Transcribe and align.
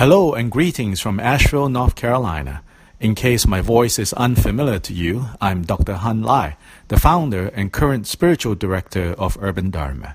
Hello 0.00 0.32
and 0.32 0.50
greetings 0.50 0.98
from 0.98 1.20
Asheville, 1.20 1.68
North 1.68 1.94
Carolina. 1.94 2.62
In 3.00 3.14
case 3.14 3.46
my 3.46 3.60
voice 3.60 3.98
is 3.98 4.14
unfamiliar 4.14 4.78
to 4.78 4.94
you, 4.94 5.26
I'm 5.42 5.60
Dr. 5.60 5.92
Hun 5.92 6.22
Lye, 6.22 6.56
the 6.88 6.98
founder 6.98 7.48
and 7.48 7.70
current 7.70 8.06
spiritual 8.06 8.54
director 8.54 9.14
of 9.18 9.36
Urban 9.42 9.68
Dharma. 9.68 10.14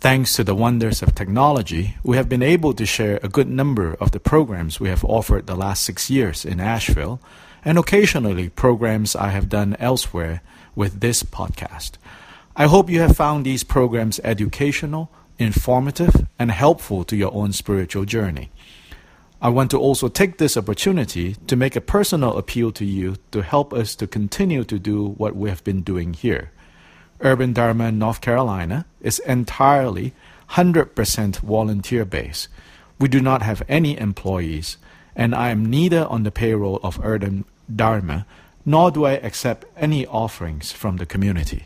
Thanks 0.00 0.34
to 0.34 0.42
the 0.42 0.56
wonders 0.56 1.00
of 1.00 1.14
technology, 1.14 1.94
we 2.02 2.16
have 2.16 2.28
been 2.28 2.42
able 2.42 2.72
to 2.74 2.84
share 2.84 3.20
a 3.22 3.28
good 3.28 3.48
number 3.48 3.94
of 4.00 4.10
the 4.10 4.18
programs 4.18 4.80
we 4.80 4.88
have 4.88 5.04
offered 5.04 5.46
the 5.46 5.54
last 5.54 5.84
six 5.84 6.10
years 6.10 6.44
in 6.44 6.58
Asheville, 6.58 7.20
and 7.64 7.78
occasionally 7.78 8.48
programs 8.48 9.14
I 9.14 9.28
have 9.28 9.48
done 9.48 9.76
elsewhere 9.78 10.42
with 10.74 10.98
this 10.98 11.22
podcast. 11.22 11.92
I 12.56 12.66
hope 12.66 12.90
you 12.90 12.98
have 12.98 13.16
found 13.16 13.46
these 13.46 13.62
programs 13.62 14.18
educational, 14.24 15.08
informative, 15.38 16.26
and 16.36 16.50
helpful 16.50 17.04
to 17.04 17.14
your 17.14 17.32
own 17.32 17.52
spiritual 17.52 18.04
journey. 18.04 18.50
I 19.42 19.48
want 19.48 19.70
to 19.70 19.78
also 19.78 20.08
take 20.08 20.36
this 20.36 20.58
opportunity 20.58 21.34
to 21.46 21.56
make 21.56 21.74
a 21.74 21.80
personal 21.80 22.36
appeal 22.36 22.72
to 22.72 22.84
you 22.84 23.16
to 23.30 23.40
help 23.40 23.72
us 23.72 23.96
to 23.96 24.06
continue 24.06 24.64
to 24.64 24.78
do 24.78 25.14
what 25.16 25.34
we 25.34 25.48
have 25.48 25.64
been 25.64 25.80
doing 25.80 26.12
here. 26.12 26.50
Urban 27.22 27.54
Dharma 27.54 27.90
North 27.90 28.20
Carolina 28.20 28.84
is 29.00 29.18
entirely 29.20 30.12
100% 30.50 31.38
volunteer 31.38 32.04
based. 32.04 32.48
We 32.98 33.08
do 33.08 33.20
not 33.20 33.40
have 33.40 33.62
any 33.66 33.98
employees, 33.98 34.76
and 35.16 35.34
I 35.34 35.48
am 35.48 35.64
neither 35.64 36.06
on 36.06 36.24
the 36.24 36.30
payroll 36.30 36.78
of 36.82 37.00
Urban 37.02 37.46
Dharma 37.74 38.26
nor 38.66 38.90
do 38.90 39.06
I 39.06 39.12
accept 39.12 39.64
any 39.74 40.06
offerings 40.06 40.70
from 40.70 40.98
the 40.98 41.06
community. 41.06 41.64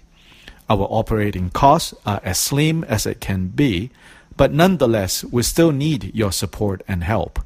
Our 0.71 0.87
operating 0.89 1.51
costs 1.51 1.93
are 2.07 2.21
as 2.23 2.39
slim 2.39 2.85
as 2.85 3.05
it 3.05 3.21
can 3.21 3.49
be, 3.49 3.91
but 4.37 4.53
nonetheless, 4.53 5.25
we 5.25 5.43
still 5.43 5.73
need 5.73 6.15
your 6.15 6.31
support 6.31 6.83
and 6.87 7.03
help. 7.03 7.41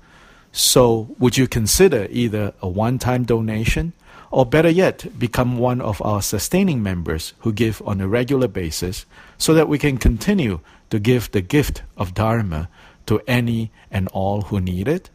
So, 0.52 1.14
would 1.18 1.36
you 1.36 1.46
consider 1.46 2.06
either 2.10 2.54
a 2.60 2.68
one 2.68 2.98
time 2.98 3.24
donation 3.24 3.92
or 4.30 4.44
better 4.44 4.68
yet, 4.68 5.18
become 5.18 5.56
one 5.58 5.80
of 5.80 6.02
our 6.02 6.20
sustaining 6.20 6.82
members 6.82 7.32
who 7.40 7.52
give 7.52 7.80
on 7.86 8.00
a 8.00 8.08
regular 8.08 8.48
basis 8.48 9.06
so 9.38 9.54
that 9.54 9.68
we 9.68 9.78
can 9.78 9.96
continue 9.96 10.60
to 10.90 10.98
give 10.98 11.30
the 11.30 11.40
gift 11.40 11.82
of 11.96 12.12
Dharma 12.14 12.68
to 13.06 13.22
any 13.26 13.70
and 13.90 14.08
all 14.08 14.42
who 14.42 14.60
need 14.60 14.86
it? 14.86 15.08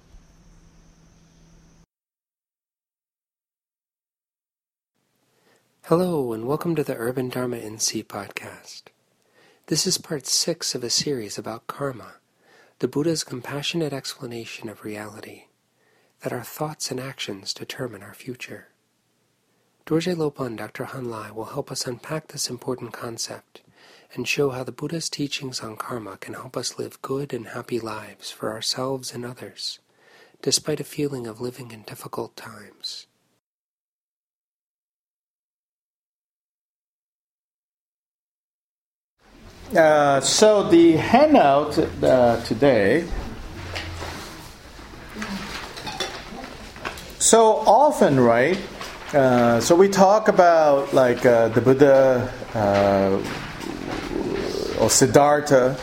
Hello, 5.85 6.33
and 6.33 6.47
welcome 6.47 6.75
to 6.75 6.83
the 6.83 6.95
Urban 6.95 7.29
Dharma 7.29 7.57
NC 7.57 8.05
podcast. 8.05 8.83
This 9.67 9.85
is 9.85 9.97
part 9.97 10.25
six 10.25 10.73
of 10.73 10.83
a 10.83 10.89
series 10.89 11.37
about 11.37 11.67
karma, 11.67 12.15
the 12.79 12.87
Buddha's 12.87 13.23
compassionate 13.23 13.93
explanation 13.93 14.69
of 14.69 14.83
reality, 14.83 15.45
that 16.21 16.33
our 16.33 16.43
thoughts 16.43 16.91
and 16.91 16.99
actions 16.99 17.53
determine 17.53 18.03
our 18.03 18.13
future. 18.13 18.69
Dorje 19.85 20.15
Lobban 20.15 20.47
and 20.47 20.57
Dr. 20.57 20.85
Hun 20.85 21.11
Lye 21.11 21.29
will 21.29 21.45
help 21.45 21.71
us 21.71 21.85
unpack 21.85 22.29
this 22.29 22.49
important 22.49 22.91
concept 22.91 23.61
and 24.15 24.27
show 24.27 24.49
how 24.49 24.63
the 24.63 24.71
Buddha's 24.71 25.09
teachings 25.09 25.59
on 25.59 25.75
karma 25.75 26.17
can 26.17 26.33
help 26.33 26.57
us 26.57 26.79
live 26.79 26.99
good 27.03 27.31
and 27.31 27.49
happy 27.49 27.79
lives 27.79 28.31
for 28.31 28.51
ourselves 28.51 29.13
and 29.13 29.23
others, 29.23 29.77
despite 30.41 30.79
a 30.79 30.83
feeling 30.83 31.27
of 31.27 31.39
living 31.39 31.69
in 31.69 31.83
difficult 31.83 32.35
times. 32.35 33.05
Uh, 39.75 40.19
so 40.19 40.67
the 40.67 40.93
handout 40.93 41.77
uh, 42.03 42.41
today. 42.43 43.07
So 47.19 47.57
often, 47.67 48.19
right? 48.19 48.57
Uh, 49.15 49.61
so 49.61 49.73
we 49.77 49.87
talk 49.87 50.27
about 50.27 50.93
like 50.93 51.25
uh, 51.25 51.47
the 51.47 51.61
Buddha 51.61 52.29
uh, 52.53 53.15
or 54.77 54.89
Siddhartha 54.89 55.79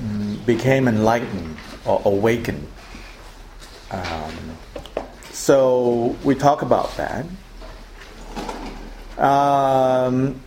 mm, 0.00 0.46
became 0.46 0.86
enlightened 0.86 1.56
or 1.84 2.00
awakened. 2.04 2.64
Um, 3.90 4.56
so 5.32 6.16
we 6.22 6.36
talk 6.36 6.62
about 6.62 6.96
that. 6.96 7.26
Um, 9.18 10.40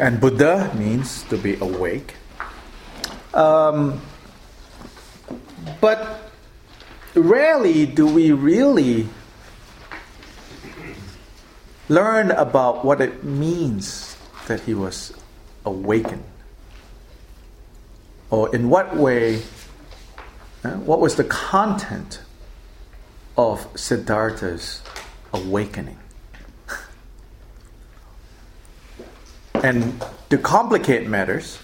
and 0.00 0.18
Buddha 0.18 0.72
means 0.74 1.24
to 1.24 1.36
be 1.36 1.58
awake. 1.60 2.14
Um, 3.34 4.00
but 5.82 6.32
rarely 7.14 7.84
do 7.84 8.06
we 8.06 8.32
really 8.32 9.08
learn 11.92 12.30
about 12.30 12.84
what 12.84 13.00
it 13.00 13.22
means 13.22 14.16
that 14.46 14.60
he 14.60 14.72
was 14.72 15.12
awakened. 15.64 16.24
Or 18.30 18.54
in 18.54 18.70
what 18.70 18.96
way, 18.96 19.42
what 20.62 21.00
was 21.00 21.16
the 21.16 21.24
content 21.24 22.20
of 23.36 23.66
Siddhartha's 23.74 24.80
awakening? 25.34 25.98
and 29.54 30.02
to 30.30 30.38
complicate 30.38 31.06
matters, 31.06 31.58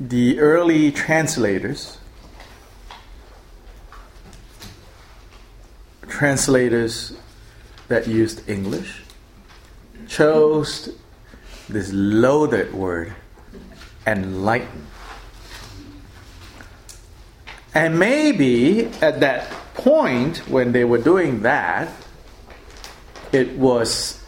the 0.00 0.40
early 0.40 0.90
translators 0.90 1.98
translators 6.08 7.16
that 7.88 8.06
used 8.06 8.48
English 8.48 9.02
chose 10.08 10.90
this 11.68 11.92
loaded 11.92 12.72
word, 12.72 13.14
enlighten. 14.06 14.86
And 17.74 17.98
maybe 17.98 18.86
at 19.02 19.20
that 19.20 19.50
point 19.74 20.38
when 20.48 20.72
they 20.72 20.84
were 20.84 20.98
doing 20.98 21.42
that, 21.42 21.92
it 23.30 23.56
was 23.56 24.22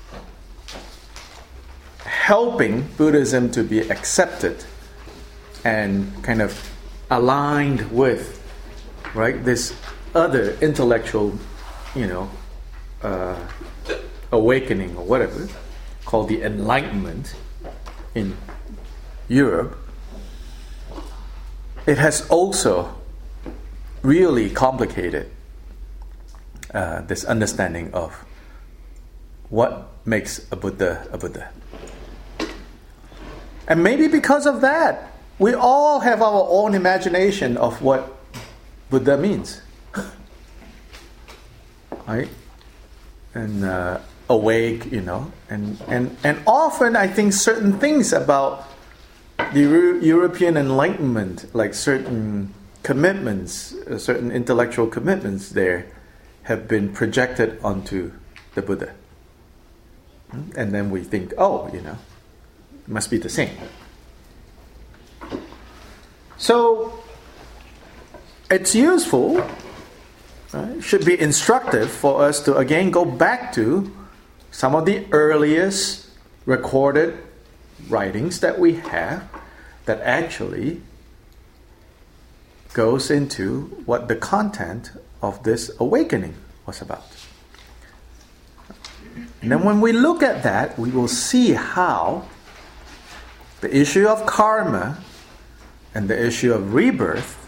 helping 2.04 2.82
Buddhism 2.96 3.50
to 3.52 3.64
be 3.64 3.80
accepted 3.80 4.64
and 5.64 6.22
kind 6.22 6.42
of 6.42 6.70
aligned 7.10 7.90
with 7.90 8.36
right 9.14 9.42
this 9.44 9.74
other 10.14 10.56
intellectual 10.60 11.36
you 11.94 12.06
know, 12.06 12.30
uh, 13.02 13.36
awakening 14.32 14.96
or 14.96 15.04
whatever, 15.04 15.48
called 16.04 16.28
the 16.28 16.42
Enlightenment 16.42 17.34
in 18.14 18.36
Europe, 19.28 19.76
it 21.86 21.98
has 21.98 22.26
also 22.28 22.94
really 24.02 24.50
complicated 24.50 25.30
uh, 26.72 27.00
this 27.02 27.24
understanding 27.24 27.92
of 27.92 28.24
what 29.48 29.88
makes 30.04 30.46
a 30.52 30.56
Buddha 30.56 31.06
a 31.12 31.18
Buddha. 31.18 31.50
And 33.66 33.82
maybe 33.82 34.08
because 34.08 34.46
of 34.46 34.60
that, 34.60 35.12
we 35.38 35.54
all 35.54 36.00
have 36.00 36.22
our 36.22 36.46
own 36.48 36.74
imagination 36.74 37.56
of 37.56 37.82
what 37.82 38.16
Buddha 38.90 39.16
means 39.16 39.62
right? 42.06 42.28
And 43.34 43.64
uh, 43.64 44.00
awake, 44.28 44.90
you 44.90 45.00
know, 45.00 45.32
and, 45.48 45.80
and, 45.88 46.16
and 46.24 46.40
often 46.46 46.96
I 46.96 47.06
think 47.06 47.32
certain 47.32 47.78
things 47.78 48.12
about 48.12 48.66
the 49.52 49.60
Euro- 49.60 50.00
European 50.00 50.56
Enlightenment, 50.56 51.54
like 51.54 51.74
certain 51.74 52.54
commitments, 52.82 53.74
uh, 53.74 53.98
certain 53.98 54.30
intellectual 54.30 54.86
commitments 54.86 55.50
there, 55.50 55.86
have 56.44 56.66
been 56.66 56.92
projected 56.92 57.58
onto 57.62 58.12
the 58.54 58.62
Buddha. 58.62 58.94
And 60.56 60.72
then 60.72 60.90
we 60.90 61.02
think, 61.02 61.34
oh, 61.36 61.68
you 61.72 61.80
know, 61.80 61.98
it 62.86 62.88
must 62.88 63.10
be 63.10 63.18
the 63.18 63.28
same. 63.28 63.50
So 66.36 66.98
it's 68.50 68.74
useful, 68.74 69.44
right? 70.52 70.82
should 70.82 71.04
be 71.04 71.18
instructive 71.18 71.90
for 71.90 72.22
us 72.22 72.40
to 72.40 72.56
again 72.56 72.90
go 72.90 73.04
back 73.04 73.52
to 73.52 73.90
some 74.50 74.74
of 74.74 74.84
the 74.84 75.06
earliest 75.12 76.08
recorded 76.46 77.16
writings 77.88 78.40
that 78.40 78.58
we 78.58 78.74
have 78.74 79.28
that 79.86 80.00
actually 80.02 80.80
goes 82.72 83.10
into 83.10 83.62
what 83.86 84.08
the 84.08 84.16
content 84.16 84.92
of 85.22 85.42
this 85.42 85.70
awakening 85.78 86.34
was 86.66 86.80
about. 86.80 87.04
And 89.42 89.50
then 89.50 89.64
when 89.64 89.80
we 89.80 89.92
look 89.92 90.22
at 90.22 90.42
that, 90.42 90.78
we 90.78 90.90
will 90.90 91.08
see 91.08 91.52
how 91.52 92.26
the 93.60 93.74
issue 93.74 94.06
of 94.06 94.24
karma 94.26 94.98
and 95.94 96.08
the 96.08 96.26
issue 96.26 96.52
of 96.52 96.74
rebirth 96.74 97.39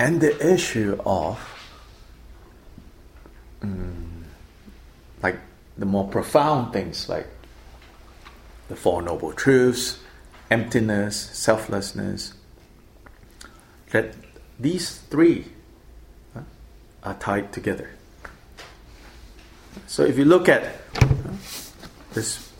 and 0.00 0.18
the 0.18 0.54
issue 0.54 0.98
of 1.04 1.38
um, 3.60 4.24
like 5.22 5.38
the 5.76 5.84
more 5.84 6.08
profound 6.08 6.72
things 6.72 7.06
like 7.06 7.26
the 8.68 8.76
Four 8.76 9.02
Noble 9.02 9.34
Truths, 9.34 9.98
emptiness, 10.50 11.16
selflessness, 11.16 12.32
that 13.90 14.14
these 14.58 14.96
three 15.12 15.44
uh, 16.34 16.40
are 17.04 17.14
tied 17.18 17.52
together. 17.52 17.90
So 19.86 20.04
if 20.04 20.16
you 20.16 20.24
look 20.24 20.48
at 20.48 20.62
uh, 20.96 21.08
this 22.14 22.50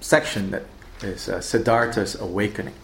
section 0.00 0.52
that 0.52 0.62
is 1.02 1.28
uh, 1.28 1.40
Siddhartha's 1.40 2.14
awakening. 2.14 2.74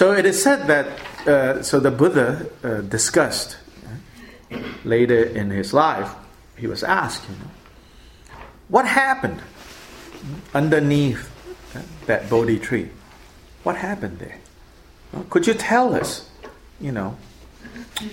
So 0.00 0.12
it 0.12 0.24
is 0.24 0.42
said 0.42 0.66
that 0.68 0.86
uh, 1.28 1.62
so 1.62 1.78
the 1.78 1.90
Buddha 1.90 2.48
uh, 2.64 2.80
discussed 2.80 3.58
uh, 3.84 4.56
later 4.82 5.22
in 5.24 5.50
his 5.50 5.74
life, 5.74 6.08
he 6.56 6.66
was 6.66 6.82
asked, 6.82 7.28
you 7.28 7.36
know, 7.36 7.50
what 8.68 8.86
happened 8.86 9.42
underneath 10.54 11.28
uh, 11.76 11.82
that 12.06 12.30
Bodhi 12.30 12.58
tree? 12.58 12.88
What 13.62 13.76
happened 13.76 14.20
there? 14.20 14.38
Could 15.28 15.46
you 15.46 15.52
tell 15.52 15.94
us, 15.94 16.30
you 16.80 16.92
know, 16.92 17.18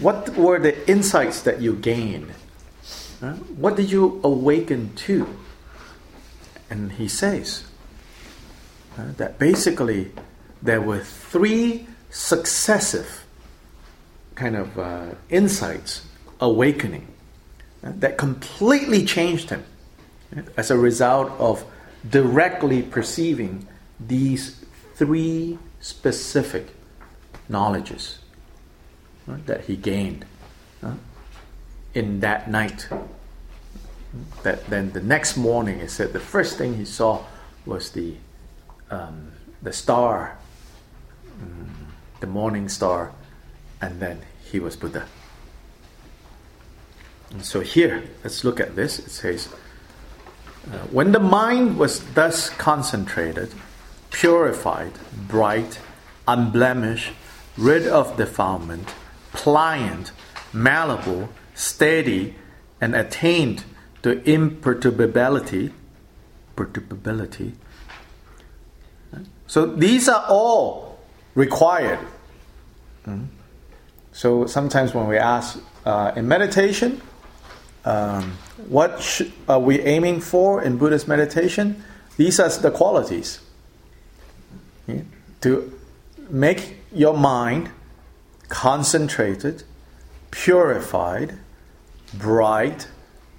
what 0.02 0.36
were 0.36 0.60
the 0.60 0.76
insights 0.92 1.44
that 1.44 1.62
you 1.62 1.74
gained? 1.74 2.34
Uh, 3.22 3.36
what 3.56 3.78
did 3.78 3.90
you 3.90 4.20
awaken 4.26 4.94
to? 5.08 5.26
And 6.70 6.92
he 6.92 7.08
says 7.08 7.64
that 8.98 9.40
basically 9.40 10.12
there 10.62 10.82
were 10.82 11.00
three 11.00 11.88
successive 12.10 13.26
kind 14.36 14.56
of 14.56 14.78
uh, 14.78 15.06
insights 15.30 16.06
awakening 16.40 17.08
uh, 17.84 17.92
that 17.96 18.18
completely 18.18 19.06
changed 19.06 19.50
him 19.50 19.64
uh, 20.36 20.42
as 20.56 20.72
a 20.72 20.78
result 20.78 21.32
of 21.40 21.64
directly 22.10 22.82
perceiving 22.82 23.68
these 24.00 24.64
three 24.96 25.58
specific 25.80 26.68
knowledges 27.50 28.20
uh, 29.28 29.38
that 29.46 29.62
he 29.62 29.76
gained 29.76 30.26
uh, 30.84 30.94
in 31.94 32.20
that 32.20 32.50
night. 32.50 32.88
That 34.44 34.66
then 34.68 34.92
the 34.92 35.02
next 35.02 35.38
morning, 35.38 35.80
he 35.80 35.88
said 35.88 36.14
the 36.14 36.20
first 36.20 36.58
thing 36.58 36.78
he 36.78 36.86
saw 36.86 37.24
was 37.66 37.92
the 37.92 38.16
um, 38.90 39.32
the 39.62 39.74
star, 39.74 40.38
the 42.20 42.28
morning 42.28 42.70
star, 42.70 43.12
and 43.82 44.00
then 44.00 44.22
he 44.52 44.60
was 44.60 44.76
Buddha. 44.76 45.06
And 47.32 47.44
so 47.46 47.60
here, 47.60 48.04
let's 48.24 48.44
look 48.44 48.60
at 48.60 48.76
this. 48.76 49.00
It 49.00 49.10
says, 49.10 49.50
uh, 50.72 50.78
when 50.92 51.12
the 51.12 51.20
mind 51.20 51.78
was 51.78 52.00
thus 52.14 52.50
concentrated, 52.50 53.54
purified, 54.12 54.94
bright, 55.28 55.80
unblemished, 56.28 57.12
rid 57.58 57.88
of 57.88 58.18
defilement, 58.18 58.94
pliant, 59.34 60.12
malleable, 60.54 61.30
steady, 61.54 62.36
and 62.80 62.96
attained 62.96 63.64
to 64.04 64.22
imperturbability, 64.30 65.74
perturbability. 66.56 67.54
So 69.48 69.66
these 69.66 70.10
are 70.10 70.26
all 70.28 70.87
required. 71.38 72.00
So 74.12 74.48
sometimes 74.48 74.96
when 74.96 75.08
we 75.08 75.18
ask 75.18 75.62
uh, 75.86 76.12
in 76.16 76.28
meditation, 76.28 77.00
um, 77.86 78.38
what 78.68 79.02
sh- 79.02 79.30
are 79.48 79.60
we 79.60 79.80
aiming 79.80 80.20
for 80.22 80.64
in 80.64 80.78
Buddhist 80.78 81.08
meditation? 81.08 81.84
These 82.18 82.40
are 82.40 82.50
the 82.50 82.72
qualities. 82.72 83.40
Yeah? 84.88 85.02
To 85.42 85.72
make 86.30 86.78
your 86.92 87.16
mind 87.16 87.70
concentrated, 88.50 89.64
purified, 90.32 91.38
bright, 92.16 92.88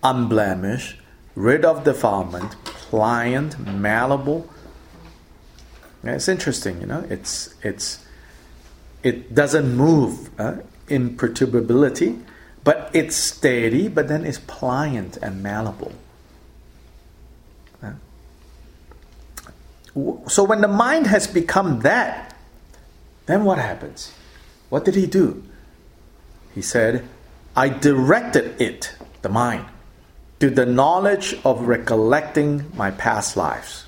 unblemished, 0.05 1.00
rid 1.35 1.65
of 1.65 1.83
defilement, 1.83 2.55
pliant, 2.65 3.59
malleable. 3.59 4.49
It's 6.14 6.28
interesting, 6.28 6.81
you 6.81 6.87
know. 6.87 7.05
It's 7.08 7.55
it's 7.62 8.05
it 9.02 9.34
doesn't 9.34 9.76
move, 9.76 10.31
uh, 10.38 10.56
imperturbability, 10.88 12.19
but 12.64 12.90
it's 12.93 13.16
steady, 13.16 13.88
but 13.88 14.08
then 14.08 14.25
it's 14.25 14.38
pliant 14.38 15.16
and 15.22 15.42
malleable. 15.42 15.92
Uh, 17.83 17.92
So 20.28 20.44
when 20.44 20.61
the 20.61 20.68
mind 20.68 21.06
has 21.06 21.26
become 21.26 21.80
that, 21.80 22.37
then 23.26 23.44
what 23.44 23.59
happens? 23.59 24.12
What 24.68 24.85
did 24.85 24.94
he 24.94 25.06
do? 25.06 25.42
He 26.54 26.62
said, 26.62 27.04
I 27.56 27.68
directed 27.68 28.61
it, 28.61 28.94
the 29.23 29.28
mind, 29.28 29.64
to 30.40 30.50
the 30.50 30.66
knowledge 30.66 31.35
of 31.44 31.66
recollecting 31.66 32.71
my 32.75 32.90
past 32.90 33.37
lives. 33.37 33.85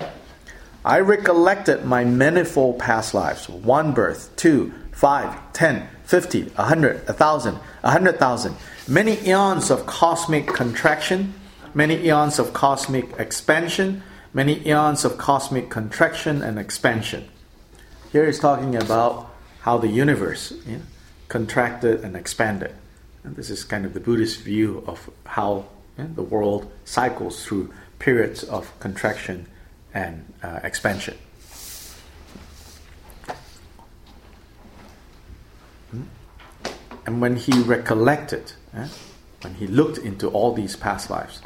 I 0.83 0.99
recollected 0.99 1.85
my 1.85 2.03
manifold 2.03 2.79
past 2.79 3.13
lives 3.13 3.47
one 3.47 3.93
birth, 3.93 4.35
two, 4.35 4.73
five, 4.91 5.53
ten, 5.53 5.87
fifty, 6.03 6.51
a 6.57 6.63
hundred, 6.63 7.07
a 7.07 7.13
thousand, 7.13 7.59
a 7.83 7.91
hundred 7.91 8.17
thousand, 8.17 8.55
many 8.87 9.19
eons 9.27 9.69
of 9.69 9.85
cosmic 9.85 10.47
contraction, 10.47 11.35
many 11.75 12.03
eons 12.07 12.39
of 12.39 12.53
cosmic 12.53 13.11
expansion, 13.19 14.01
many 14.33 14.67
eons 14.67 15.05
of 15.05 15.19
cosmic 15.19 15.69
contraction 15.69 16.41
and 16.41 16.57
expansion. 16.57 17.29
Here 18.11 18.25
he's 18.25 18.39
talking 18.39 18.75
about 18.75 19.29
how 19.61 19.77
the 19.77 19.87
universe 19.87 20.51
yeah, 20.65 20.79
contracted 21.27 22.03
and 22.03 22.15
expanded. 22.15 22.73
And 23.23 23.35
this 23.35 23.51
is 23.51 23.63
kind 23.63 23.85
of 23.85 23.93
the 23.93 23.99
Buddhist 23.99 24.41
view 24.41 24.83
of 24.87 25.11
how 25.27 25.67
yeah, 25.99 26.07
the 26.15 26.23
world 26.23 26.71
cycles 26.85 27.45
through 27.45 27.71
periods 27.99 28.43
of 28.43 28.77
contraction 28.79 29.45
and 29.93 30.33
uh, 30.43 30.59
expansion. 30.63 31.17
Hmm? 35.91 36.03
And 37.05 37.21
when 37.21 37.35
he 37.35 37.61
recollected, 37.61 38.53
yeah, 38.73 38.87
when 39.41 39.55
he 39.55 39.67
looked 39.67 39.97
into 39.97 40.29
all 40.29 40.53
these 40.53 40.75
past 40.75 41.09
lives, 41.09 41.41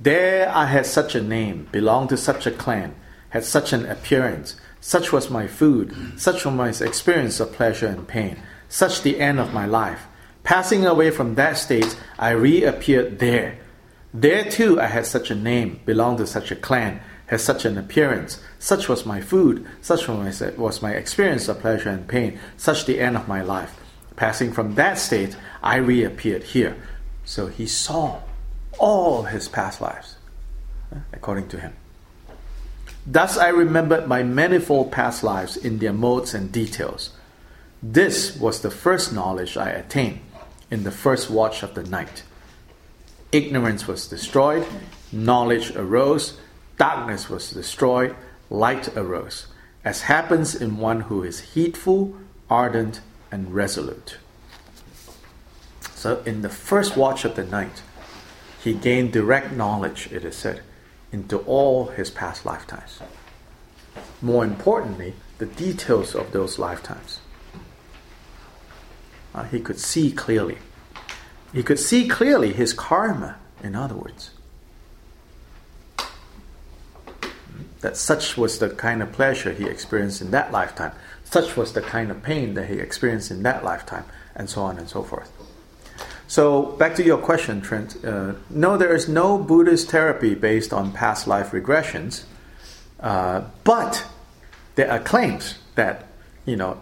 there 0.00 0.48
I 0.48 0.66
had 0.66 0.86
such 0.86 1.14
a 1.14 1.22
name, 1.22 1.68
belonged 1.70 2.08
to 2.08 2.16
such 2.16 2.46
a 2.46 2.50
clan, 2.50 2.94
had 3.30 3.44
such 3.44 3.72
an 3.72 3.86
appearance, 3.86 4.56
such 4.80 5.12
was 5.12 5.30
my 5.30 5.46
food, 5.46 5.94
such 6.16 6.44
was 6.44 6.54
my 6.54 6.68
experience 6.84 7.38
of 7.38 7.52
pleasure 7.52 7.86
and 7.86 8.08
pain, 8.08 8.36
such 8.68 9.02
the 9.02 9.20
end 9.20 9.38
of 9.38 9.54
my 9.54 9.64
life. 9.64 10.06
Passing 10.42 10.84
away 10.84 11.12
from 11.12 11.36
that 11.36 11.56
state, 11.56 11.96
I 12.18 12.30
reappeared 12.30 13.20
there. 13.20 13.58
There 14.12 14.44
too 14.44 14.80
I 14.80 14.86
had 14.86 15.06
such 15.06 15.30
a 15.30 15.36
name, 15.36 15.80
belonged 15.86 16.18
to 16.18 16.26
such 16.26 16.50
a 16.50 16.56
clan, 16.56 17.00
had 17.32 17.40
such 17.40 17.64
an 17.64 17.78
appearance, 17.78 18.38
such 18.58 18.90
was 18.90 19.06
my 19.06 19.22
food, 19.22 19.66
such 19.80 20.06
was 20.06 20.82
my 20.82 20.92
experience 20.92 21.48
of 21.48 21.60
pleasure 21.60 21.88
and 21.88 22.06
pain, 22.06 22.38
such 22.58 22.84
the 22.84 23.00
end 23.00 23.16
of 23.16 23.26
my 23.26 23.40
life. 23.40 23.74
Passing 24.16 24.52
from 24.52 24.74
that 24.74 24.98
state, 24.98 25.34
I 25.62 25.76
reappeared 25.76 26.42
here. 26.42 26.76
So 27.24 27.46
he 27.46 27.66
saw 27.66 28.20
all 28.78 29.22
his 29.22 29.48
past 29.48 29.80
lives, 29.80 30.16
uh, 30.94 30.98
according 31.14 31.48
to 31.48 31.58
him. 31.58 31.72
Thus 33.06 33.38
I 33.38 33.48
remembered 33.48 34.06
my 34.06 34.22
manifold 34.22 34.92
past 34.92 35.24
lives 35.24 35.56
in 35.56 35.78
their 35.78 35.94
modes 35.94 36.34
and 36.34 36.52
details. 36.52 37.10
This 37.82 38.36
was 38.36 38.60
the 38.60 38.70
first 38.70 39.10
knowledge 39.10 39.56
I 39.56 39.70
attained 39.70 40.20
in 40.70 40.84
the 40.84 40.90
first 40.90 41.30
watch 41.30 41.62
of 41.62 41.74
the 41.74 41.84
night. 41.84 42.24
Ignorance 43.32 43.88
was 43.88 44.06
destroyed, 44.06 44.66
knowledge 45.10 45.74
arose, 45.74 46.36
darkness 46.78 47.28
was 47.28 47.50
destroyed, 47.50 48.14
light 48.50 48.96
arose, 48.96 49.46
as 49.84 50.02
happens 50.02 50.54
in 50.54 50.76
one 50.76 51.02
who 51.02 51.22
is 51.22 51.52
heedful, 51.54 52.14
ardent, 52.50 53.00
and 53.30 53.54
resolute. 53.54 54.18
So, 55.94 56.22
in 56.26 56.42
the 56.42 56.48
first 56.48 56.96
watch 56.96 57.24
of 57.24 57.36
the 57.36 57.44
night, 57.44 57.82
he 58.62 58.74
gained 58.74 59.12
direct 59.12 59.52
knowledge, 59.52 60.08
it 60.12 60.24
is 60.24 60.36
said, 60.36 60.62
into 61.10 61.38
all 61.38 61.86
his 61.86 62.10
past 62.10 62.44
lifetimes. 62.46 63.00
More 64.20 64.44
importantly, 64.44 65.14
the 65.38 65.46
details 65.46 66.14
of 66.14 66.32
those 66.32 66.58
lifetimes. 66.58 67.20
Uh, 69.34 69.44
he 69.44 69.60
could 69.60 69.78
see 69.78 70.12
clearly. 70.12 70.58
He 71.52 71.62
could 71.62 71.78
see 71.78 72.06
clearly 72.06 72.52
his 72.52 72.72
karma, 72.72 73.36
in 73.62 73.74
other 73.74 73.94
words. 73.94 74.30
That 77.82 77.96
such 77.96 78.36
was 78.36 78.58
the 78.58 78.70
kind 78.70 79.02
of 79.02 79.12
pleasure 79.12 79.52
he 79.52 79.64
experienced 79.64 80.22
in 80.22 80.30
that 80.30 80.50
lifetime, 80.50 80.92
such 81.24 81.56
was 81.56 81.72
the 81.72 81.82
kind 81.82 82.10
of 82.10 82.22
pain 82.22 82.54
that 82.54 82.68
he 82.68 82.76
experienced 82.76 83.30
in 83.30 83.42
that 83.42 83.64
lifetime, 83.64 84.04
and 84.34 84.48
so 84.48 84.62
on 84.62 84.78
and 84.78 84.88
so 84.88 85.02
forth. 85.02 85.30
So, 86.28 86.62
back 86.62 86.94
to 86.94 87.04
your 87.04 87.18
question, 87.18 87.60
Trent. 87.60 88.02
Uh, 88.02 88.34
no, 88.48 88.78
there 88.78 88.94
is 88.94 89.08
no 89.08 89.36
Buddhist 89.36 89.90
therapy 89.90 90.34
based 90.34 90.72
on 90.72 90.92
past 90.92 91.26
life 91.26 91.50
regressions, 91.50 92.24
uh, 93.00 93.42
but 93.64 94.06
there 94.76 94.90
are 94.90 94.98
claims 94.98 95.58
that, 95.74 96.06
you 96.46 96.56
know, 96.56 96.80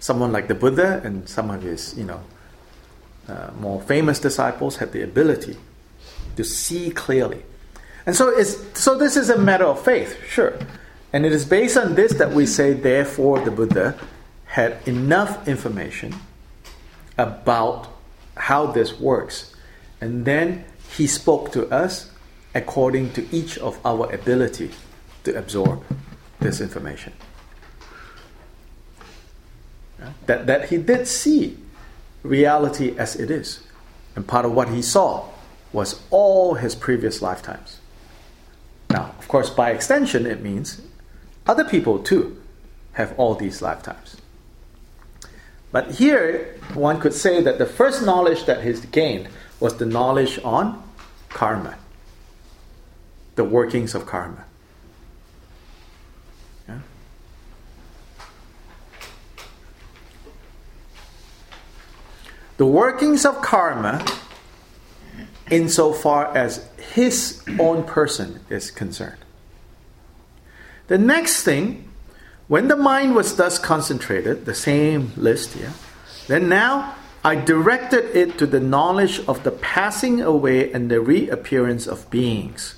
someone 0.00 0.32
like 0.32 0.48
the 0.48 0.54
Buddha 0.54 1.00
and 1.02 1.26
some 1.28 1.50
of 1.50 1.62
his, 1.62 1.96
you 1.96 2.04
know, 2.04 2.20
uh, 3.26 3.50
more 3.58 3.80
famous 3.80 4.18
disciples 4.18 4.76
had 4.76 4.92
the 4.92 5.02
ability 5.02 5.56
to 6.36 6.44
see 6.44 6.90
clearly. 6.90 7.42
And 8.06 8.14
so, 8.14 8.28
it's, 8.28 8.78
so 8.78 8.98
this 8.98 9.16
is 9.16 9.30
a 9.30 9.38
matter 9.38 9.64
of 9.64 9.82
faith, 9.82 10.18
sure. 10.28 10.58
And 11.12 11.24
it 11.24 11.32
is 11.32 11.44
based 11.44 11.76
on 11.76 11.94
this 11.94 12.12
that 12.14 12.32
we 12.32 12.44
say, 12.44 12.72
therefore, 12.72 13.40
the 13.40 13.50
Buddha 13.50 13.98
had 14.46 14.76
enough 14.86 15.48
information 15.48 16.14
about 17.16 17.88
how 18.36 18.66
this 18.66 18.98
works. 18.98 19.54
And 20.00 20.24
then 20.24 20.64
he 20.90 21.06
spoke 21.06 21.52
to 21.52 21.66
us 21.72 22.10
according 22.54 23.12
to 23.12 23.26
each 23.34 23.58
of 23.58 23.78
our 23.86 24.12
ability 24.12 24.70
to 25.24 25.36
absorb 25.36 25.82
this 26.40 26.60
information. 26.60 27.12
That, 30.26 30.46
that 30.46 30.68
he 30.68 30.76
did 30.76 31.08
see 31.08 31.58
reality 32.22 32.94
as 32.98 33.16
it 33.16 33.30
is. 33.30 33.60
And 34.14 34.26
part 34.26 34.44
of 34.44 34.52
what 34.52 34.68
he 34.68 34.82
saw 34.82 35.28
was 35.72 36.00
all 36.10 36.54
his 36.54 36.74
previous 36.74 37.22
lifetimes. 37.22 37.78
Now, 38.94 39.10
of 39.18 39.26
course, 39.26 39.50
by 39.50 39.72
extension, 39.72 40.24
it 40.24 40.40
means 40.40 40.80
other 41.48 41.64
people 41.64 41.98
too 41.98 42.40
have 42.92 43.12
all 43.18 43.34
these 43.34 43.60
lifetimes. 43.60 44.18
But 45.72 45.96
here, 45.96 46.60
one 46.74 47.00
could 47.00 47.12
say 47.12 47.42
that 47.42 47.58
the 47.58 47.66
first 47.66 48.06
knowledge 48.06 48.44
that 48.44 48.62
he's 48.62 48.86
gained 48.86 49.26
was 49.58 49.78
the 49.78 49.84
knowledge 49.84 50.38
on 50.44 50.80
karma, 51.28 51.76
the 53.34 53.42
workings 53.42 53.96
of 53.96 54.06
karma. 54.06 54.44
The 62.56 62.66
workings 62.66 63.26
of 63.26 63.42
karma, 63.42 64.06
insofar 65.50 66.36
as 66.36 66.68
his 66.92 67.42
own 67.58 67.84
person 67.84 68.40
is 68.48 68.70
concerned. 68.70 69.18
The 70.86 70.98
next 70.98 71.42
thing 71.42 71.88
when 72.46 72.68
the 72.68 72.76
mind 72.76 73.14
was 73.14 73.36
thus 73.36 73.58
concentrated, 73.58 74.44
the 74.44 74.54
same 74.54 75.12
list 75.16 75.54
here, 75.54 75.72
then 76.28 76.48
now 76.48 76.94
I 77.24 77.36
directed 77.36 78.14
it 78.14 78.36
to 78.38 78.46
the 78.46 78.60
knowledge 78.60 79.20
of 79.26 79.44
the 79.44 79.50
passing 79.50 80.20
away 80.20 80.70
and 80.70 80.90
the 80.90 81.00
reappearance 81.00 81.86
of 81.86 82.10
beings. 82.10 82.74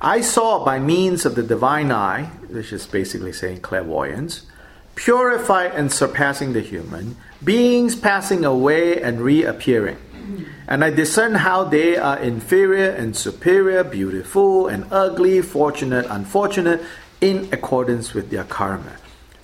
I 0.00 0.22
saw 0.22 0.64
by 0.64 0.78
means 0.78 1.26
of 1.26 1.34
the 1.34 1.42
divine 1.42 1.92
eye, 1.92 2.24
which 2.48 2.72
is 2.72 2.86
basically 2.86 3.32
saying 3.32 3.60
clairvoyance, 3.60 4.46
purified 4.94 5.72
and 5.74 5.92
surpassing 5.92 6.54
the 6.54 6.60
human, 6.60 7.16
beings 7.44 7.94
passing 7.94 8.42
away 8.42 9.02
and 9.02 9.20
reappearing. 9.20 9.98
And 10.68 10.84
I 10.84 10.90
discern 10.90 11.34
how 11.34 11.64
they 11.64 11.96
are 11.96 12.18
inferior 12.18 12.90
and 12.90 13.16
superior, 13.16 13.84
beautiful 13.84 14.68
and 14.68 14.86
ugly, 14.90 15.42
fortunate, 15.42 16.06
unfortunate, 16.08 16.82
in 17.20 17.48
accordance 17.52 18.14
with 18.14 18.30
their 18.30 18.44
karma. 18.44 18.96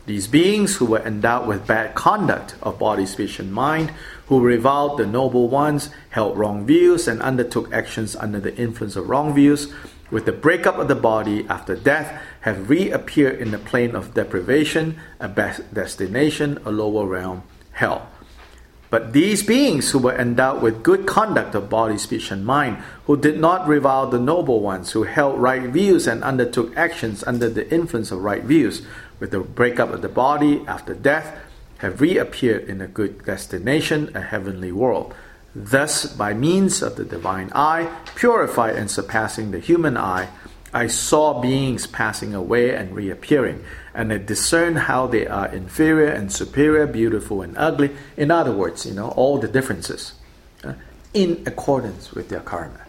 These 0.06 0.26
beings 0.26 0.76
who 0.76 0.86
were 0.86 1.06
endowed 1.06 1.46
with 1.46 1.66
bad 1.66 1.94
conduct 1.94 2.54
of 2.62 2.78
body, 2.78 3.04
speech, 3.04 3.38
and 3.38 3.52
mind, 3.52 3.92
who 4.28 4.40
reviled 4.40 4.98
the 4.98 5.06
noble 5.06 5.48
ones, 5.48 5.90
held 6.08 6.38
wrong 6.38 6.66
views, 6.66 7.06
and 7.06 7.20
undertook 7.20 7.70
actions 7.72 8.16
under 8.16 8.40
the 8.40 8.56
influence 8.56 8.96
of 8.96 9.08
wrong 9.08 9.34
views, 9.34 9.70
with 10.10 10.24
the 10.24 10.32
breakup 10.32 10.78
of 10.78 10.88
the 10.88 10.94
body 10.94 11.46
after 11.48 11.76
death, 11.76 12.22
have 12.40 12.70
reappeared 12.70 13.38
in 13.38 13.50
the 13.50 13.58
plane 13.58 13.94
of 13.94 14.14
deprivation, 14.14 14.98
a 15.20 15.28
destination, 15.74 16.58
a 16.64 16.70
lower 16.70 17.06
realm, 17.06 17.42
hell. 17.72 18.08
But 18.90 19.12
these 19.12 19.42
beings 19.42 19.90
who 19.90 19.98
were 19.98 20.16
endowed 20.16 20.62
with 20.62 20.82
good 20.82 21.06
conduct 21.06 21.54
of 21.54 21.68
body, 21.68 21.98
speech, 21.98 22.30
and 22.30 22.46
mind, 22.46 22.78
who 23.04 23.16
did 23.16 23.38
not 23.38 23.68
revile 23.68 24.08
the 24.08 24.18
noble 24.18 24.60
ones, 24.60 24.92
who 24.92 25.02
held 25.02 25.38
right 25.38 25.62
views 25.62 26.06
and 26.06 26.24
undertook 26.24 26.74
actions 26.76 27.22
under 27.24 27.50
the 27.50 27.70
influence 27.72 28.10
of 28.10 28.22
right 28.22 28.42
views, 28.42 28.82
with 29.20 29.30
the 29.30 29.40
breakup 29.40 29.92
of 29.92 30.00
the 30.00 30.08
body 30.08 30.62
after 30.66 30.94
death, 30.94 31.38
have 31.78 32.00
reappeared 32.00 32.64
in 32.68 32.80
a 32.80 32.86
good 32.86 33.24
destination, 33.24 34.10
a 34.14 34.20
heavenly 34.20 34.72
world. 34.72 35.14
Thus, 35.54 36.06
by 36.06 36.34
means 36.34 36.82
of 36.82 36.96
the 36.96 37.04
divine 37.04 37.50
eye, 37.54 37.94
purified 38.14 38.76
and 38.76 38.90
surpassing 38.90 39.50
the 39.50 39.58
human 39.58 39.96
eye, 39.96 40.28
I 40.72 40.86
saw 40.86 41.40
beings 41.40 41.86
passing 41.86 42.34
away 42.34 42.74
and 42.74 42.94
reappearing, 42.94 43.64
and 43.98 44.12
they 44.12 44.18
discern 44.18 44.76
how 44.76 45.08
they 45.08 45.26
are 45.26 45.48
inferior 45.48 46.06
and 46.06 46.32
superior, 46.32 46.86
beautiful 46.86 47.42
and 47.42 47.58
ugly. 47.58 47.90
In 48.16 48.30
other 48.30 48.52
words, 48.52 48.86
you 48.86 48.94
know, 48.94 49.08
all 49.08 49.38
the 49.38 49.48
differences 49.48 50.12
uh, 50.62 50.74
in 51.12 51.42
accordance 51.46 52.12
with 52.12 52.28
their 52.28 52.38
karma. 52.38 52.86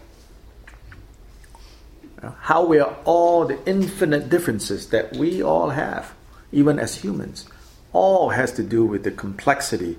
Uh, 2.21 2.29
how 2.41 2.63
we 2.63 2.79
are 2.79 2.95
all 3.05 3.45
the 3.45 3.57
infinite 3.67 4.29
differences 4.29 4.89
that 4.89 5.15
we 5.15 5.41
all 5.41 5.71
have, 5.71 6.13
even 6.51 6.77
as 6.77 6.97
humans, 6.97 7.47
all 7.91 8.29
has 8.29 8.51
to 8.51 8.61
do 8.61 8.85
with 8.85 9.03
the 9.03 9.09
complexity 9.09 9.97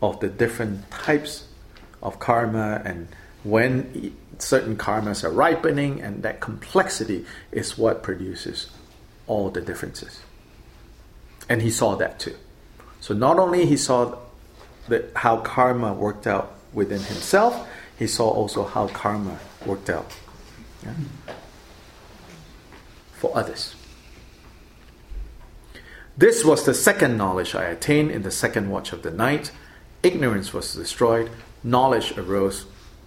of 0.00 0.20
the 0.20 0.28
different 0.28 0.88
types 0.88 1.48
of 2.00 2.20
karma 2.20 2.80
and 2.84 3.08
when 3.42 4.14
certain 4.38 4.76
karmas 4.76 5.24
are 5.24 5.32
ripening, 5.32 6.00
and 6.00 6.22
that 6.22 6.38
complexity 6.40 7.26
is 7.50 7.76
what 7.76 8.04
produces 8.04 8.70
all 9.26 9.50
the 9.50 9.60
differences. 9.60 10.20
And 11.48 11.62
he 11.62 11.70
saw 11.70 11.96
that 11.96 12.18
too. 12.18 12.36
So 13.00 13.14
not 13.14 13.38
only 13.38 13.66
he 13.66 13.76
saw 13.76 14.18
that 14.88 15.12
how 15.16 15.38
karma 15.38 15.92
worked 15.92 16.26
out 16.26 16.54
within 16.72 17.00
himself, 17.00 17.68
he 17.98 18.06
saw 18.06 18.28
also 18.28 18.64
how 18.64 18.88
karma 18.88 19.38
worked 19.66 19.90
out 19.90 20.16
yeah, 20.82 20.94
for 23.12 23.36
others. 23.36 23.74
This 26.16 26.44
was 26.44 26.64
the 26.64 26.74
second 26.74 27.16
knowledge 27.16 27.54
I 27.54 27.64
attained 27.64 28.10
in 28.10 28.22
the 28.22 28.30
second 28.30 28.70
watch 28.70 28.92
of 28.92 29.02
the 29.02 29.10
night. 29.10 29.50
Ignorance 30.02 30.52
was 30.52 30.74
destroyed, 30.74 31.30
knowledge 31.62 32.16
arose, 32.16 32.66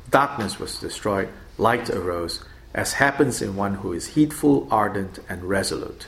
darkness 0.09 0.59
was 0.59 0.79
destroyed, 0.79 1.29
light 1.57 1.89
arose, 1.89 2.43
as 2.73 2.93
happens 2.93 3.41
in 3.41 3.55
one 3.55 3.75
who 3.75 3.93
is 3.93 4.07
heedful, 4.07 4.67
ardent, 4.69 5.19
and 5.29 5.43
resolute. 5.43 6.07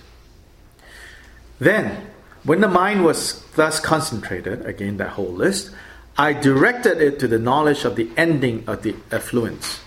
Then, 1.59 2.07
when 2.49 2.61
the 2.61 2.67
mind 2.67 3.05
was 3.05 3.45
thus 3.53 3.79
concentrated, 3.79 4.65
again 4.65 4.97
that 4.97 5.09
whole 5.09 5.31
list, 5.31 5.69
I 6.17 6.33
directed 6.33 6.99
it 6.99 7.19
to 7.19 7.27
the 7.27 7.37
knowledge 7.37 7.85
of 7.85 7.95
the 7.95 8.09
ending 8.17 8.63
of 8.65 8.81
the 8.81 8.95
effluence. 9.11 9.81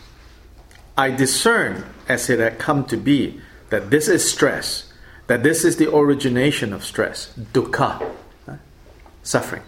I 0.96 1.10
discerned, 1.10 1.82
as 2.08 2.30
it 2.30 2.38
had 2.38 2.60
come 2.60 2.84
to 2.84 2.96
be, 2.96 3.40
that 3.70 3.90
this 3.90 4.06
is 4.06 4.30
stress, 4.30 4.92
that 5.26 5.42
this 5.42 5.64
is 5.64 5.78
the 5.78 5.92
origination 5.92 6.72
of 6.72 6.84
stress, 6.84 7.34
dukkha, 7.36 8.08
suffering, 9.24 9.64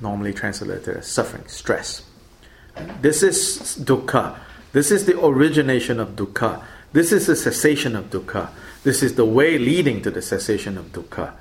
normally 0.00 0.32
translated 0.32 0.96
as 0.96 1.06
suffering, 1.06 1.46
stress 1.46 2.04
This 3.02 3.22
is 3.22 3.76
dukkha. 3.84 4.38
This 4.72 4.90
is 4.90 5.04
the 5.04 5.20
origination 5.20 6.00
of 6.00 6.16
dukkha. 6.16 6.64
This 6.94 7.12
is 7.12 7.26
the 7.26 7.36
cessation 7.36 7.94
of 7.94 8.08
dukkha. 8.08 8.48
This 8.82 9.02
is 9.02 9.16
the 9.16 9.26
way 9.26 9.58
leading 9.58 10.00
to 10.00 10.10
the 10.10 10.22
cessation 10.22 10.78
of 10.78 10.86
dukkha. 10.92 11.34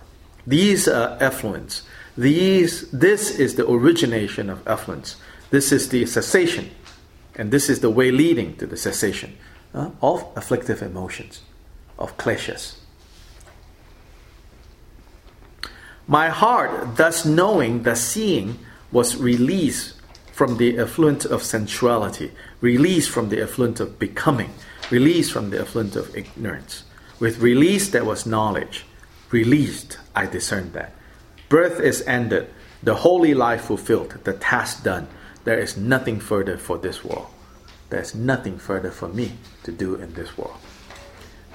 These 0.50 0.88
are 0.88 1.16
effluents. 1.20 1.84
These, 2.18 2.90
this 2.90 3.38
is 3.38 3.54
the 3.54 3.70
origination 3.70 4.50
of 4.50 4.68
effluence. 4.68 5.16
This 5.52 5.72
is 5.72 5.90
the 5.90 6.08
cessation. 6.08 6.72
And 7.36 7.52
this 7.52 7.70
is 7.70 7.82
the 7.82 7.92
way 7.92 8.10
leading 8.10 8.56
to 8.58 8.66
the 8.66 8.76
cessation 8.76 9.38
uh, 9.76 9.92
of 10.02 10.26
afflictive 10.36 10.82
emotions, 10.82 11.42
of 12.00 12.18
kleshas. 12.18 12.78
My 16.08 16.30
heart, 16.30 16.98
thus 16.98 17.26
knowing, 17.26 17.84
thus 17.84 18.02
seeing, 18.02 18.58
was 18.92 19.18
released 19.18 19.94
from 20.34 20.58
the 20.58 20.80
effluent 20.80 21.26
of 21.26 21.44
sensuality, 21.44 22.32
released 22.60 23.12
from 23.12 23.30
the 23.30 23.40
effluent 23.40 23.80
of 23.80 24.00
becoming, 24.00 24.52
released 24.90 25.32
from 25.32 25.52
the 25.52 25.62
effluent 25.62 25.96
of 25.96 26.18
ignorance. 26.18 26.86
With 27.20 27.38
release, 27.38 27.90
there 27.92 28.04
was 28.04 28.26
knowledge. 28.26 28.86
Released, 29.32 29.98
I 30.16 30.26
discerned 30.26 30.74
that. 30.74 30.94
Birth 31.50 31.80
is 31.80 32.02
ended, 32.08 32.50
the 32.82 32.96
holy 32.96 33.34
life 33.34 33.62
fulfilled, 33.66 34.18
the 34.24 34.34
task 34.34 34.84
done. 34.84 35.08
There 35.44 35.60
is 35.60 35.78
nothing 35.78 36.20
further 36.20 36.58
for 36.58 36.78
this 36.78 37.04
world. 37.04 37.28
There's 37.90 38.14
nothing 38.14 38.58
further 38.58 38.92
for 38.92 39.08
me 39.08 39.34
to 39.64 39.72
do 39.72 39.96
in 39.96 40.14
this 40.14 40.38
world. 40.38 40.58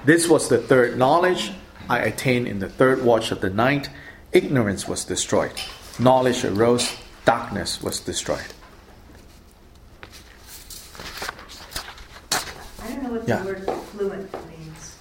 This 0.05 0.27
was 0.27 0.49
the 0.49 0.57
third 0.57 0.97
knowledge 0.97 1.51
I 1.89 1.99
attained 1.99 2.47
in 2.47 2.59
the 2.59 2.69
third 2.69 3.03
watch 3.03 3.31
of 3.31 3.41
the 3.41 3.49
night 3.49 3.89
ignorance 4.31 4.87
was 4.87 5.05
destroyed. 5.05 5.53
Knowledge 5.97 6.43
arose, 6.43 6.93
darkness 7.23 7.81
was 7.81 7.99
destroyed. 7.99 8.53
I 12.81 12.87
don't 12.89 13.03
know 13.03 13.11
what 13.11 13.27
Yeah. 13.27 13.37
the 13.39 13.45
word 13.45 13.69
fluent 13.91 14.33
means. 14.49 14.95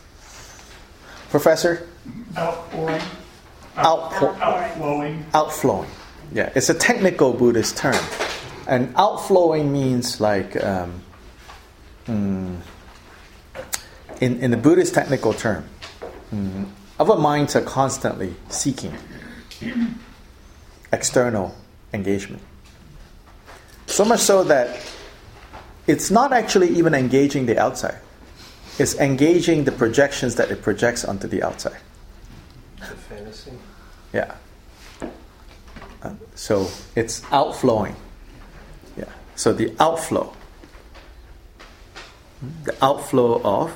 Professor? 1.30 1.88
Outpouring, 2.36 3.02
Outpo- 3.76 4.38
outflowing. 4.40 5.26
outflowing. 5.34 5.90
Yeah, 6.32 6.50
it's 6.54 6.68
a 6.68 6.74
technical 6.74 7.32
Buddhist 7.32 7.76
term. 7.76 8.02
And 8.66 8.92
outflowing 8.96 9.72
means 9.72 10.20
like, 10.20 10.62
um, 10.64 11.02
mm, 12.06 12.56
in, 14.20 14.40
in 14.40 14.50
the 14.50 14.56
Buddhist 14.56 14.94
technical 14.94 15.32
term, 15.34 15.64
mm, 16.32 16.66
our 16.98 17.16
minds 17.16 17.54
are 17.56 17.62
constantly 17.62 18.34
seeking 18.48 18.94
external 20.92 21.54
engagement. 21.92 22.42
So 23.86 24.04
much 24.04 24.20
so 24.20 24.44
that 24.44 24.80
it's 25.86 26.10
not 26.10 26.32
actually 26.32 26.70
even 26.70 26.94
engaging 26.94 27.46
the 27.46 27.58
outside, 27.58 27.98
it's 28.78 28.94
engaging 28.98 29.64
the 29.64 29.72
projections 29.72 30.36
that 30.36 30.50
it 30.50 30.62
projects 30.62 31.04
onto 31.04 31.28
the 31.28 31.42
outside. 31.42 31.76
The 32.88 32.96
fantasy. 32.96 33.52
Yeah. 34.12 34.34
Uh, 36.02 36.14
so 36.34 36.68
it's 36.94 37.22
outflowing. 37.32 37.96
Yeah. 38.96 39.04
So 39.36 39.52
the 39.52 39.74
outflow. 39.80 40.32
The 42.64 42.76
outflow 42.84 43.40
of 43.42 43.72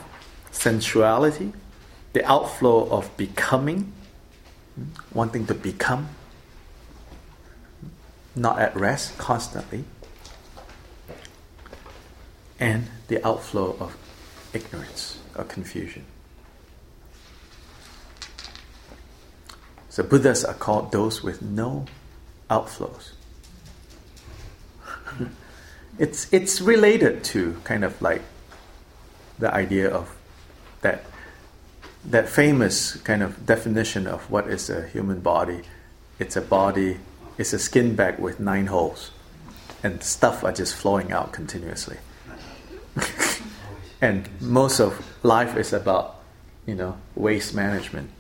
sensuality, 0.50 1.52
the 2.12 2.24
outflow 2.30 2.88
of 2.90 3.16
becoming, 3.16 3.92
wanting 5.12 5.46
to 5.46 5.54
become, 5.54 6.08
not 8.34 8.58
at 8.58 8.76
rest 8.76 9.16
constantly, 9.16 9.84
and 12.60 12.88
the 13.06 13.26
outflow 13.26 13.76
of 13.80 13.96
ignorance 14.52 15.18
or 15.36 15.44
confusion. 15.44 16.04
So 19.99 20.04
Buddhas 20.04 20.45
are 20.45 20.54
called 20.54 20.93
those 20.93 21.25
with 21.25 21.43
no 21.43 21.84
outflows. 22.49 23.15
it's 25.99 26.32
it's 26.32 26.61
related 26.61 27.25
to 27.34 27.56
kind 27.65 27.82
of 27.82 28.00
like 28.00 28.23
the 29.41 29.52
idea 29.52 29.91
of 29.91 30.17
that 30.82 31.04
that 32.04 32.28
famous 32.28 32.95
kind 32.99 33.25
of 33.25 33.45
definition 33.45 34.06
of 34.06 34.30
what 34.30 34.47
is 34.47 34.71
a 34.71 34.87
human 34.87 35.19
body. 35.19 35.63
It's 36.21 36.37
a 36.37 36.43
body, 36.43 36.99
it's 37.37 37.52
a 37.52 37.58
skin 37.58 37.97
bag 37.97 38.21
with 38.21 38.39
nine 38.39 38.67
holes, 38.67 39.11
and 39.82 40.00
stuff 40.00 40.45
are 40.45 40.52
just 40.52 40.76
flowing 40.76 41.11
out 41.11 41.32
continuously. 41.32 41.97
and 44.00 44.28
most 44.41 44.78
of 44.78 45.04
life 45.25 45.56
is 45.56 45.73
about, 45.73 46.21
you 46.67 46.76
know, 46.76 46.97
waste 47.17 47.52
management. 47.52 48.13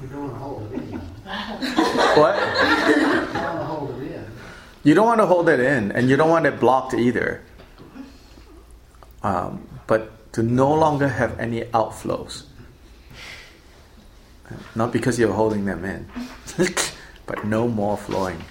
You 0.00 0.08
don't 0.08 0.22
want 0.22 0.32
to 0.32 0.38
hold 0.38 0.72
it 0.72 0.80
in. 0.80 0.90
You 0.92 0.98
What? 2.16 2.36
You 4.82 4.94
don't 4.94 5.06
want 5.06 5.20
to 5.20 5.26
hold 5.26 5.48
it 5.48 5.60
in, 5.60 5.92
and 5.92 6.08
you 6.08 6.16
don't 6.16 6.30
want 6.30 6.46
it 6.46 6.58
blocked 6.58 6.94
either. 6.94 7.42
Um, 9.22 9.68
but 9.86 10.32
to 10.32 10.42
no 10.42 10.72
longer 10.72 11.08
have 11.08 11.38
any 11.38 11.62
outflows. 11.66 12.44
Not 14.74 14.92
because 14.92 15.18
you're 15.18 15.32
holding 15.32 15.64
them 15.66 15.84
in, 15.84 16.08
but 17.26 17.44
no 17.44 17.68
more 17.68 17.96
flowing. 17.96 18.42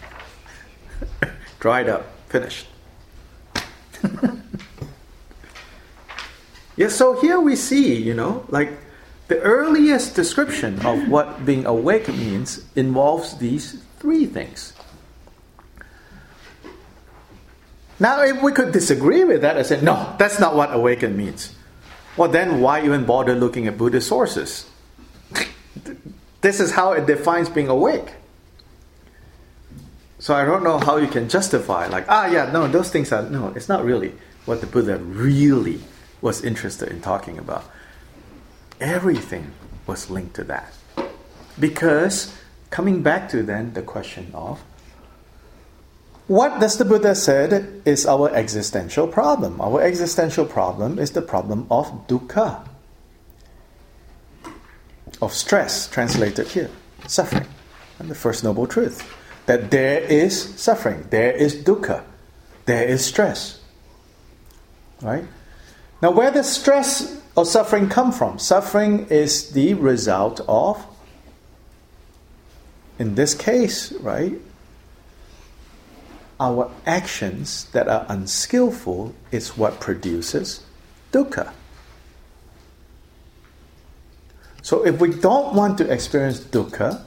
Dried 1.60 1.90
up, 1.90 2.06
finished. 2.30 2.68
Yeah, 6.76 6.88
so 6.88 7.20
here 7.20 7.40
we 7.40 7.56
see, 7.56 7.96
you 7.96 8.14
know, 8.14 8.46
like 8.50 8.72
the 9.28 9.40
earliest 9.42 10.16
description 10.16 10.86
of 10.86 11.08
what 11.08 11.46
being 11.46 11.66
awake 11.66 12.08
means 12.08 12.66
involves 12.76 13.38
these 13.38 13.82
three 14.00 14.26
things. 14.26 14.74
Now, 18.00 18.24
if 18.24 18.42
we 18.42 18.54
could 18.54 18.72
disagree 18.72 19.24
with 19.26 19.42
that 19.42 19.58
and 19.58 19.66
say, 19.66 19.82
no, 19.82 20.16
that's 20.18 20.40
not 20.40 20.56
what 20.56 20.74
awaken 20.74 21.18
means, 21.18 21.54
well, 22.16 22.30
then 22.30 22.62
why 22.62 22.84
even 22.84 23.06
bother 23.06 23.36
looking 23.36 23.68
at 23.68 23.78
Buddhist 23.78 24.08
sources? 24.08 24.70
this 26.42 26.60
is 26.60 26.72
how 26.72 26.94
it 26.94 27.06
defines 27.06 27.50
being 27.50 27.68
awake. 27.68 28.14
So 30.20 30.36
I 30.36 30.44
don't 30.44 30.64
know 30.64 30.78
how 30.78 30.98
you 30.98 31.08
can 31.08 31.30
justify, 31.30 31.88
like, 31.88 32.06
ah, 32.10 32.28
yeah, 32.28 32.52
no, 32.52 32.68
those 32.68 32.90
things 32.90 33.14
are, 33.14 33.24
no, 33.24 33.54
it's 33.56 33.70
not 33.70 33.86
really 33.86 34.12
what 34.46 34.60
the 34.60 34.68
Buddha 34.68 34.98
really 34.98 35.80
was 36.22 36.44
interested 36.44 36.90
in 36.90 37.00
talking 37.00 37.38
about. 37.38 37.64
Everything 38.82 39.52
was 39.88 40.10
linked 40.10 40.36
to 40.36 40.44
that. 40.44 40.74
Because, 41.58 42.36
coming 42.70 43.02
back 43.02 43.30
to 43.30 43.44
then 43.44 43.74
the 43.74 43.82
question 43.82 44.30
of, 44.34 44.60
what 46.28 46.60
does 46.60 46.78
the 46.78 46.86
Buddha 46.86 47.16
said 47.16 47.82
is 47.86 48.06
our 48.06 48.30
existential 48.36 49.08
problem? 49.08 49.62
Our 49.62 49.82
existential 49.82 50.46
problem 50.46 51.00
is 51.00 51.12
the 51.12 51.22
problem 51.22 51.66
of 51.72 52.08
dukkha, 52.08 52.68
of 55.22 55.34
stress, 55.34 55.88
translated 55.88 56.50
here, 56.50 56.70
suffering, 57.08 57.48
and 58.00 58.12
the 58.12 58.16
first 58.16 58.44
noble 58.44 58.68
truth 58.68 59.02
that 59.50 59.72
there 59.72 60.00
is 60.02 60.54
suffering, 60.62 61.08
there 61.10 61.32
is 61.32 61.56
dukkha, 61.56 62.04
there 62.68 62.84
is 62.84 63.04
stress. 63.04 63.60
Right? 65.02 65.26
Now, 66.04 66.12
where 66.12 66.30
does 66.30 66.48
stress 66.48 67.20
or 67.36 67.48
suffering 67.48 67.90
come 67.90 68.12
from? 68.12 68.38
Suffering 68.38 69.08
is 69.08 69.50
the 69.50 69.74
result 69.74 70.40
of, 70.48 70.86
in 73.00 73.16
this 73.16 73.34
case, 73.34 73.92
right, 73.94 74.34
our 76.40 76.70
actions 76.86 77.72
that 77.72 77.88
are 77.88 78.06
unskillful 78.08 79.16
is 79.32 79.58
what 79.58 79.80
produces 79.80 80.64
dukkha. 81.12 81.54
So 84.62 84.86
if 84.86 85.00
we 85.00 85.12
don't 85.12 85.56
want 85.56 85.80
to 85.80 85.92
experience 85.92 86.40
dukkha, 86.40 87.04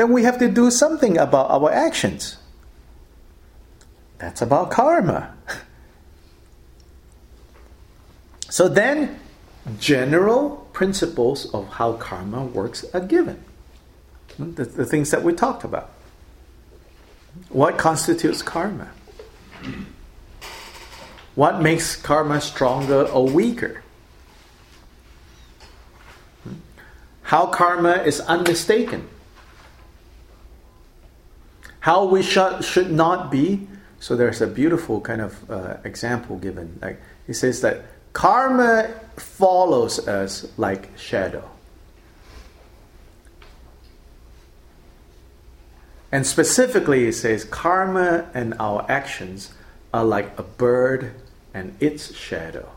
then 0.00 0.12
we 0.12 0.22
have 0.22 0.38
to 0.38 0.48
do 0.48 0.70
something 0.70 1.18
about 1.18 1.50
our 1.50 1.70
actions. 1.70 2.38
That's 4.16 4.40
about 4.40 4.70
karma. 4.70 5.34
So 8.48 8.66
then, 8.66 9.20
general 9.78 10.66
principles 10.72 11.54
of 11.54 11.68
how 11.68 11.92
karma 11.92 12.42
works 12.42 12.84
are 12.92 12.98
given. 12.98 13.44
The, 14.40 14.64
the 14.64 14.84
things 14.84 15.12
that 15.12 15.22
we 15.22 15.34
talked 15.34 15.62
about. 15.62 15.90
What 17.48 17.78
constitutes 17.78 18.42
karma? 18.42 18.88
What 21.36 21.62
makes 21.62 21.94
karma 21.94 22.40
stronger 22.40 23.04
or 23.04 23.28
weaker? 23.28 23.84
how 27.30 27.46
karma 27.46 27.92
is 28.02 28.18
unmistaken, 28.22 29.08
how 31.80 32.04
we 32.04 32.22
sh- 32.22 32.38
should 32.62 32.90
not 32.90 33.30
be. 33.30 33.66
So 33.98 34.16
there's 34.16 34.40
a 34.40 34.46
beautiful 34.46 35.00
kind 35.00 35.20
of 35.20 35.50
uh, 35.50 35.76
example 35.84 36.36
given. 36.36 36.78
Like 36.80 37.00
he 37.26 37.32
says 37.32 37.60
that 37.62 37.84
karma 38.12 38.94
follows 39.16 40.06
us 40.06 40.46
like 40.56 40.96
shadow. 40.96 41.48
And 46.12 46.26
specifically, 46.26 47.04
he 47.04 47.12
says 47.12 47.44
karma 47.44 48.28
and 48.34 48.54
our 48.58 48.84
actions 48.88 49.54
are 49.94 50.04
like 50.04 50.38
a 50.38 50.42
bird 50.42 51.14
and 51.54 51.76
its 51.80 52.14
shadow. 52.14 52.68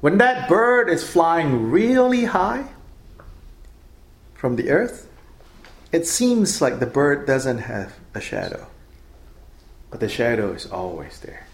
When 0.00 0.18
that 0.18 0.48
bird 0.48 0.88
is 0.88 1.08
flying 1.08 1.70
really 1.70 2.24
high 2.24 2.66
from 4.34 4.56
the 4.56 4.70
earth, 4.70 5.07
it 5.92 6.06
seems 6.06 6.60
like 6.60 6.80
the 6.80 6.86
bird 6.86 7.26
doesn't 7.26 7.58
have 7.58 7.94
a 8.14 8.20
shadow. 8.20 8.66
But 9.90 10.00
the 10.00 10.08
shadow 10.08 10.52
is 10.52 10.66
always 10.66 11.20
there. 11.20 11.46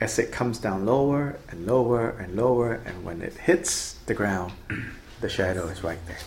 As 0.00 0.18
it 0.18 0.32
comes 0.32 0.58
down 0.58 0.86
lower 0.86 1.38
and 1.48 1.66
lower 1.66 2.10
and 2.10 2.36
lower, 2.36 2.74
and 2.84 3.04
when 3.04 3.22
it 3.22 3.34
hits 3.34 3.94
the 4.06 4.14
ground, 4.14 4.52
the 5.20 5.28
shadow 5.28 5.66
is 5.66 5.84
right 5.84 5.98
there. 6.06 6.18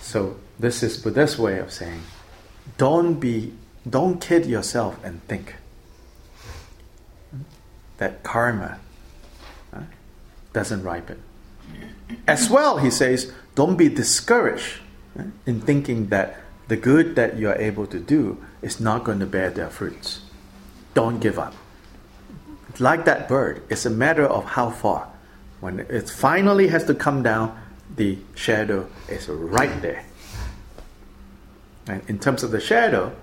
So 0.00 0.36
this 0.58 0.82
is 0.82 0.96
Buddha's 0.96 1.38
way 1.38 1.58
of 1.58 1.72
saying, 1.72 2.02
don't 2.78 3.14
be, 3.14 3.52
don't 3.88 4.20
kid 4.20 4.46
yourself 4.46 5.02
and 5.04 5.22
think 5.26 5.56
that 7.98 8.22
karma 8.22 8.78
doesn't 10.52 10.82
ripen. 10.82 11.22
As 12.26 12.48
well, 12.50 12.78
he 12.78 12.90
says, 12.90 13.32
don't 13.54 13.76
be 13.76 13.88
discouraged 13.88 14.80
uh, 15.18 15.24
in 15.46 15.60
thinking 15.60 16.08
that 16.08 16.36
the 16.68 16.76
good 16.76 17.16
that 17.16 17.36
you 17.36 17.48
are 17.48 17.56
able 17.56 17.86
to 17.86 17.98
do 17.98 18.42
is 18.62 18.80
not 18.80 19.04
going 19.04 19.18
to 19.20 19.26
bear 19.26 19.50
their 19.50 19.68
fruits. 19.68 20.22
Don't 20.94 21.18
give 21.20 21.38
up. 21.38 21.54
Like 22.78 23.04
that 23.04 23.28
bird, 23.28 23.62
it's 23.68 23.84
a 23.84 23.90
matter 23.90 24.24
of 24.24 24.44
how 24.44 24.70
far. 24.70 25.08
When 25.60 25.80
it 25.80 26.08
finally 26.08 26.68
has 26.68 26.84
to 26.84 26.94
come 26.94 27.22
down, 27.22 27.60
the 27.94 28.18
shadow 28.34 28.88
is 29.08 29.28
right 29.28 29.82
there. 29.82 30.04
And 31.86 32.02
in 32.08 32.18
terms 32.18 32.42
of 32.42 32.50
the 32.50 32.60
shadow, 32.60 33.14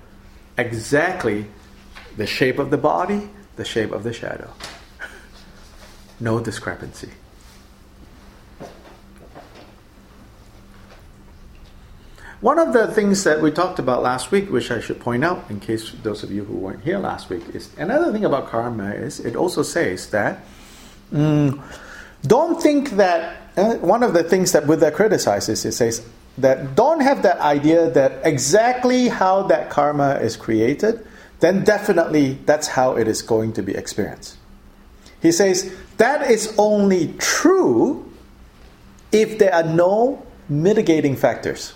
exactly 0.57 1.45
the 2.17 2.27
shape 2.27 2.59
of 2.59 2.69
the 2.69 2.77
body, 2.77 3.29
the 3.55 3.65
shape 3.65 3.91
of 3.91 4.03
the 4.03 4.13
shadow. 4.13 4.53
no 6.19 6.39
discrepancy. 6.39 7.09
One 12.41 12.57
of 12.57 12.71
the 12.71 12.87
things 12.87 13.25
that 13.25 13.41
we 13.41 13.51
talked 13.51 13.79
about 13.79 14.01
last 14.01 14.31
week, 14.31 14.49
which 14.49 14.71
I 14.71 14.79
should 14.79 15.01
point 15.01 15.25
out 15.25 15.43
in 15.49 15.59
case 15.59 15.91
those 16.03 16.23
of 16.23 16.31
you 16.31 16.45
who 16.45 16.55
weren't 16.55 16.83
here 16.85 16.97
last 16.97 17.29
week, 17.29 17.43
is 17.53 17.69
another 17.77 18.13
thing 18.13 18.23
about 18.23 18.47
karma 18.47 18.91
is 18.91 19.19
it 19.19 19.35
also 19.35 19.61
says 19.61 20.09
that 20.11 20.39
mm, 21.11 21.61
don't 22.25 22.61
think 22.61 22.91
that 22.91 23.51
uh, 23.57 23.75
one 23.83 24.03
of 24.03 24.13
the 24.13 24.23
things 24.23 24.53
that 24.53 24.65
Buddha 24.65 24.89
criticizes 24.89 25.65
it 25.65 25.73
says 25.73 26.01
that 26.37 26.75
don't 26.75 27.01
have 27.01 27.23
that 27.23 27.39
idea 27.39 27.89
that 27.89 28.25
exactly 28.25 29.09
how 29.09 29.43
that 29.43 29.69
karma 29.69 30.15
is 30.21 30.37
created, 30.37 31.05
then 31.41 31.65
definitely 31.65 32.37
that's 32.45 32.69
how 32.69 32.95
it 32.95 33.09
is 33.09 33.21
going 33.21 33.51
to 33.51 33.61
be 33.61 33.75
experienced. 33.75 34.37
He 35.21 35.33
says 35.33 35.75
that 35.97 36.31
is 36.31 36.55
only 36.57 37.13
true 37.17 38.09
if 39.11 39.39
there 39.39 39.53
are 39.53 39.63
no 39.63 40.25
mitigating 40.47 41.17
factors. 41.17 41.73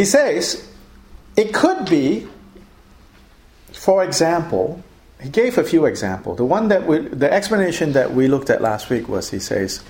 He 0.00 0.06
says 0.06 0.66
it 1.36 1.52
could 1.52 1.84
be, 1.84 2.26
for 3.70 4.02
example, 4.02 4.82
he 5.20 5.28
gave 5.28 5.58
a 5.58 5.62
few 5.62 5.84
examples. 5.84 6.38
The 6.38 6.44
one 6.46 6.68
that 6.68 6.86
we, 6.86 7.00
the 7.00 7.30
explanation 7.30 7.92
that 7.92 8.14
we 8.14 8.26
looked 8.26 8.48
at 8.48 8.62
last 8.62 8.88
week 8.88 9.08
was 9.08 9.28
he 9.28 9.38
says, 9.38 9.84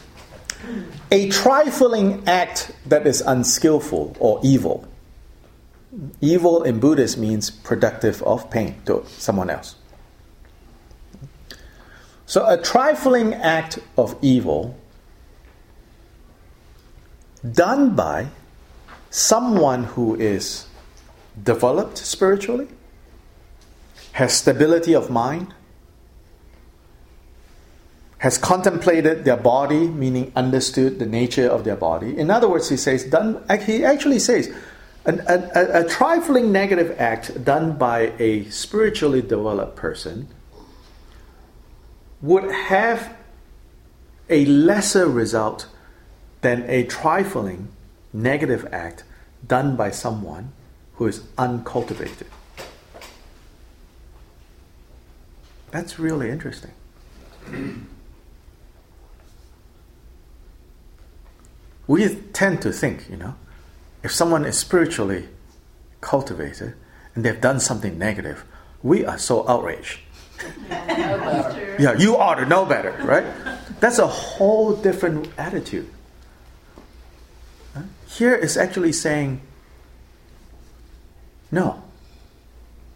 a 1.12 1.30
trifling 1.30 2.26
act 2.26 2.72
that 2.86 3.06
is 3.06 3.20
unskillful 3.20 4.16
or 4.18 4.40
evil. 4.42 4.84
Evil 6.20 6.64
in 6.64 6.80
Buddhist 6.80 7.16
means 7.16 7.48
productive 7.48 8.20
of 8.24 8.50
pain 8.50 8.82
to 8.86 9.04
someone 9.06 9.48
else. 9.48 9.76
So, 12.26 12.48
a 12.48 12.60
trifling 12.60 13.34
act 13.34 13.78
of 13.96 14.18
evil 14.22 14.76
done 17.48 17.94
by 17.94 18.26
someone 19.10 19.84
who 19.84 20.14
is 20.14 20.66
developed 21.42 21.98
spiritually, 21.98 22.68
has 24.12 24.32
stability 24.32 24.94
of 24.94 25.10
mind, 25.10 25.54
has 28.18 28.36
contemplated 28.36 29.24
their 29.24 29.36
body, 29.36 29.88
meaning 29.88 30.30
understood 30.36 30.98
the 30.98 31.06
nature 31.06 31.48
of 31.48 31.64
their 31.64 31.76
body. 31.76 32.16
In 32.16 32.30
other 32.30 32.48
words, 32.48 32.68
he 32.68 32.76
says, 32.76 33.04
done, 33.04 33.42
he 33.64 33.84
actually 33.84 34.18
says, 34.18 34.52
an, 35.06 35.20
a, 35.26 35.84
a, 35.84 35.88
trifling 35.88 36.52
negative 36.52 36.94
act 37.00 37.42
done 37.42 37.78
by 37.78 38.12
a 38.18 38.44
spiritually 38.50 39.22
developed 39.22 39.74
person 39.74 40.28
would 42.20 42.50
have 42.52 43.16
a 44.28 44.44
lesser 44.44 45.08
result 45.08 45.66
than 46.42 46.62
a 46.68 46.84
trifling 46.84 47.68
negative 48.12 48.66
act 48.72 49.04
done 49.46 49.76
by 49.76 49.90
someone 49.90 50.52
who 50.94 51.06
is 51.06 51.22
uncultivated. 51.38 52.26
That's 55.70 55.98
really 55.98 56.30
interesting. 56.30 56.72
we 61.90 62.08
tend 62.32 62.62
to 62.62 62.72
think, 62.72 63.10
you 63.10 63.16
know, 63.16 63.34
if 64.04 64.12
someone 64.12 64.44
is 64.44 64.56
spiritually 64.56 65.26
cultivated 66.00 66.74
and 67.16 67.24
they've 67.24 67.40
done 67.40 67.58
something 67.58 67.98
negative, 67.98 68.44
we 68.80 69.04
are 69.04 69.18
so 69.18 69.46
outraged. 69.48 69.98
yeah, 70.68 71.98
you 71.98 72.16
ought 72.16 72.36
to 72.36 72.46
know 72.46 72.64
better, 72.64 72.92
right? 73.02 73.24
That's 73.80 73.98
a 73.98 74.06
whole 74.06 74.76
different 74.76 75.28
attitude. 75.36 75.90
Here 78.20 78.34
is 78.34 78.58
actually 78.58 78.92
saying, 78.92 79.40
no. 81.50 81.82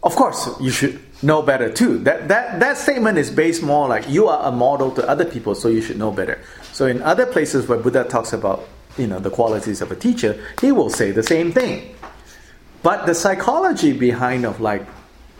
Of 0.03 0.15
course, 0.15 0.47
you 0.61 0.69
should 0.69 0.99
know 1.23 1.41
better 1.41 1.73
too. 1.73 1.97
That, 2.03 2.27
that, 2.27 2.59
that 2.59 2.77
statement 2.77 3.17
is 3.17 3.31
based 3.31 3.63
more 3.63 3.87
like 3.87 4.07
you 4.07 4.27
are 4.27 4.47
a 4.47 4.51
model 4.51 4.91
to 4.91 5.09
other 5.09 5.25
people, 5.25 5.55
so 5.55 5.67
you 5.67 5.81
should 5.81 5.97
know 5.97 6.11
better. 6.11 6.39
So 6.73 6.85
in 6.85 7.01
other 7.01 7.25
places 7.25 7.67
where 7.67 7.79
Buddha 7.79 8.03
talks 8.03 8.33
about 8.33 8.69
you 8.99 9.07
know 9.07 9.17
the 9.17 9.31
qualities 9.31 9.81
of 9.81 9.91
a 9.91 9.95
teacher, 9.95 10.39
he 10.61 10.71
will 10.71 10.91
say 10.91 11.09
the 11.09 11.23
same 11.23 11.51
thing. 11.51 11.95
But 12.83 13.07
the 13.07 13.15
psychology 13.15 13.93
behind 13.93 14.45
of 14.45 14.61
like, 14.61 14.85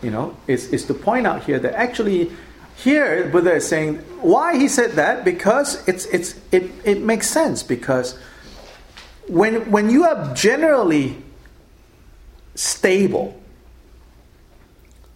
you 0.02 0.10
know, 0.10 0.36
is, 0.48 0.74
is 0.74 0.86
to 0.86 0.96
point 0.96 1.28
out 1.28 1.44
here 1.44 1.60
that 1.60 1.76
actually 1.76 2.32
here 2.76 3.30
Buddha 3.30 3.54
is 3.54 3.68
saying 3.68 3.98
why 4.20 4.58
he 4.58 4.68
said 4.68 4.94
that 4.94 5.24
because 5.24 5.88
it's 5.88 6.08
it's 6.08 6.34
it, 6.52 6.72
it 6.84 7.02
makes 7.04 7.30
sense 7.30 7.62
because 7.62 8.18
when 9.28 9.72
when 9.72 9.90
you 9.90 10.04
are 10.04 10.34
generally 10.34 11.18
stable 12.56 13.40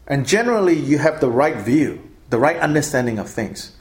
and 0.07 0.27
generally 0.27 0.75
you 0.77 0.97
have 0.97 1.19
the 1.19 1.29
right 1.29 1.57
view, 1.57 2.01
the 2.29 2.39
right 2.39 2.57
understanding 2.57 3.19
of 3.19 3.29
things. 3.29 3.71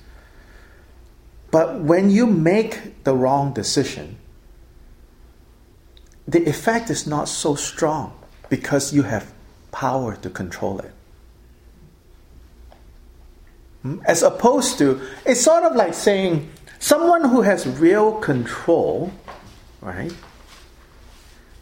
But 1.51 1.81
when 1.81 2.11
you 2.11 2.27
make 2.27 3.05
the 3.05 3.15
wrong 3.15 3.55
decision, 3.55 4.19
the 6.27 6.47
effect 6.47 6.91
is 6.91 7.07
not 7.07 7.29
so 7.29 7.55
strong 7.55 8.13
because 8.51 8.93
you 8.93 9.03
have 9.03 9.33
power 9.73 10.17
to 10.17 10.29
control 10.29 10.81
it. 10.81 10.93
Hmm? 13.83 14.01
As 14.05 14.23
opposed 14.23 14.77
to, 14.79 15.01
it's 15.25 15.41
sort 15.41 15.63
of 15.63 15.75
like 15.75 15.95
saying 15.95 16.51
someone 16.79 17.29
who 17.31 17.43
has 17.43 17.67
real 17.67 18.13
control, 18.21 19.13
right? 19.81 20.13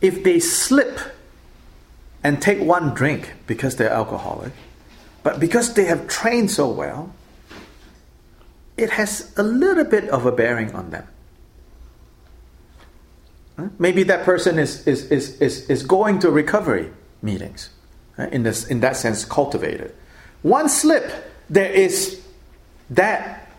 If 0.01 0.25
they 0.25 0.41
slip 0.41 0.99
and 2.23 2.41
take 2.41 2.61
one 2.61 2.95
drink 2.95 3.35
because 3.47 3.77
they're 3.77 3.91
alcoholic, 3.91 4.53
but 5.23 5.41
because 5.41 5.75
they 5.75 5.85
have 5.85 6.07
trained 6.09 6.51
so 6.51 6.69
well, 6.69 7.13
it 8.77 8.91
has 8.91 9.33
a 9.37 9.43
little 9.43 9.85
bit 9.85 10.09
of 10.11 10.27
a 10.27 10.33
bearing 10.33 10.75
on 10.75 10.91
them. 10.91 11.07
Maybe 13.79 14.03
that 14.03 14.25
person 14.25 14.59
is, 14.59 14.87
is, 14.87 15.11
is, 15.11 15.41
is, 15.41 15.71
is 15.71 15.83
going 15.83 16.19
to 16.21 16.31
recovery 16.31 16.93
meetings, 17.23 17.71
in, 18.19 18.43
this, 18.43 18.67
in 18.67 18.81
that 18.81 18.97
sense, 18.97 19.25
cultivated. 19.25 19.95
One 20.43 20.69
slip, 20.69 21.11
there 21.49 21.73
is 21.73 22.23
that 22.91 23.51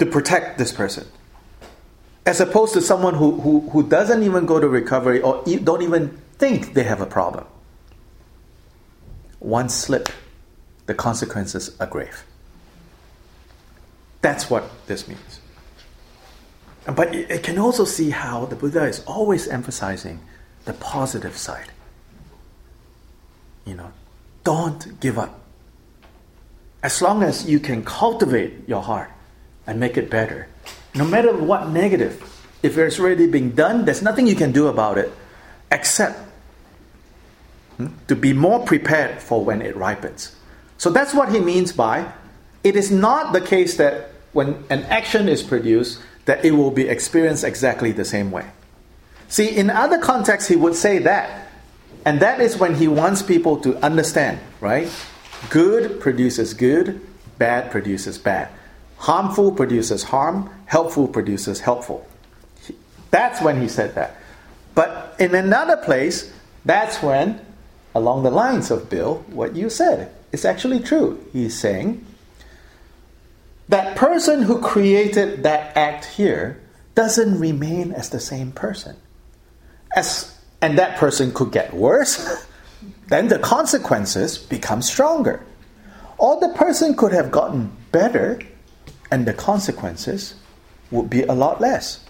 to 0.00 0.06
protect 0.06 0.58
this 0.58 0.72
person. 0.72 1.06
As 2.26 2.40
opposed 2.40 2.74
to 2.74 2.80
someone 2.82 3.14
who, 3.14 3.40
who, 3.40 3.60
who 3.70 3.88
doesn't 3.88 4.24
even 4.24 4.46
go 4.46 4.58
to 4.58 4.68
recovery 4.68 5.22
or 5.22 5.44
don't 5.62 5.82
even 5.82 6.08
think 6.38 6.74
they 6.74 6.82
have 6.82 7.00
a 7.00 7.06
problem. 7.06 7.46
One 9.38 9.68
slip, 9.68 10.08
the 10.86 10.94
consequences 10.94 11.76
are 11.78 11.86
grave. 11.86 12.24
That's 14.22 14.50
what 14.50 14.68
this 14.86 15.06
means. 15.06 15.40
But 16.84 17.14
it 17.14 17.44
can 17.44 17.58
also 17.58 17.84
see 17.84 18.10
how 18.10 18.46
the 18.46 18.56
Buddha 18.56 18.84
is 18.84 19.04
always 19.06 19.46
emphasizing 19.48 20.20
the 20.64 20.72
positive 20.72 21.36
side. 21.36 21.70
You 23.64 23.74
know, 23.74 23.92
don't 24.44 24.98
give 25.00 25.18
up. 25.18 25.40
As 26.82 27.02
long 27.02 27.22
as 27.22 27.48
you 27.48 27.58
can 27.58 27.84
cultivate 27.84 28.68
your 28.68 28.82
heart 28.82 29.10
and 29.66 29.80
make 29.80 29.96
it 29.96 30.08
better, 30.10 30.48
no 30.96 31.04
matter 31.04 31.36
what 31.36 31.68
negative, 31.68 32.22
if 32.62 32.76
it's 32.78 32.98
already 32.98 33.26
being 33.26 33.50
done, 33.50 33.84
there's 33.84 34.02
nothing 34.02 34.26
you 34.26 34.34
can 34.34 34.52
do 34.52 34.68
about 34.68 34.98
it 34.98 35.12
except 35.70 36.18
hmm, 37.76 37.88
to 38.08 38.16
be 38.16 38.32
more 38.32 38.64
prepared 38.64 39.20
for 39.20 39.44
when 39.44 39.62
it 39.62 39.76
ripens. 39.76 40.34
So 40.78 40.90
that's 40.90 41.14
what 41.14 41.32
he 41.32 41.40
means 41.40 41.72
by 41.72 42.12
it 42.66 42.74
is 42.74 42.90
not 42.90 43.32
the 43.32 43.40
case 43.40 43.76
that 43.76 44.10
when 44.32 44.64
an 44.70 44.82
action 44.84 45.28
is 45.28 45.42
produced, 45.42 46.00
that 46.24 46.44
it 46.44 46.50
will 46.50 46.72
be 46.72 46.88
experienced 46.88 47.44
exactly 47.44 47.92
the 47.92 48.04
same 48.04 48.32
way. 48.32 48.44
See, 49.28 49.48
in 49.48 49.70
other 49.70 49.98
contexts, 49.98 50.48
he 50.48 50.56
would 50.56 50.74
say 50.74 50.98
that. 50.98 51.48
And 52.04 52.20
that 52.20 52.40
is 52.40 52.56
when 52.56 52.74
he 52.74 52.88
wants 52.88 53.22
people 53.22 53.58
to 53.60 53.76
understand, 53.84 54.40
right? 54.60 54.90
Good 55.48 56.00
produces 56.00 56.54
good, 56.54 57.00
bad 57.38 57.70
produces 57.70 58.18
bad. 58.18 58.48
Harmful 58.98 59.52
produces 59.52 60.04
harm, 60.04 60.50
helpful 60.66 61.08
produces 61.08 61.60
helpful. 61.60 62.06
That's 63.10 63.40
when 63.40 63.60
he 63.60 63.68
said 63.68 63.94
that. 63.94 64.16
But 64.74 65.14
in 65.18 65.34
another 65.34 65.76
place, 65.76 66.32
that's 66.64 67.02
when, 67.02 67.40
along 67.94 68.24
the 68.24 68.30
lines 68.30 68.70
of 68.70 68.90
Bill, 68.90 69.24
what 69.28 69.56
you 69.56 69.70
said 69.70 70.12
is 70.32 70.44
actually 70.44 70.80
true. 70.80 71.24
He's 71.32 71.58
saying, 71.58 72.04
that 73.68 73.96
person 73.96 74.42
who 74.42 74.60
created 74.60 75.42
that 75.42 75.76
act 75.76 76.04
here 76.04 76.60
doesn't 76.94 77.38
remain 77.38 77.92
as 77.92 78.10
the 78.10 78.20
same 78.20 78.52
person. 78.52 78.96
As, 79.94 80.36
and 80.60 80.78
that 80.78 80.98
person 80.98 81.32
could 81.32 81.52
get 81.52 81.74
worse, 81.74 82.46
then 83.08 83.28
the 83.28 83.38
consequences 83.38 84.38
become 84.38 84.82
stronger. 84.82 85.44
Or 86.18 86.40
the 86.40 86.50
person 86.50 86.94
could 86.94 87.12
have 87.12 87.30
gotten 87.30 87.72
better, 87.92 88.40
and 89.16 89.24
the 89.24 89.32
consequences 89.32 90.34
would 90.90 91.08
be 91.08 91.22
a 91.22 91.32
lot 91.32 91.58
less. 91.58 92.04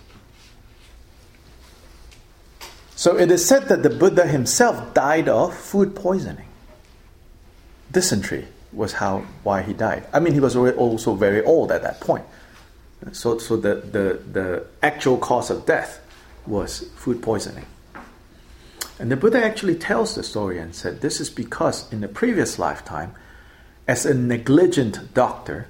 So 2.96 3.16
it 3.16 3.30
is 3.30 3.46
said 3.46 3.68
that 3.68 3.84
the 3.84 3.90
Buddha 3.90 4.26
himself 4.26 4.92
died 4.92 5.28
of 5.28 5.56
food 5.56 5.94
poisoning, 5.94 6.48
dysentery 7.92 8.48
was 8.72 8.94
how 8.94 9.18
why 9.44 9.62
he 9.62 9.72
died. 9.72 10.04
I 10.12 10.18
mean, 10.18 10.34
he 10.34 10.40
was 10.40 10.56
also 10.56 11.14
very 11.14 11.44
old 11.44 11.70
at 11.70 11.82
that 11.82 12.00
point. 12.00 12.24
So, 13.12 13.38
so 13.38 13.56
the, 13.56 13.76
the, 13.76 14.20
the 14.32 14.66
actual 14.82 15.16
cause 15.16 15.48
of 15.48 15.64
death 15.64 16.00
was 16.44 16.90
food 16.96 17.22
poisoning. 17.22 17.66
And 18.98 19.12
the 19.12 19.16
Buddha 19.16 19.44
actually 19.44 19.76
tells 19.76 20.16
the 20.16 20.24
story 20.24 20.58
and 20.58 20.74
said, 20.74 21.02
This 21.02 21.20
is 21.20 21.30
because 21.30 21.92
in 21.92 22.00
the 22.00 22.08
previous 22.08 22.58
lifetime, 22.58 23.14
as 23.86 24.04
a 24.04 24.14
negligent 24.14 25.14
doctor, 25.14 25.68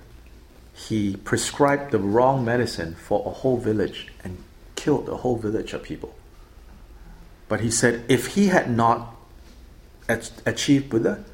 he 0.76 1.16
prescribed 1.16 1.90
the 1.90 1.98
wrong 1.98 2.44
medicine 2.44 2.94
for 2.94 3.26
a 3.26 3.30
whole 3.30 3.56
village 3.56 4.12
and 4.22 4.36
killed 4.74 5.08
a 5.08 5.16
whole 5.16 5.36
village 5.36 5.72
of 5.72 5.82
people. 5.82 6.14
But 7.48 7.60
he 7.60 7.70
said, 7.70 8.04
if 8.08 8.34
he 8.34 8.48
had 8.48 8.70
not 8.70 9.16
achieved 10.08 10.90
Buddha, 10.90 11.24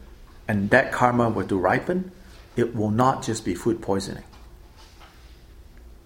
and 0.46 0.70
that 0.70 0.92
karma 0.92 1.28
were 1.28 1.44
to 1.44 1.56
ripen, 1.56 2.12
it 2.56 2.76
will 2.76 2.90
not 2.90 3.22
just 3.22 3.44
be 3.44 3.54
food 3.54 3.82
poisoning. 3.82 4.24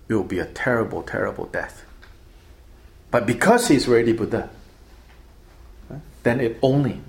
It 0.08 0.14
will 0.14 0.24
be 0.24 0.38
a 0.38 0.46
terrible, 0.46 1.02
terrible 1.02 1.46
death. 1.46 1.84
But 3.10 3.26
because 3.26 3.68
he's 3.68 3.86
already 3.88 4.12
Buddha, 4.12 4.48
then 6.22 6.40
it 6.40 6.58
only 6.62 7.00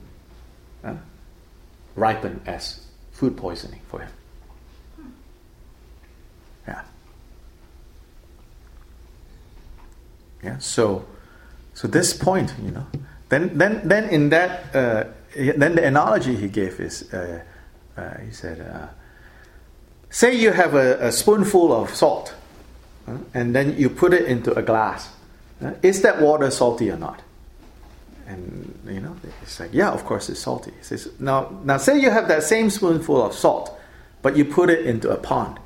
ripened 1.96 2.42
as 2.46 2.86
food 3.12 3.38
poisoning 3.38 3.82
for 3.88 4.02
him. 4.02 4.12
Yeah. 10.44 10.58
So, 10.60 11.06
so 11.74 11.88
this 11.88 12.14
point, 12.14 12.54
you 12.62 12.72
know, 12.72 12.86
then 13.30 13.58
then 13.58 13.88
then 13.88 14.10
in 14.10 14.30
that 14.30 14.76
uh, 14.76 15.04
then 15.36 15.76
the 15.76 15.86
analogy 15.86 16.36
he 16.36 16.48
gave 16.48 16.80
is 16.80 17.12
uh, 17.14 17.42
uh, 17.98 18.18
he 18.20 18.32
said, 18.32 18.62
uh, 18.62 18.88
say 20.10 20.36
you 20.36 20.52
have 20.52 20.76
a, 20.76 21.08
a 21.08 21.12
spoonful 21.12 21.74
of 21.74 21.94
salt, 21.94 22.34
and 23.34 23.56
then 23.56 23.78
you 23.78 23.90
put 23.90 24.14
it 24.14 24.26
into 24.26 24.54
a 24.54 24.62
glass. 24.62 25.10
Is 25.82 26.02
that 26.04 26.22
water 26.22 26.52
salty 26.52 26.92
or 26.92 26.98
not? 26.98 27.22
And 28.28 28.78
you 28.86 29.00
know, 29.00 29.16
it's 29.42 29.60
like, 29.60 29.74
yeah, 29.74 29.90
of 29.90 30.06
course 30.06 30.30
it's 30.30 30.42
salty. 30.42 30.72
He 30.78 30.84
says, 30.84 31.10
now, 31.20 31.60
now 31.64 31.78
say 31.78 32.00
you 32.00 32.12
have 32.12 32.28
that 32.28 32.44
same 32.44 32.70
spoonful 32.70 33.26
of 33.26 33.34
salt, 33.34 33.76
but 34.22 34.36
you 34.36 34.46
put 34.46 34.70
it 34.70 34.86
into 34.86 35.10
a 35.10 35.18
pond. 35.18 35.58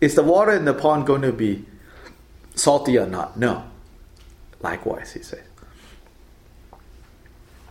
Is 0.00 0.14
the 0.14 0.22
water 0.22 0.52
in 0.52 0.64
the 0.64 0.74
pond 0.74 1.06
going 1.06 1.22
to 1.22 1.32
be 1.32 1.64
salty 2.54 2.98
or 2.98 3.06
not? 3.06 3.38
No. 3.38 3.64
Likewise, 4.70 5.12
he 5.12 5.22
says. 5.22 5.44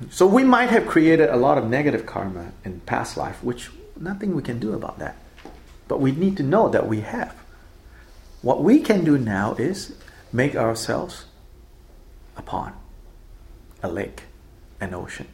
So 0.09 0.25
we 0.25 0.45
might 0.45 0.69
have 0.69 0.87
created 0.87 1.29
a 1.29 1.35
lot 1.35 1.57
of 1.57 1.65
negative 1.65 2.05
karma 2.05 2.53
in 2.63 2.79
past 2.81 3.17
life, 3.17 3.43
which 3.43 3.69
nothing 3.99 4.33
we 4.33 4.41
can 4.41 4.59
do 4.59 4.71
about 4.73 4.97
that. 4.99 5.17
But 5.89 5.99
we 5.99 6.13
need 6.13 6.37
to 6.37 6.43
know 6.43 6.69
that 6.69 6.87
we 6.87 7.01
have. 7.01 7.35
What 8.41 8.63
we 8.63 8.79
can 8.79 9.03
do 9.03 9.17
now 9.17 9.55
is 9.55 9.97
make 10.31 10.55
ourselves 10.55 11.25
a 12.37 12.41
pond, 12.41 12.75
a 13.83 13.89
lake, 13.91 14.23
an 14.79 14.93
ocean. 14.93 15.27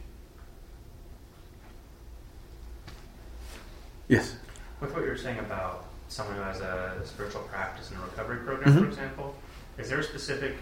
Yes. 4.08 4.34
With 4.80 4.92
what 4.94 5.04
you're 5.04 5.16
saying 5.16 5.38
about 5.38 5.86
someone 6.08 6.34
who 6.34 6.42
has 6.42 6.60
a 6.60 7.00
spiritual 7.04 7.42
practice 7.42 7.88
and 7.92 8.00
a 8.00 8.02
recovery 8.02 8.38
program, 8.38 8.72
Mhm. 8.74 8.80
for 8.80 8.88
example, 8.88 9.34
is 9.78 9.88
there 9.88 10.00
a 10.00 10.04
specific, 10.04 10.56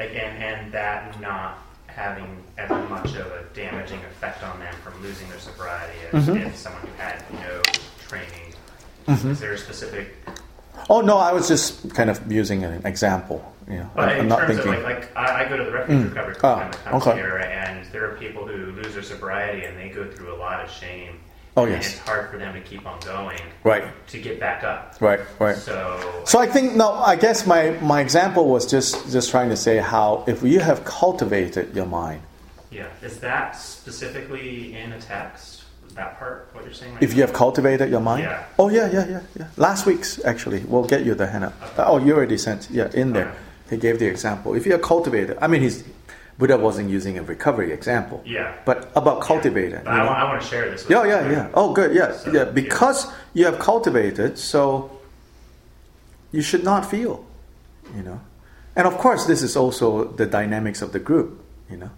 again, 0.00 0.36
and 0.42 0.72
that 0.72 1.20
not 1.20 1.58
having 1.86 2.42
as 2.58 2.68
much 2.90 3.14
of 3.14 3.26
a 3.26 3.44
damaging 3.54 4.00
effect 4.00 4.42
on 4.42 4.58
them 4.58 4.74
from 4.82 5.00
losing 5.02 5.28
their 5.28 5.38
sobriety 5.38 5.96
as 6.12 6.26
Mhm. 6.26 6.46
if 6.46 6.56
someone 6.56 6.82
who 6.82 6.88
had 7.02 7.22
no 7.32 7.62
training? 8.08 8.54
Mhm. 9.06 9.30
Is 9.30 9.40
there 9.40 9.52
a 9.52 9.58
specific? 9.58 10.14
Oh 10.90 11.00
no, 11.00 11.18
I 11.18 11.32
was 11.32 11.46
just 11.48 11.94
kind 11.94 12.10
of 12.10 12.30
using 12.30 12.64
an 12.64 12.84
example. 12.84 13.50
You 13.68 13.78
know, 13.78 13.90
But 13.94 14.08
I'm 14.10 14.20
in 14.20 14.28
not 14.28 14.40
terms 14.40 14.56
thinking. 14.56 14.74
of 14.74 14.82
like, 14.82 15.00
like 15.14 15.16
I, 15.16 15.44
I 15.44 15.48
go 15.48 15.56
to 15.56 15.64
the 15.64 15.70
refuge 15.72 15.98
Mm. 16.02 16.08
recovery 16.14 16.34
program 16.34 16.70
that 16.72 16.84
comes 16.84 17.06
okay. 17.06 17.16
here, 17.16 17.36
and 17.38 17.86
there 17.92 18.04
are 18.10 18.14
people 18.16 18.46
who 18.46 18.72
lose 18.72 18.92
their 18.92 19.02
sobriety 19.02 19.64
and 19.64 19.78
they 19.78 19.88
go 19.88 20.04
through 20.10 20.34
a 20.34 20.36
lot 20.36 20.62
of 20.62 20.70
shame. 20.70 21.20
Oh, 21.56 21.64
and 21.64 21.72
yes. 21.72 21.90
it's 21.92 21.98
hard 22.00 22.30
for 22.30 22.38
them 22.38 22.52
to 22.54 22.60
keep 22.60 22.84
on 22.84 22.98
going. 23.00 23.38
Right. 23.62 23.84
To 24.08 24.20
get 24.20 24.40
back 24.40 24.64
up. 24.64 24.96
Right, 25.00 25.20
right. 25.38 25.56
So. 25.56 26.22
So 26.26 26.40
I 26.40 26.46
think 26.46 26.74
no, 26.74 26.92
I 26.94 27.14
guess 27.16 27.46
my, 27.46 27.70
my 27.80 28.00
example 28.00 28.48
was 28.48 28.68
just 28.68 29.10
just 29.12 29.30
trying 29.30 29.50
to 29.50 29.56
say 29.56 29.76
how 29.78 30.24
if 30.26 30.42
you 30.42 30.58
have 30.60 30.84
cultivated 30.84 31.74
your 31.76 31.86
mind, 31.86 32.22
Yeah, 32.72 32.88
is 33.02 33.18
that 33.20 33.54
specifically 33.56 34.74
in 34.76 34.92
a 34.92 35.00
text? 35.00 35.62
That 35.94 36.18
part, 36.18 36.48
what 36.52 36.64
you're 36.64 36.74
saying? 36.74 36.94
Right 36.94 37.02
if 37.04 37.14
you 37.14 37.20
have 37.20 37.32
cultivated 37.32 37.88
your 37.88 38.00
mind. 38.00 38.24
Yeah. 38.24 38.42
Oh 38.58 38.68
yeah, 38.68 38.90
yeah, 38.90 39.06
yeah, 39.08 39.20
yeah. 39.38 39.46
Last 39.56 39.86
week's 39.86 40.18
actually, 40.24 40.58
we'll 40.66 40.82
get 40.94 41.04
you 41.06 41.14
the 41.14 41.26
henna. 41.28 41.52
up. 41.62 41.74
Oh, 41.78 41.98
you 42.04 42.16
already 42.16 42.36
sent. 42.36 42.68
Yeah, 42.68 42.90
in 42.94 43.12
there, 43.12 43.28
Okay. 43.28 43.36
he 43.70 43.76
gave 43.76 44.00
the 44.00 44.06
example. 44.08 44.54
If 44.56 44.66
you 44.66 44.72
have 44.72 44.82
cultivated, 44.82 45.38
I 45.40 45.46
mean, 45.46 45.62
he's 45.62 45.84
Buddha 46.38 46.56
wasn't 46.58 46.90
using 46.90 47.16
a 47.18 47.22
recovery 47.22 47.72
example. 47.72 48.22
Yeah. 48.26 48.54
But 48.64 48.90
about 48.96 49.20
cultivated. 49.20 49.82
But 49.84 49.94
you 49.94 50.00
I, 50.00 50.04
want, 50.04 50.18
I 50.18 50.24
want 50.24 50.42
to 50.42 50.48
share 50.48 50.68
this. 50.70 50.82
With 50.82 50.90
Yeah, 50.90 51.04
you. 51.04 51.10
yeah, 51.10 51.30
yeah. 51.30 51.48
Oh, 51.54 51.72
good. 51.72 51.94
Yeah, 51.94 52.12
So, 52.12 52.32
yeah. 52.32 52.44
Because 52.44 53.06
you 53.34 53.44
have 53.46 53.58
cultivated, 53.58 54.36
so 54.38 54.90
you 56.32 56.42
should 56.42 56.64
not 56.64 56.84
feel, 56.90 57.24
you 57.96 58.02
know. 58.02 58.20
And 58.76 58.86
of 58.88 58.98
course, 58.98 59.26
this 59.26 59.42
is 59.42 59.56
also 59.56 60.04
the 60.04 60.26
dynamics 60.26 60.82
of 60.82 60.90
the 60.92 60.98
group, 60.98 61.40
you 61.70 61.76
know. 61.76 61.90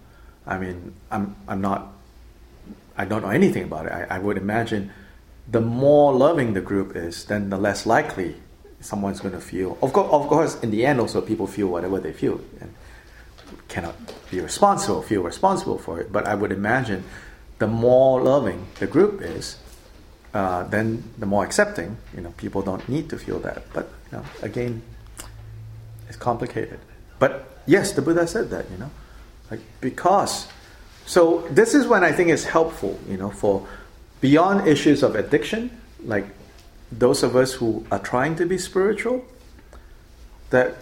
I 0.45 0.59
mean, 0.59 0.93
I'm, 1.09 1.35
I'm 1.47 1.59
not, 1.59 1.91
I 2.95 3.05
don't 3.05 3.23
know 3.23 3.29
anything 3.29 3.63
about 3.63 3.87
it. 3.87 3.91
I, 3.91 4.17
I 4.17 4.19
would 4.19 4.37
imagine 4.37 4.91
the 5.49 5.61
more 5.61 6.13
loving 6.13 6.53
the 6.53 6.61
group 6.61 6.95
is, 6.95 7.25
then 7.25 7.49
the 7.49 7.57
less 7.57 7.85
likely 7.87 8.35
someone's 8.81 9.19
going 9.19 9.33
to 9.33 9.41
feel. 9.41 9.77
Of 9.81 9.93
course, 9.93 10.09
of 10.11 10.27
course, 10.27 10.59
in 10.61 10.69
the 10.69 10.85
end, 10.85 10.99
also 10.99 11.21
people 11.21 11.47
feel 11.47 11.67
whatever 11.67 11.99
they 11.99 12.13
feel, 12.13 12.39
and 12.61 12.73
cannot 13.67 13.95
be 14.31 14.39
responsible, 14.39 15.01
feel 15.01 15.23
responsible 15.23 15.77
for 15.77 15.99
it. 15.99 16.11
But 16.11 16.25
I 16.25 16.35
would 16.35 16.51
imagine 16.51 17.03
the 17.59 17.67
more 17.67 18.21
loving 18.21 18.67
the 18.79 18.87
group 18.87 19.21
is, 19.21 19.57
uh, 20.33 20.63
then 20.63 21.03
the 21.17 21.25
more 21.25 21.43
accepting, 21.43 21.97
you 22.15 22.21
know, 22.21 22.31
people 22.37 22.61
don't 22.61 22.87
need 22.87 23.09
to 23.09 23.17
feel 23.17 23.39
that. 23.39 23.63
But 23.73 23.89
you 24.11 24.17
know, 24.17 24.25
again, 24.41 24.81
it's 26.07 26.17
complicated. 26.17 26.79
But 27.19 27.61
yes, 27.65 27.93
the 27.93 28.01
Buddha 28.01 28.27
said 28.27 28.49
that, 28.51 28.69
you 28.71 28.77
know, 28.77 28.91
like 29.49 29.61
because. 29.81 30.47
So 31.05 31.47
this 31.49 31.73
is 31.73 31.87
when 31.87 32.03
I 32.03 32.11
think 32.11 32.29
it's 32.29 32.43
helpful, 32.43 32.99
you 33.07 33.17
know, 33.17 33.29
for 33.29 33.65
beyond 34.19 34.67
issues 34.67 35.03
of 35.03 35.15
addiction, 35.15 35.71
like 36.03 36.25
those 36.91 37.23
of 37.23 37.35
us 37.35 37.53
who 37.53 37.85
are 37.91 37.99
trying 37.99 38.35
to 38.35 38.45
be 38.45 38.57
spiritual, 38.57 39.25
that 40.49 40.75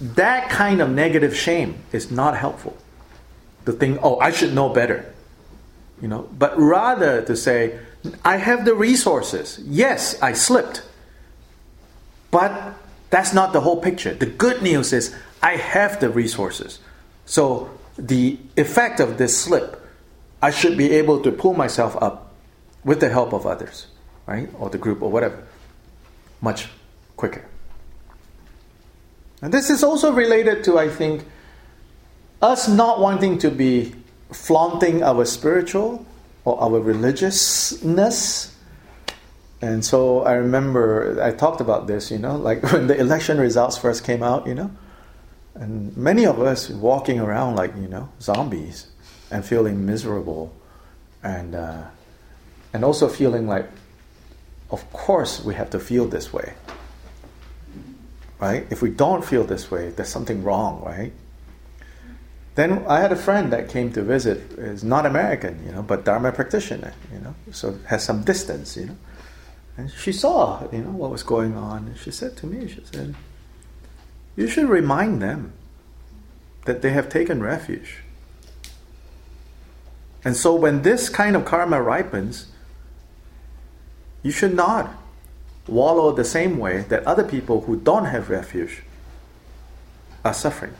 that 0.00 0.50
kind 0.50 0.80
of 0.80 0.90
negative 0.90 1.36
shame 1.36 1.78
is 1.92 2.10
not 2.10 2.36
helpful. 2.36 2.76
To 3.64 3.72
think, 3.72 3.98
oh, 4.02 4.18
I 4.20 4.30
should 4.30 4.54
know 4.54 4.68
better, 4.68 5.12
you 6.00 6.08
know, 6.08 6.28
but 6.38 6.56
rather 6.58 7.22
to 7.22 7.36
say, 7.36 7.78
I 8.24 8.36
have 8.36 8.64
the 8.64 8.74
resources. 8.74 9.58
Yes, 9.64 10.20
I 10.22 10.34
slipped, 10.34 10.82
but 12.30 12.74
that's 13.10 13.32
not 13.32 13.52
the 13.52 13.60
whole 13.60 13.80
picture. 13.80 14.14
The 14.14 14.26
good 14.26 14.62
news 14.62 14.92
is 14.92 15.14
I 15.42 15.56
have 15.56 16.00
the 16.00 16.10
resources. 16.10 16.78
So 17.24 17.70
the 17.98 18.38
effect 18.56 19.00
of 19.00 19.18
this 19.18 19.36
slip, 19.36 19.82
I 20.40 20.50
should 20.50 20.76
be 20.76 20.92
able 20.92 21.22
to 21.22 21.32
pull 21.32 21.54
myself 21.54 21.96
up 22.00 22.34
with 22.84 23.00
the 23.00 23.08
help 23.08 23.32
of 23.32 23.46
others, 23.46 23.88
right? 24.26 24.48
Or 24.58 24.70
the 24.70 24.78
group 24.78 25.02
or 25.02 25.10
whatever, 25.10 25.44
much 26.40 26.68
quicker. 27.16 27.44
And 29.42 29.52
this 29.52 29.70
is 29.70 29.82
also 29.82 30.12
related 30.12 30.64
to, 30.64 30.78
I 30.78 30.88
think, 30.88 31.24
us 32.40 32.68
not 32.68 33.00
wanting 33.00 33.38
to 33.38 33.50
be 33.50 33.94
flaunting 34.32 35.02
our 35.02 35.24
spiritual 35.24 36.06
or 36.44 36.60
our 36.60 36.80
religiousness. 36.80 38.54
And 39.60 39.84
so 39.84 40.22
I 40.22 40.34
remember 40.34 41.22
I 41.22 41.32
talked 41.32 41.60
about 41.60 41.86
this, 41.86 42.10
you 42.10 42.18
know, 42.18 42.36
like 42.36 42.62
when 42.72 42.86
the 42.86 42.98
election 42.98 43.38
results 43.38 43.76
first 43.76 44.04
came 44.04 44.22
out, 44.22 44.46
you 44.46 44.54
know, 44.54 44.70
and 45.54 45.96
many 45.96 46.26
of 46.26 46.40
us 46.40 46.68
walking 46.68 47.18
around 47.18 47.56
like, 47.56 47.74
you 47.76 47.88
know, 47.88 48.08
zombies 48.20 48.86
and 49.30 49.44
feeling 49.44 49.86
miserable 49.86 50.54
and, 51.22 51.54
uh, 51.54 51.84
and 52.72 52.84
also 52.84 53.08
feeling 53.08 53.46
like, 53.48 53.68
of 54.70 54.92
course, 54.92 55.42
we 55.42 55.54
have 55.54 55.70
to 55.70 55.78
feel 55.78 56.06
this 56.06 56.32
way. 56.32 56.54
Right? 58.38 58.66
If 58.70 58.82
we 58.82 58.90
don't 58.90 59.24
feel 59.24 59.44
this 59.44 59.70
way, 59.70 59.90
there's 59.90 60.08
something 60.08 60.44
wrong, 60.44 60.82
right? 60.84 61.12
Then 62.54 62.84
I 62.86 63.00
had 63.00 63.12
a 63.12 63.16
friend 63.16 63.52
that 63.52 63.68
came 63.68 63.92
to 63.92 64.02
visit, 64.02 64.52
is 64.58 64.82
not 64.82 65.04
American, 65.04 65.62
you 65.64 65.72
know, 65.72 65.82
but 65.82 66.04
Dharma 66.04 66.32
practitioner, 66.32 66.94
you 67.12 67.18
know, 67.20 67.34
so 67.52 67.78
has 67.86 68.02
some 68.02 68.24
distance, 68.24 68.76
you 68.76 68.86
know. 68.86 68.96
And 69.76 69.90
she 69.90 70.10
saw, 70.10 70.66
you 70.72 70.80
know, 70.80 70.90
what 70.90 71.10
was 71.10 71.22
going 71.22 71.54
on. 71.54 71.86
And 71.86 71.98
she 71.98 72.10
said 72.10 72.36
to 72.38 72.46
me, 72.46 72.66
she 72.66 72.82
said, 72.90 73.14
You 74.36 74.48
should 74.48 74.70
remind 74.70 75.20
them 75.20 75.52
that 76.64 76.80
they 76.80 76.90
have 76.90 77.10
taken 77.10 77.42
refuge. 77.42 77.98
And 80.24 80.34
so 80.34 80.54
when 80.54 80.82
this 80.82 81.08
kind 81.08 81.36
of 81.36 81.44
karma 81.44 81.80
ripens, 81.80 82.46
you 84.22 84.30
should 84.30 84.54
not 84.54 84.90
wallow 85.68 86.12
the 86.12 86.24
same 86.24 86.58
way 86.58 86.82
that 86.88 87.04
other 87.04 87.24
people 87.24 87.62
who 87.62 87.76
don't 87.76 88.06
have 88.06 88.30
refuge 88.30 88.82
are 90.24 90.34
suffering. 90.34 90.74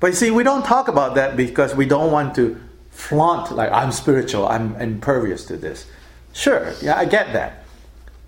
But 0.00 0.08
you 0.08 0.12
see, 0.14 0.30
we 0.30 0.42
don't 0.42 0.64
talk 0.64 0.88
about 0.88 1.14
that 1.14 1.36
because 1.36 1.74
we 1.74 1.86
don't 1.86 2.10
want 2.10 2.34
to 2.34 2.60
flaunt, 2.90 3.52
like, 3.52 3.70
I'm 3.70 3.92
spiritual, 3.92 4.46
I'm 4.48 4.74
impervious 4.76 5.44
to 5.46 5.56
this. 5.56 5.86
Sure, 6.32 6.72
yeah, 6.82 6.96
I 6.96 7.04
get 7.04 7.32
that. 7.32 7.64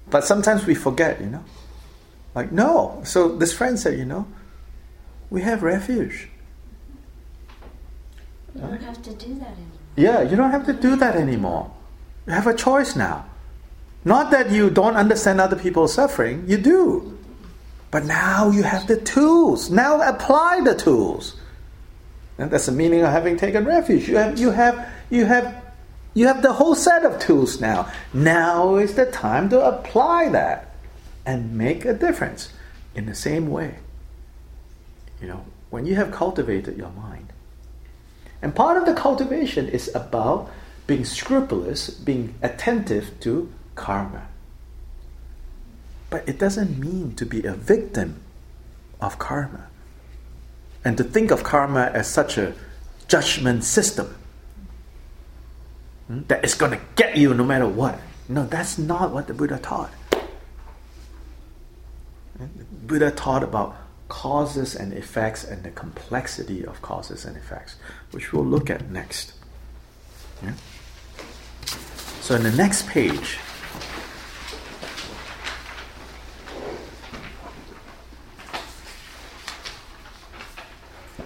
But 0.09 0.24
sometimes 0.24 0.66
we 0.66 0.74
forget, 0.74 1.20
you 1.20 1.26
know? 1.26 1.44
Like, 2.35 2.52
no. 2.52 3.00
So 3.04 3.37
this 3.37 3.52
friend 3.52 3.78
said, 3.78 3.98
you 3.98 4.04
know, 4.04 4.26
we 5.30 5.42
have 5.42 5.62
refuge. 5.62 6.28
You 8.54 8.61
don't 8.61 8.83
have 8.83 9.02
to 9.02 9.14
do 9.14 9.35
that 9.35 9.48
anymore. 9.48 9.78
Yeah, 9.96 10.22
you 10.22 10.37
don't 10.37 10.50
have 10.50 10.66
to 10.66 10.72
do 10.72 10.96
that 10.96 11.16
anymore. 11.16 11.72
You 12.26 12.33
have 12.33 12.46
a 12.46 12.54
choice 12.54 12.94
now. 12.94 13.26
Not 14.04 14.30
that 14.32 14.50
you 14.50 14.70
don't 14.70 14.96
understand 14.96 15.40
other 15.40 15.56
people's 15.56 15.94
suffering, 15.94 16.44
you 16.46 16.58
do. 16.58 17.18
But 17.90 18.04
now 18.04 18.50
you 18.50 18.62
have 18.64 18.86
the 18.86 19.00
tools. 19.00 19.70
Now 19.70 20.02
apply 20.02 20.60
the 20.62 20.74
tools. 20.74 21.36
And 22.38 22.50
that's 22.50 22.66
the 22.66 22.72
meaning 22.72 23.02
of 23.02 23.12
having 23.12 23.36
taken 23.36 23.64
refuge. 23.64 24.08
You 24.08 24.16
have 24.16 24.38
you 24.38 24.50
have 24.50 24.88
you 25.10 25.24
have 25.24 25.62
you 26.12 26.26
have 26.26 26.42
the 26.42 26.52
whole 26.52 26.74
set 26.74 27.04
of 27.04 27.18
tools 27.18 27.60
now. 27.60 27.90
Now 28.12 28.76
is 28.76 28.94
the 28.94 29.06
time 29.06 29.48
to 29.50 29.64
apply 29.64 30.28
that 30.30 30.74
and 31.24 31.56
make 31.56 31.84
a 31.84 31.94
difference 31.94 32.52
in 32.94 33.06
the 33.06 33.14
same 33.14 33.48
way. 33.48 33.76
You 35.20 35.28
know, 35.28 35.44
when 35.70 35.86
you 35.86 35.94
have 35.94 36.10
cultivated 36.10 36.76
your 36.76 36.90
mind. 36.90 37.32
And 38.42 38.54
part 38.54 38.76
of 38.76 38.84
the 38.84 38.94
cultivation 38.94 39.68
is 39.68 39.94
about 39.94 40.50
being 40.86 41.04
scrupulous, 41.04 41.90
being 41.90 42.34
attentive 42.42 43.18
to 43.20 43.50
karma. 43.74 44.28
But 46.10 46.28
it 46.28 46.38
doesn't 46.38 46.78
mean 46.78 47.14
to 47.16 47.26
be 47.26 47.44
a 47.44 47.54
victim 47.54 48.22
of 49.00 49.18
karma 49.18 49.68
and 50.84 50.96
to 50.96 51.04
think 51.04 51.30
of 51.30 51.42
karma 51.42 51.90
as 51.92 52.08
such 52.08 52.38
a 52.38 52.54
judgment 53.08 53.64
system 53.64 54.14
hmm, 56.06 56.20
that 56.28 56.44
is 56.44 56.54
going 56.54 56.72
to 56.72 56.80
get 56.96 57.16
you 57.16 57.34
no 57.34 57.44
matter 57.44 57.66
what. 57.66 57.98
No, 58.28 58.46
that's 58.46 58.78
not 58.78 59.12
what 59.12 59.26
the 59.26 59.34
Buddha 59.34 59.58
taught. 59.58 59.92
The 62.38 62.46
Buddha 62.87 63.10
taught 63.10 63.42
about 63.42 63.76
causes 64.08 64.74
and 64.74 64.92
effects 64.92 65.44
and 65.44 65.62
the 65.62 65.70
complexity 65.70 66.64
of 66.64 66.80
causes 66.82 67.24
and 67.24 67.37
effects, 67.37 67.76
which 68.10 68.32
we'll 68.32 68.44
look 68.44 68.70
at 68.70 68.90
next. 68.90 69.32
Yeah? 70.42 70.52
So, 72.20 72.34
in 72.34 72.42
the 72.42 72.52
next 72.52 72.87
page, 72.88 73.38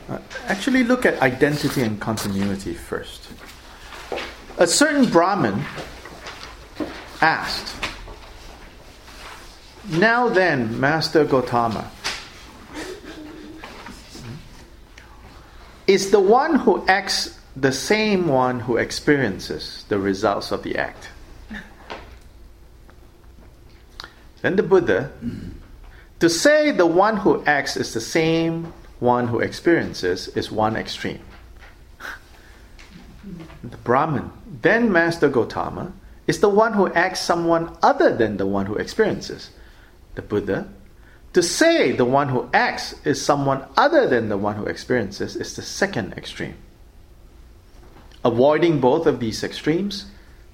Uh, 0.09 0.18
actually, 0.47 0.85
look 0.85 1.05
at 1.05 1.21
identity 1.21 1.83
and 1.83 2.01
continuity 2.01 2.73
first. 2.73 3.29
A 4.57 4.66
certain 4.66 5.05
Brahmin 5.05 5.62
asked, 7.21 7.75
Now 9.90 10.29
then, 10.29 10.81
Master 10.81 11.27
Gotama, 11.27 11.88
is 15.87 16.11
the 16.11 16.21
one 16.21 16.55
who 16.55 16.87
acts 16.87 17.38
the 17.55 17.73
same 17.73 18.29
one 18.29 18.61
who 18.61 18.79
experiences 18.79 19.85
the 19.88 19.99
results 19.99 20.53
of 20.53 20.62
the 20.62 20.77
act? 20.77 21.11
Then 24.40 24.57
the 24.57 24.62
Buddha, 24.62 25.11
to 26.21 26.31
say 26.31 26.71
the 26.71 26.87
one 26.87 27.16
who 27.18 27.44
acts 27.44 27.77
is 27.77 27.92
the 27.92 28.01
same 28.01 28.73
one 29.00 29.28
who 29.28 29.40
experiences 29.40 30.28
is 30.28 30.50
one 30.50 30.76
extreme. 30.76 31.20
the 33.62 33.76
Brahmin, 33.78 34.30
then 34.62 34.90
Master 34.90 35.30
Gotama, 35.30 35.92
is 36.26 36.40
the 36.40 36.48
one 36.48 36.74
who 36.74 36.92
acts 36.92 37.20
someone 37.20 37.76
other 37.82 38.14
than 38.14 38.37
the 38.37 38.46
one 38.46 38.66
who 38.66 38.74
experiences. 38.74 39.50
The 40.14 40.22
Buddha, 40.22 40.68
to 41.32 41.42
say 41.42 41.92
the 41.92 42.04
one 42.04 42.28
who 42.28 42.48
acts 42.52 42.94
is 43.04 43.24
someone 43.24 43.64
other 43.76 44.08
than 44.08 44.28
the 44.28 44.37
one 44.37 44.56
who 44.56 44.66
experiences 44.66 45.37
is 45.37 45.54
the 45.54 45.62
second 45.62 46.14
extreme. 46.14 46.54
Avoiding 48.24 48.80
both 48.80 49.06
of 49.06 49.20
these 49.20 49.44
extremes, 49.44 50.06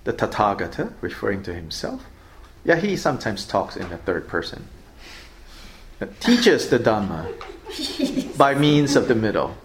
the 0.05 0.13
Tathagata, 0.13 0.93
referring 1.01 1.43
to 1.45 1.55
himself, 1.55 2.05
yeah, 2.65 2.77
he 2.77 2.97
sometimes 2.97 3.47
talks 3.47 3.77
in 3.77 3.89
the 3.89 3.99
third 3.99 4.29
person, 4.29 4.69
teaches 6.21 6.69
the 6.69 6.79
Dhamma 6.79 7.27
by 8.39 8.55
means 8.55 8.97
of 8.97 9.09
the 9.09 9.15
middle. 9.15 9.57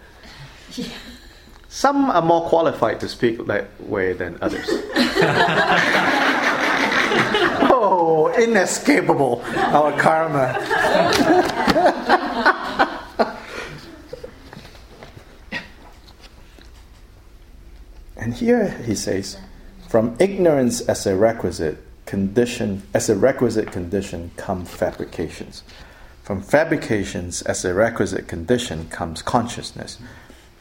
Some 1.69 2.09
are 2.09 2.21
more 2.21 2.49
qualified 2.49 2.99
to 3.01 3.07
speak 3.07 3.45
that 3.45 3.69
way 3.81 4.13
than 4.13 4.37
others. 4.41 4.67
oh, 7.71 8.33
inescapable, 8.37 9.41
our 9.55 9.97
karma. 9.99 10.57
and 18.17 18.33
here 18.33 18.69
he 18.85 18.95
says, 18.95 19.37
from 19.87 20.15
ignorance 20.19 20.81
as 20.81 21.05
a 21.05 21.15
requisite 21.15 21.77
condition, 22.05 22.83
as 22.93 23.09
a 23.09 23.15
requisite 23.15 23.71
condition 23.71 24.31
come 24.37 24.65
fabrications. 24.65 25.63
From 26.29 26.43
fabrications 26.43 27.41
as 27.41 27.65
a 27.65 27.73
requisite 27.73 28.27
condition 28.27 28.87
comes 28.89 29.23
consciousness. 29.23 29.97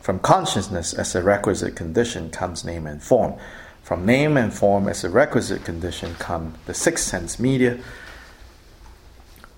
From 0.00 0.18
consciousness 0.18 0.94
as 0.94 1.14
a 1.14 1.22
requisite 1.22 1.76
condition 1.76 2.30
comes 2.30 2.64
name 2.64 2.86
and 2.86 3.02
form. 3.02 3.34
From 3.82 4.06
name 4.06 4.38
and 4.38 4.50
form 4.50 4.88
as 4.88 5.04
a 5.04 5.10
requisite 5.10 5.66
condition 5.66 6.14
come 6.14 6.54
the 6.64 6.72
six 6.72 7.02
sense 7.02 7.38
media, 7.38 7.78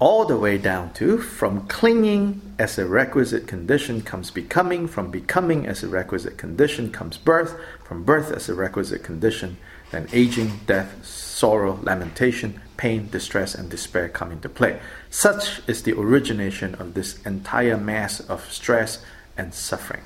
all 0.00 0.24
the 0.24 0.36
way 0.36 0.58
down 0.58 0.92
to 0.94 1.18
from 1.18 1.68
clinging 1.68 2.40
as 2.58 2.76
a 2.76 2.86
requisite 2.86 3.46
condition 3.46 4.00
comes 4.00 4.32
becoming, 4.32 4.88
from 4.88 5.12
becoming 5.12 5.64
as 5.64 5.84
a 5.84 5.88
requisite 5.88 6.36
condition 6.36 6.90
comes 6.90 7.18
birth, 7.18 7.54
from 7.84 8.02
birth 8.02 8.32
as 8.32 8.48
a 8.48 8.54
requisite 8.54 9.04
condition, 9.04 9.58
then 9.92 10.08
aging, 10.12 10.58
death, 10.66 11.04
sorrow, 11.06 11.78
lamentation, 11.82 12.60
pain, 12.76 13.08
distress, 13.10 13.54
and 13.54 13.70
despair 13.70 14.08
come 14.08 14.32
into 14.32 14.48
play. 14.48 14.80
Such 15.10 15.60
is 15.68 15.82
the 15.82 15.98
origination 15.98 16.76
of 16.76 16.94
this 16.94 17.20
entire 17.22 17.76
mass 17.76 18.20
of 18.20 18.50
stress 18.52 19.02
and 19.36 19.52
suffering. 19.52 20.02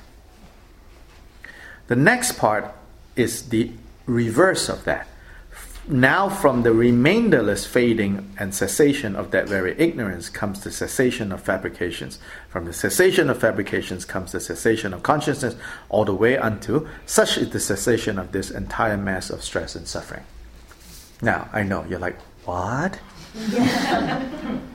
The 1.87 1.95
next 1.95 2.39
part 2.39 2.73
is 3.15 3.49
the 3.49 3.71
reverse 4.07 4.67
of 4.67 4.83
that. 4.85 5.07
Now, 5.87 6.29
from 6.29 6.63
the 6.63 6.73
remainderless 6.73 7.67
fading 7.67 8.33
and 8.39 8.55
cessation 8.55 9.15
of 9.15 9.29
that 9.29 9.47
very 9.47 9.79
ignorance 9.79 10.29
comes 10.29 10.63
the 10.63 10.71
cessation 10.71 11.31
of 11.31 11.43
fabrications. 11.43 12.17
From 12.49 12.65
the 12.65 12.73
cessation 12.73 13.29
of 13.29 13.39
fabrications 13.39 14.03
comes 14.03 14.31
the 14.31 14.39
cessation 14.39 14.95
of 14.95 15.03
consciousness, 15.03 15.55
all 15.89 16.03
the 16.03 16.15
way 16.15 16.39
unto 16.39 16.87
such 17.05 17.37
is 17.37 17.51
the 17.51 17.59
cessation 17.59 18.17
of 18.17 18.31
this 18.31 18.49
entire 18.49 18.97
mass 18.97 19.29
of 19.29 19.43
stress 19.43 19.75
and 19.75 19.87
suffering. 19.87 20.23
Now, 21.21 21.49
I 21.53 21.61
know 21.61 21.85
you're 21.87 21.99
like, 21.99 22.19
what? 22.45 22.99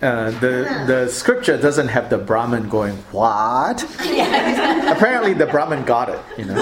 Uh, 0.00 0.30
the 0.38 0.84
the 0.86 1.08
scripture 1.08 1.58
doesn't 1.58 1.88
have 1.88 2.08
the 2.08 2.18
Brahmin 2.18 2.68
going 2.68 2.94
what? 3.10 3.82
Apparently, 3.82 5.34
the 5.34 5.46
Brahmin 5.46 5.84
got 5.84 6.08
it. 6.08 6.20
You 6.38 6.44
know. 6.44 6.54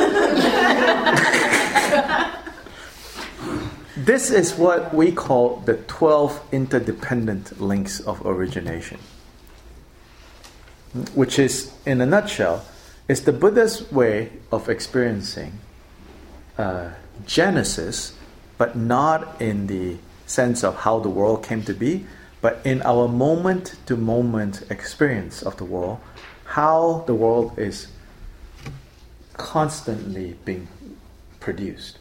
this 3.99 4.31
is 4.31 4.55
what 4.55 4.95
we 4.95 5.13
call 5.13 5.57
the 5.67 5.77
twelve 5.87 6.41
interdependent 6.51 7.61
links 7.61 8.01
of 8.01 8.25
origination, 8.25 9.01
which 11.15 11.39
is, 11.39 11.75
in 11.85 12.01
a 12.01 12.07
nutshell, 12.07 12.65
is 13.07 13.25
the 13.25 13.35
Buddha's 13.35 13.93
way 13.93 14.33
of 14.51 14.71
experiencing 14.71 15.61
uh, 16.57 16.93
Genesis, 17.27 18.15
but 18.57 18.77
not 18.77 19.43
in 19.43 19.67
the 19.67 19.99
sense 20.27 20.63
of 20.63 20.77
how 20.77 20.99
the 20.99 21.09
world 21.09 21.43
came 21.43 21.63
to 21.63 21.73
be 21.73 22.05
but 22.41 22.61
in 22.65 22.83
our 22.83 23.09
moment 23.09 23.75
to 23.87 23.97
moment 23.97 24.63
experience 24.71 25.43
of 25.43 25.57
the 25.57 25.65
world, 25.65 25.99
how 26.45 27.03
the 27.07 27.15
world 27.15 27.59
is 27.59 27.89
constantly 29.33 30.37
being 30.45 30.69
produced. 31.41 31.99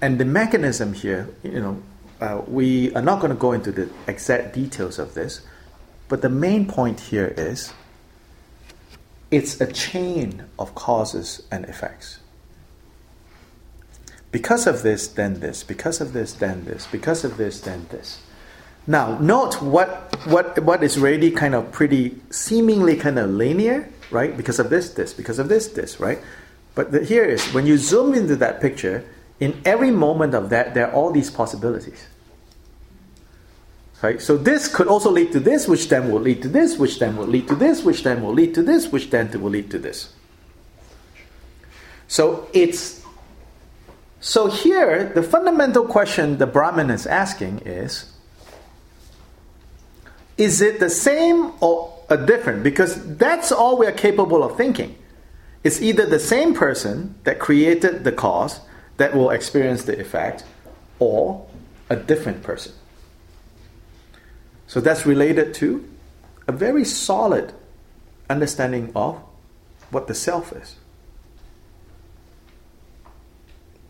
And 0.00 0.20
the 0.20 0.24
mechanism 0.24 0.92
here, 0.92 1.30
you 1.42 1.60
know, 1.60 1.82
uh, 2.20 2.42
we 2.46 2.94
are 2.94 3.02
not 3.02 3.20
going 3.20 3.32
to 3.32 3.38
go 3.38 3.52
into 3.52 3.72
the 3.72 3.90
exact 4.06 4.54
details 4.54 4.98
of 4.98 5.14
this, 5.14 5.40
but 6.08 6.22
the 6.22 6.28
main 6.28 6.66
point 6.66 7.00
here 7.00 7.34
is 7.36 7.72
it's 9.30 9.60
a 9.60 9.66
chain 9.72 10.44
of 10.58 10.74
causes 10.74 11.42
and 11.50 11.64
effects. 11.64 12.20
Because 14.34 14.66
of 14.66 14.82
this, 14.82 15.06
then 15.06 15.38
this. 15.38 15.62
Because 15.62 16.00
of 16.00 16.12
this, 16.12 16.32
then 16.32 16.64
this. 16.64 16.88
Because 16.88 17.22
of 17.22 17.36
this, 17.36 17.60
then 17.60 17.86
this. 17.92 18.18
Now, 18.84 19.16
note 19.18 19.62
what, 19.62 20.12
what, 20.26 20.58
what 20.64 20.82
is 20.82 20.98
really 20.98 21.30
kind 21.30 21.54
of 21.54 21.70
pretty, 21.70 22.20
seemingly 22.30 22.96
kind 22.96 23.16
of 23.20 23.30
linear, 23.30 23.88
right? 24.10 24.36
Because 24.36 24.58
of 24.58 24.70
this, 24.70 24.90
this, 24.90 25.14
because 25.14 25.38
of 25.38 25.48
this, 25.48 25.68
this, 25.68 26.00
right? 26.00 26.18
But 26.74 26.90
the, 26.90 27.04
here 27.04 27.24
is 27.24 27.46
when 27.54 27.64
you 27.64 27.78
zoom 27.78 28.12
into 28.12 28.34
that 28.34 28.60
picture, 28.60 29.04
in 29.38 29.62
every 29.64 29.92
moment 29.92 30.34
of 30.34 30.50
that, 30.50 30.74
there 30.74 30.88
are 30.88 30.92
all 30.92 31.12
these 31.12 31.30
possibilities. 31.30 32.04
Right? 34.02 34.20
So 34.20 34.36
this 34.36 34.66
could 34.66 34.88
also 34.88 35.12
lead 35.12 35.30
to 35.30 35.38
this, 35.38 35.68
which 35.68 35.88
then 35.88 36.10
will 36.10 36.20
lead 36.20 36.42
to 36.42 36.48
this, 36.48 36.76
which 36.76 36.98
then 36.98 37.16
will 37.16 37.28
lead 37.28 37.46
to 37.46 37.54
this, 37.54 37.84
which 37.84 38.02
then 38.02 38.20
will 38.20 38.34
lead 38.34 38.52
to 38.56 38.64
this, 38.64 38.90
which 38.90 39.10
then 39.10 39.30
will 39.40 39.50
lead 39.50 39.70
to 39.70 39.78
this. 39.78 40.12
So 42.08 42.48
it's 42.52 43.03
so 44.24 44.46
here 44.46 45.12
the 45.14 45.22
fundamental 45.22 45.84
question 45.84 46.38
the 46.38 46.46
Brahmin 46.46 46.88
is 46.88 47.06
asking 47.06 47.58
is 47.66 48.10
is 50.38 50.62
it 50.62 50.80
the 50.80 50.88
same 50.88 51.52
or 51.60 51.92
a 52.08 52.16
different? 52.16 52.62
Because 52.62 53.16
that's 53.18 53.52
all 53.52 53.76
we 53.76 53.86
are 53.86 53.92
capable 53.92 54.42
of 54.42 54.56
thinking. 54.56 54.96
It's 55.62 55.82
either 55.82 56.06
the 56.06 56.18
same 56.18 56.54
person 56.54 57.16
that 57.24 57.38
created 57.38 58.04
the 58.04 58.12
cause 58.12 58.60
that 58.96 59.14
will 59.14 59.28
experience 59.28 59.84
the 59.84 60.00
effect, 60.00 60.42
or 60.98 61.46
a 61.90 61.96
different 61.96 62.42
person. 62.42 62.72
So 64.66 64.80
that's 64.80 65.04
related 65.04 65.52
to 65.54 65.86
a 66.48 66.52
very 66.52 66.86
solid 66.86 67.52
understanding 68.30 68.90
of 68.96 69.20
what 69.90 70.08
the 70.08 70.14
self 70.14 70.50
is. 70.50 70.76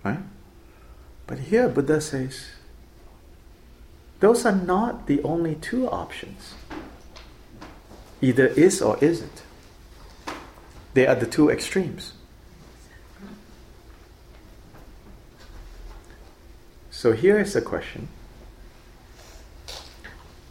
Right? 0.04 0.18
But 1.26 1.38
here 1.38 1.68
Buddha 1.68 2.00
says 2.00 2.46
those 4.20 4.46
are 4.46 4.56
not 4.56 5.06
the 5.06 5.22
only 5.22 5.54
two 5.56 5.88
options. 5.88 6.54
Either 8.20 8.46
is 8.46 8.80
or 8.80 8.96
isn't. 9.04 9.42
They 10.94 11.06
are 11.06 11.14
the 11.14 11.26
two 11.26 11.50
extremes. 11.50 12.12
So 16.90 17.12
here 17.12 17.38
is 17.38 17.52
the 17.52 17.60
question 17.60 18.08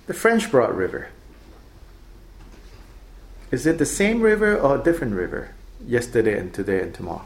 The 0.06 0.14
French 0.14 0.52
Broad 0.52 0.76
River. 0.76 1.08
Is 3.50 3.66
it 3.66 3.80
the 3.80 3.86
same 3.86 4.22
river 4.22 4.56
or 4.56 4.80
a 4.80 4.84
different 4.84 5.16
river 5.16 5.56
yesterday 5.84 6.38
and 6.38 6.54
today 6.54 6.82
and 6.82 6.94
tomorrow? 6.94 7.26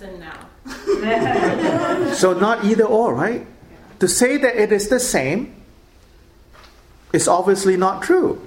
Yes 0.00 0.02
and 0.02 0.20
no. 0.20 2.14
so 2.14 2.32
not 2.32 2.64
either 2.64 2.84
or, 2.84 3.14
right? 3.14 3.46
To 4.00 4.08
say 4.08 4.36
that 4.36 4.56
it 4.56 4.72
is 4.72 4.88
the 4.88 5.00
same 5.00 5.54
is 7.12 7.28
obviously 7.28 7.76
not 7.76 8.02
true. 8.02 8.40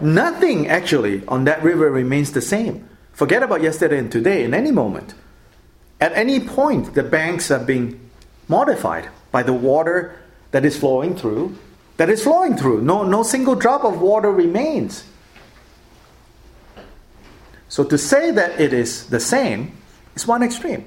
Nothing 0.00 0.68
actually 0.68 1.24
on 1.26 1.44
that 1.44 1.62
river 1.62 1.90
remains 1.90 2.32
the 2.32 2.40
same. 2.40 2.88
Forget 3.12 3.42
about 3.42 3.62
yesterday 3.62 3.98
and 3.98 4.10
today 4.10 4.42
in 4.44 4.54
any 4.54 4.72
moment. 4.72 5.14
At 6.00 6.12
any 6.14 6.40
point, 6.40 6.94
the 6.94 7.04
banks 7.04 7.50
are 7.50 7.62
being 7.62 8.00
modified 8.48 9.08
by 9.30 9.44
the 9.44 9.52
water 9.52 10.18
that 10.50 10.64
is 10.64 10.76
flowing 10.76 11.14
through, 11.14 11.56
that 11.96 12.10
is 12.10 12.24
flowing 12.24 12.56
through. 12.56 12.82
No, 12.82 13.04
no 13.04 13.22
single 13.22 13.54
drop 13.54 13.84
of 13.84 14.00
water 14.00 14.32
remains. 14.32 15.04
So 17.68 17.84
to 17.84 17.96
say 17.96 18.32
that 18.32 18.60
it 18.60 18.72
is 18.72 19.06
the 19.06 19.20
same 19.20 19.76
is 20.14 20.26
one 20.26 20.42
extreme. 20.42 20.84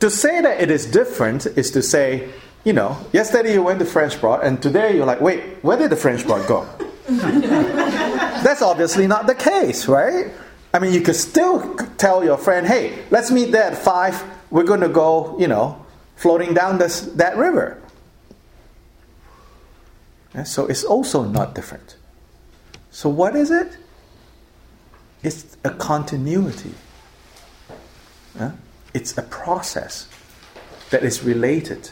To 0.00 0.10
say 0.10 0.40
that 0.42 0.60
it 0.60 0.70
is 0.70 0.86
different 0.86 1.46
is 1.46 1.70
to 1.70 1.82
say, 1.82 2.28
you 2.64 2.72
know, 2.72 2.98
yesterday 3.12 3.54
you 3.54 3.62
went 3.62 3.78
to 3.78 3.86
French 3.86 4.20
Broad 4.20 4.44
and 4.44 4.60
today 4.60 4.96
you're 4.96 5.06
like, 5.06 5.20
wait, 5.20 5.42
where 5.62 5.76
did 5.76 5.90
the 5.90 5.96
French 5.96 6.26
Broad 6.26 6.46
go? 6.46 6.68
That's 7.08 8.60
obviously 8.60 9.06
not 9.06 9.26
the 9.26 9.34
case, 9.34 9.86
right? 9.86 10.32
I 10.74 10.78
mean, 10.78 10.92
you 10.92 11.00
could 11.00 11.16
still 11.16 11.74
tell 11.96 12.22
your 12.22 12.36
friend, 12.36 12.66
hey, 12.66 13.04
let's 13.10 13.30
meet 13.30 13.52
there 13.52 13.64
at 13.64 13.78
5. 13.78 14.24
We're 14.50 14.64
going 14.64 14.80
to 14.80 14.88
go, 14.88 15.38
you 15.38 15.48
know, 15.48 15.84
floating 16.16 16.52
down 16.52 16.78
this, 16.78 17.00
that 17.00 17.36
river. 17.36 17.80
so 20.44 20.66
it's 20.66 20.84
also 20.84 21.24
not 21.24 21.54
different. 21.54 21.96
So, 22.90 23.08
what 23.08 23.36
is 23.36 23.50
it? 23.50 23.76
It's 25.22 25.56
a 25.64 25.70
continuity. 25.70 26.74
It's 28.94 29.16
a 29.16 29.22
process 29.22 30.08
that 30.90 31.02
is 31.02 31.22
related. 31.22 31.90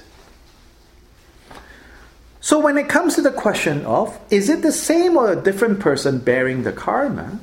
So, 2.40 2.58
when 2.58 2.76
it 2.76 2.88
comes 2.88 3.14
to 3.14 3.22
the 3.22 3.30
question 3.30 3.84
of 3.86 4.18
is 4.30 4.48
it 4.48 4.62
the 4.62 4.72
same 4.72 5.16
or 5.16 5.32
a 5.32 5.36
different 5.36 5.80
person 5.80 6.18
bearing 6.18 6.62
the 6.62 6.72
karma, 6.72 7.40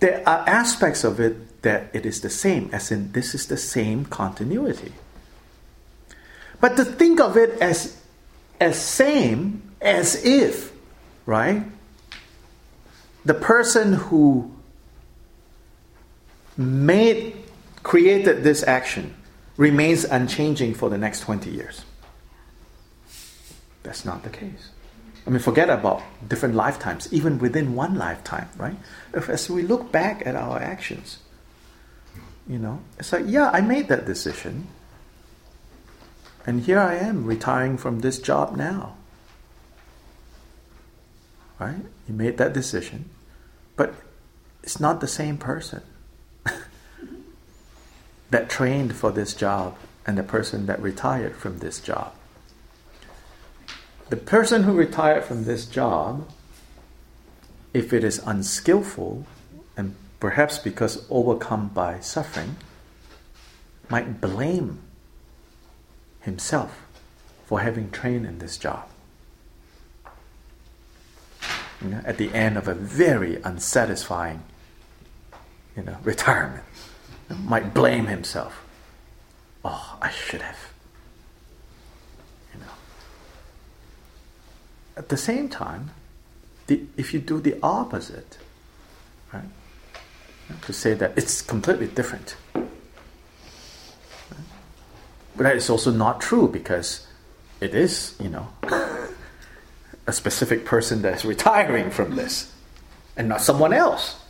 there 0.00 0.22
are 0.26 0.48
aspects 0.48 1.04
of 1.04 1.20
it 1.20 1.62
that 1.62 1.90
it 1.92 2.06
is 2.06 2.20
the 2.20 2.30
same, 2.30 2.70
as 2.72 2.92
in, 2.92 3.12
this 3.12 3.34
is 3.34 3.48
the 3.48 3.56
same 3.56 4.04
continuity. 4.04 4.92
But 6.60 6.76
to 6.76 6.84
think 6.84 7.20
of 7.20 7.36
it 7.36 7.50
as, 7.60 8.00
as 8.60 8.80
same, 8.80 9.62
as 9.80 10.24
if, 10.24 10.72
right? 11.26 11.64
The 13.24 13.34
person 13.34 13.94
who 13.94 14.55
made, 16.56 17.36
created 17.82 18.42
this 18.42 18.62
action 18.62 19.14
remains 19.56 20.04
unchanging 20.04 20.74
for 20.74 20.90
the 20.90 20.98
next 20.98 21.20
20 21.20 21.50
years. 21.50 21.84
That's 23.82 24.04
not 24.04 24.22
the 24.22 24.30
case. 24.30 24.70
I 25.26 25.30
mean, 25.30 25.40
forget 25.40 25.70
about 25.70 26.02
different 26.26 26.54
lifetimes, 26.54 27.12
even 27.12 27.38
within 27.38 27.74
one 27.74 27.96
lifetime, 27.96 28.48
right? 28.56 28.76
If, 29.12 29.28
as 29.28 29.50
we 29.50 29.62
look 29.62 29.90
back 29.90 30.24
at 30.26 30.36
our 30.36 30.58
actions, 30.58 31.18
you 32.48 32.58
know, 32.58 32.80
it's 32.98 33.12
like, 33.12 33.24
yeah, 33.26 33.50
I 33.50 33.60
made 33.60 33.88
that 33.88 34.06
decision. 34.06 34.68
And 36.46 36.62
here 36.62 36.78
I 36.78 36.94
am 36.94 37.24
retiring 37.24 37.76
from 37.76 38.00
this 38.00 38.20
job 38.20 38.56
now. 38.56 38.96
Right? 41.58 41.80
You 42.06 42.14
made 42.14 42.38
that 42.38 42.52
decision. 42.52 43.10
But 43.74 43.94
it's 44.62 44.78
not 44.78 45.00
the 45.00 45.08
same 45.08 45.38
person 45.38 45.82
that 48.30 48.50
trained 48.50 48.94
for 48.96 49.12
this 49.12 49.34
job 49.34 49.76
and 50.06 50.16
the 50.16 50.22
person 50.22 50.66
that 50.66 50.80
retired 50.80 51.36
from 51.36 51.58
this 51.58 51.80
job. 51.80 52.12
The 54.08 54.16
person 54.16 54.62
who 54.62 54.72
retired 54.72 55.24
from 55.24 55.44
this 55.44 55.66
job, 55.66 56.28
if 57.74 57.92
it 57.92 58.04
is 58.04 58.20
unskillful 58.24 59.26
and 59.76 59.96
perhaps 60.20 60.58
because 60.58 61.04
overcome 61.10 61.68
by 61.68 62.00
suffering, 62.00 62.56
might 63.88 64.20
blame 64.20 64.80
himself 66.20 66.82
for 67.46 67.60
having 67.60 67.90
trained 67.90 68.26
in 68.26 68.38
this 68.38 68.56
job. 68.58 68.88
You 71.82 71.90
know, 71.90 72.00
at 72.04 72.16
the 72.16 72.32
end 72.32 72.56
of 72.56 72.68
a 72.68 72.74
very 72.74 73.40
unsatisfying 73.42 74.42
you 75.76 75.82
know, 75.82 75.96
retirement, 76.02 76.64
might 77.44 77.74
blame 77.74 78.06
himself. 78.06 78.64
Oh, 79.64 79.96
I 80.00 80.10
should 80.10 80.42
have. 80.42 80.58
You 82.54 82.60
know. 82.60 82.72
At 84.96 85.08
the 85.08 85.16
same 85.16 85.48
time, 85.48 85.90
the, 86.66 86.82
if 86.96 87.12
you 87.12 87.20
do 87.20 87.40
the 87.40 87.58
opposite, 87.62 88.38
right, 89.32 89.42
to 90.62 90.72
say 90.72 90.94
that 90.94 91.16
it's 91.16 91.42
completely 91.42 91.88
different, 91.88 92.36
but 95.36 95.42
that 95.42 95.56
is 95.56 95.68
also 95.68 95.90
not 95.90 96.20
true 96.20 96.48
because 96.48 97.06
it 97.60 97.74
is, 97.74 98.14
you 98.20 98.28
know, 98.28 98.48
a 100.06 100.12
specific 100.12 100.64
person 100.64 101.02
that 101.02 101.14
is 101.14 101.24
retiring 101.24 101.90
from 101.90 102.16
this 102.16 102.52
and 103.16 103.28
not 103.28 103.40
someone 103.40 103.72
else. 103.72 104.20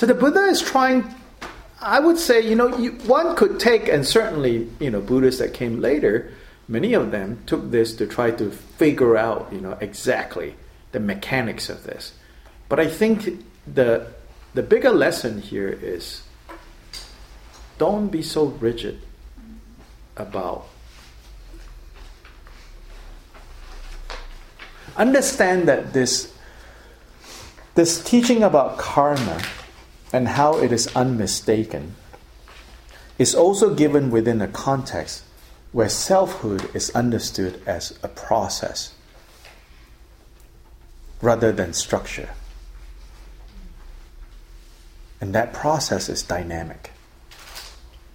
So 0.00 0.06
the 0.06 0.14
Buddha 0.14 0.44
is 0.46 0.62
trying, 0.62 1.14
I 1.78 2.00
would 2.00 2.18
say, 2.18 2.40
you 2.40 2.54
know, 2.54 2.74
you, 2.78 2.92
one 3.04 3.36
could 3.36 3.60
take, 3.60 3.86
and 3.86 4.06
certainly, 4.06 4.66
you 4.80 4.90
know, 4.90 5.02
Buddhists 5.02 5.40
that 5.42 5.52
came 5.52 5.82
later, 5.82 6.32
many 6.68 6.94
of 6.94 7.10
them 7.10 7.42
took 7.44 7.70
this 7.70 7.94
to 7.96 8.06
try 8.06 8.30
to 8.30 8.50
figure 8.50 9.18
out, 9.18 9.50
you 9.52 9.60
know, 9.60 9.76
exactly 9.78 10.54
the 10.92 11.00
mechanics 11.00 11.68
of 11.68 11.84
this. 11.84 12.14
But 12.70 12.80
I 12.80 12.86
think 12.88 13.44
the, 13.66 14.10
the 14.54 14.62
bigger 14.62 14.88
lesson 14.88 15.42
here 15.42 15.68
is 15.68 16.22
don't 17.76 18.08
be 18.08 18.22
so 18.22 18.46
rigid 18.46 19.02
about. 20.16 20.66
Understand 24.96 25.68
that 25.68 25.92
this, 25.92 26.32
this 27.74 28.02
teaching 28.02 28.42
about 28.42 28.78
karma 28.78 29.42
and 30.12 30.28
how 30.28 30.58
it 30.58 30.72
is 30.72 30.94
unmistaken 30.96 31.94
is 33.18 33.34
also 33.34 33.74
given 33.74 34.10
within 34.10 34.40
a 34.40 34.48
context 34.48 35.22
where 35.72 35.88
selfhood 35.88 36.68
is 36.74 36.90
understood 36.90 37.62
as 37.66 37.98
a 38.02 38.08
process 38.08 38.92
rather 41.20 41.52
than 41.52 41.72
structure. 41.72 42.30
And 45.20 45.34
that 45.34 45.52
process 45.52 46.08
is 46.08 46.22
dynamic. 46.22 46.92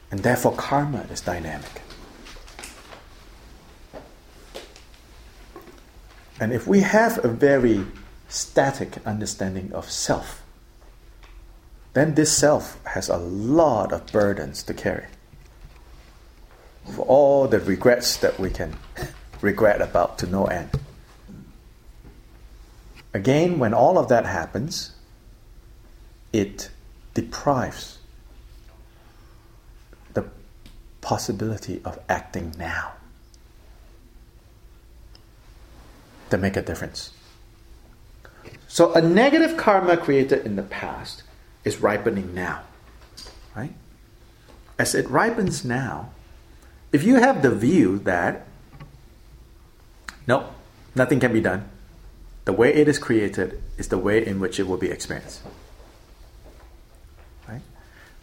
And 0.09 0.21
therefore, 0.21 0.53
karma 0.55 1.05
is 1.11 1.21
dynamic. 1.21 1.81
And 6.39 6.51
if 6.51 6.67
we 6.67 6.81
have 6.81 7.23
a 7.23 7.27
very 7.27 7.85
static 8.27 8.97
understanding 9.05 9.71
of 9.71 9.89
self, 9.89 10.44
then 11.95 12.15
this 12.15 12.37
self 12.37 12.77
has 12.83 13.07
a 13.07 13.15
lot 13.15 13.93
of 13.93 14.05
burdens 14.11 14.63
to 14.63 14.73
carry. 14.73 15.05
For 16.93 17.05
all 17.05 17.47
the 17.47 17.61
regrets 17.61 18.17
that 18.17 18.37
we 18.37 18.49
can 18.49 18.75
regret 19.41 19.81
about 19.81 20.17
to 20.19 20.27
no 20.27 20.45
end. 20.45 20.71
Again, 23.13 23.59
when 23.59 23.73
all 23.73 23.97
of 23.97 24.09
that 24.09 24.25
happens, 24.25 24.91
it 26.33 26.69
deprives 27.13 27.99
the 30.13 30.25
possibility 30.99 31.81
of 31.85 31.97
acting 32.09 32.53
now 32.57 32.91
to 36.29 36.37
make 36.37 36.57
a 36.57 36.61
difference. 36.61 37.11
So, 38.67 38.91
a 38.93 39.01
negative 39.01 39.55
karma 39.55 39.95
created 39.95 40.45
in 40.45 40.57
the 40.57 40.63
past 40.63 41.23
is 41.65 41.81
ripening 41.81 42.33
now. 42.33 42.61
Right? 43.55 43.73
As 44.79 44.95
it 44.95 45.09
ripens 45.09 45.65
now, 45.65 46.11
if 46.91 47.03
you 47.03 47.15
have 47.15 47.41
the 47.41 47.51
view 47.51 47.99
that 47.99 48.47
no, 50.27 50.49
nothing 50.95 51.19
can 51.19 51.33
be 51.33 51.41
done, 51.41 51.69
the 52.45 52.53
way 52.53 52.73
it 52.73 52.87
is 52.87 52.99
created 52.99 53.61
is 53.77 53.89
the 53.89 53.97
way 53.97 54.25
in 54.25 54.39
which 54.39 54.59
it 54.59 54.67
will 54.67 54.77
be 54.77 54.89
experienced. 54.89 55.41
Right? 57.47 57.61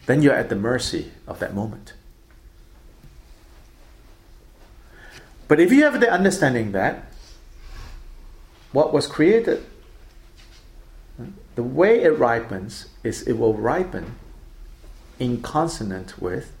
Then 0.05 0.21
you're 0.21 0.33
at 0.33 0.49
the 0.49 0.55
mercy 0.55 1.11
of 1.27 1.39
that 1.39 1.53
moment. 1.53 1.93
But 5.47 5.59
if 5.59 5.71
you 5.71 5.83
have 5.83 5.99
the 5.99 6.09
understanding 6.09 6.71
that 6.71 7.05
what 8.71 8.93
was 8.93 9.07
created 9.07 9.63
the 11.55 11.63
way 11.63 12.03
it 12.03 12.17
ripens 12.17 12.87
is 13.03 13.21
it 13.27 13.33
will 13.33 13.53
ripen 13.53 14.15
in 15.19 15.41
consonant 15.41 16.19
with 16.21 16.51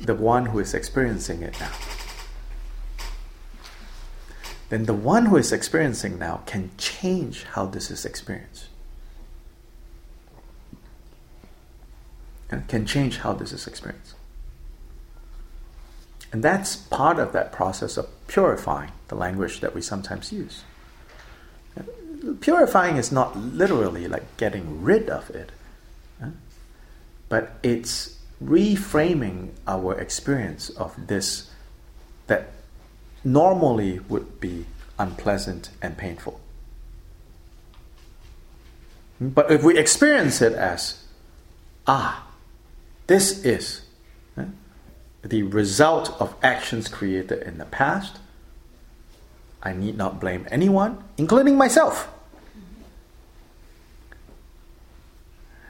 the 0.00 0.14
one 0.14 0.46
who 0.46 0.58
is 0.58 0.74
experiencing 0.74 1.42
it 1.42 1.58
now. 1.60 1.72
Then 4.68 4.86
the 4.86 4.94
one 4.94 5.26
who 5.26 5.36
is 5.36 5.52
experiencing 5.52 6.18
now 6.18 6.42
can 6.46 6.70
change 6.76 7.44
how 7.44 7.66
this 7.66 7.90
is 7.90 8.04
experienced. 8.04 8.66
And 12.50 12.66
can 12.66 12.84
change 12.84 13.18
how 13.18 13.34
this 13.34 13.52
is 13.52 13.66
experienced. 13.66 14.14
And 16.32 16.42
that's 16.42 16.74
part 16.74 17.20
of 17.20 17.32
that 17.32 17.52
process 17.52 17.96
of 17.96 18.08
purifying 18.26 18.90
the 19.08 19.14
language 19.14 19.60
that 19.60 19.74
we 19.74 19.80
sometimes 19.80 20.32
use 20.32 20.64
purifying 22.40 22.96
is 22.96 23.12
not 23.12 23.36
literally 23.36 24.08
like 24.08 24.36
getting 24.36 24.82
rid 24.82 25.08
of 25.08 25.30
it, 25.30 25.50
but 27.28 27.58
it's 27.62 28.18
reframing 28.42 29.50
our 29.66 29.98
experience 29.98 30.70
of 30.70 31.06
this 31.06 31.50
that 32.26 32.50
normally 33.22 34.00
would 34.08 34.40
be 34.40 34.66
unpleasant 34.98 35.70
and 35.80 35.96
painful. 35.96 36.40
But 39.20 39.50
if 39.50 39.62
we 39.62 39.78
experience 39.78 40.42
it 40.42 40.52
as, 40.52 41.04
ah, 41.86 42.26
this 43.06 43.44
is 43.44 43.82
the 45.22 45.42
result 45.42 46.14
of 46.20 46.34
actions 46.42 46.88
created 46.88 47.42
in 47.42 47.58
the 47.58 47.64
past, 47.64 48.18
I 49.62 49.72
need 49.72 49.96
not 49.96 50.20
blame 50.20 50.46
anyone, 50.50 51.02
including 51.16 51.56
myself. 51.56 52.13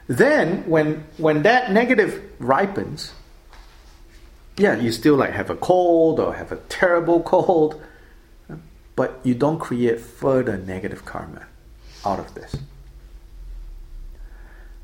Then, 0.07 0.69
when 0.69 1.05
when 1.17 1.43
that 1.43 1.71
negative 1.71 2.21
ripens, 2.39 3.13
yeah, 4.57 4.75
you 4.75 4.91
still 4.91 5.15
like 5.15 5.31
have 5.31 5.49
a 5.49 5.55
cold 5.55 6.19
or 6.19 6.35
have 6.35 6.51
a 6.51 6.57
terrible 6.69 7.21
cold, 7.21 7.81
but 8.95 9.19
you 9.23 9.33
don't 9.33 9.59
create 9.59 9.99
further 9.99 10.57
negative 10.57 11.05
karma 11.05 11.47
out 12.05 12.19
of 12.19 12.33
this. 12.35 12.55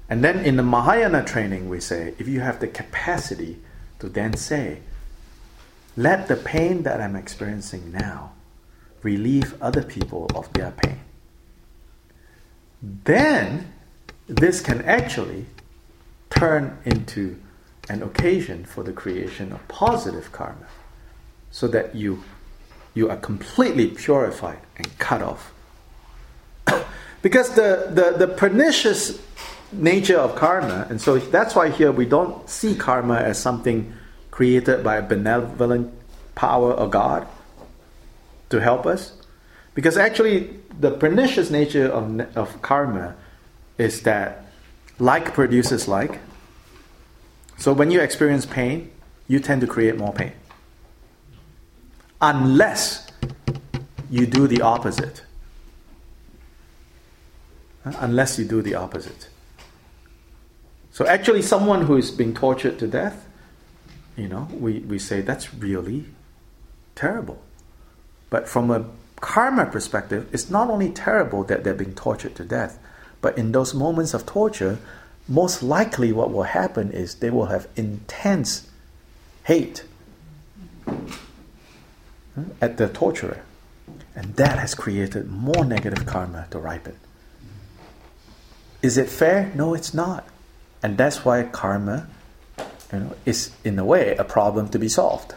And 0.09 0.23
then 0.23 0.43
in 0.43 0.57
the 0.57 0.63
Mahayana 0.63 1.23
training, 1.23 1.69
we 1.69 1.79
say 1.79 2.13
if 2.17 2.27
you 2.27 2.41
have 2.41 2.59
the 2.59 2.67
capacity 2.67 3.59
to 3.99 4.09
then 4.09 4.35
say, 4.35 4.79
let 5.95 6.27
the 6.27 6.35
pain 6.35 6.83
that 6.83 6.99
I'm 6.99 7.15
experiencing 7.15 7.93
now 7.93 8.33
relieve 9.03 9.55
other 9.61 9.83
people 9.83 10.27
of 10.35 10.51
their 10.51 10.71
pain. 10.71 10.99
Then 12.81 13.71
this 14.31 14.61
can 14.61 14.81
actually 14.83 15.45
turn 16.29 16.77
into 16.85 17.37
an 17.89 18.01
occasion 18.01 18.63
for 18.63 18.83
the 18.83 18.93
creation 18.93 19.51
of 19.51 19.67
positive 19.67 20.31
karma 20.31 20.67
so 21.51 21.67
that 21.67 21.93
you 21.93 22.23
you 22.93 23.09
are 23.09 23.17
completely 23.17 23.87
purified 23.87 24.59
and 24.77 24.87
cut 24.99 25.21
off. 25.21 25.53
because 27.21 27.55
the, 27.55 27.87
the, 27.89 28.25
the 28.25 28.33
pernicious 28.33 29.21
nature 29.71 30.17
of 30.17 30.35
karma, 30.35 30.87
and 30.89 30.99
so 30.99 31.17
that's 31.17 31.55
why 31.55 31.69
here 31.69 31.91
we 31.91 32.05
don't 32.05 32.49
see 32.49 32.75
karma 32.75 33.15
as 33.15 33.39
something 33.39 33.93
created 34.29 34.83
by 34.83 34.97
a 34.97 35.01
benevolent 35.01 35.93
power 36.35 36.73
of 36.73 36.91
God 36.91 37.25
to 38.49 38.59
help 38.59 38.85
us. 38.85 39.13
Because 39.73 39.95
actually, 39.95 40.49
the 40.77 40.91
pernicious 40.91 41.49
nature 41.49 41.87
of, 41.87 42.19
of 42.35 42.61
karma 42.61 43.15
is 43.81 44.03
that 44.03 44.45
like 44.99 45.33
produces 45.33 45.87
like. 45.87 46.19
So 47.57 47.73
when 47.73 47.89
you 47.89 47.99
experience 47.99 48.45
pain, 48.45 48.91
you 49.27 49.39
tend 49.39 49.61
to 49.61 49.67
create 49.67 49.97
more 49.97 50.13
pain. 50.13 50.33
Unless 52.21 53.07
you 54.09 54.27
do 54.27 54.47
the 54.47 54.61
opposite. 54.61 55.23
Unless 57.83 58.37
you 58.37 58.45
do 58.45 58.61
the 58.61 58.75
opposite. 58.75 59.29
So 60.91 61.07
actually, 61.07 61.41
someone 61.41 61.85
who 61.85 61.97
is 61.97 62.11
being 62.11 62.33
tortured 62.35 62.77
to 62.79 62.87
death, 62.87 63.25
you 64.15 64.27
know, 64.27 64.47
we, 64.51 64.79
we 64.79 64.99
say 64.99 65.21
that's 65.21 65.53
really 65.53 66.05
terrible. 66.93 67.41
But 68.29 68.47
from 68.47 68.69
a 68.69 68.85
karma 69.19 69.65
perspective, 69.65 70.29
it's 70.31 70.49
not 70.49 70.69
only 70.69 70.91
terrible 70.91 71.43
that 71.45 71.63
they're 71.63 71.73
being 71.73 71.95
tortured 71.95 72.35
to 72.35 72.43
death, 72.43 72.77
but 73.21 73.37
in 73.37 73.51
those 73.51 73.73
moments 73.73 74.13
of 74.13 74.25
torture, 74.25 74.79
most 75.27 75.63
likely 75.63 76.11
what 76.11 76.31
will 76.31 76.43
happen 76.43 76.91
is 76.91 77.15
they 77.15 77.29
will 77.29 77.45
have 77.45 77.67
intense 77.75 78.67
hate 79.43 79.83
at 82.59 82.77
the 82.77 82.89
torturer. 82.89 83.43
And 84.15 84.35
that 84.35 84.59
has 84.59 84.75
created 84.75 85.29
more 85.29 85.63
negative 85.63 86.05
karma 86.05 86.47
to 86.51 86.59
ripen. 86.59 86.95
Is 88.81 88.97
it 88.97 89.09
fair? 89.09 89.51
No, 89.55 89.73
it's 89.73 89.93
not. 89.93 90.27
And 90.83 90.97
that's 90.97 91.23
why 91.23 91.43
karma 91.43 92.07
you 92.91 92.99
know, 92.99 93.15
is, 93.25 93.51
in 93.63 93.77
a 93.79 93.85
way, 93.85 94.15
a 94.17 94.23
problem 94.23 94.67
to 94.69 94.79
be 94.79 94.89
solved 94.89 95.33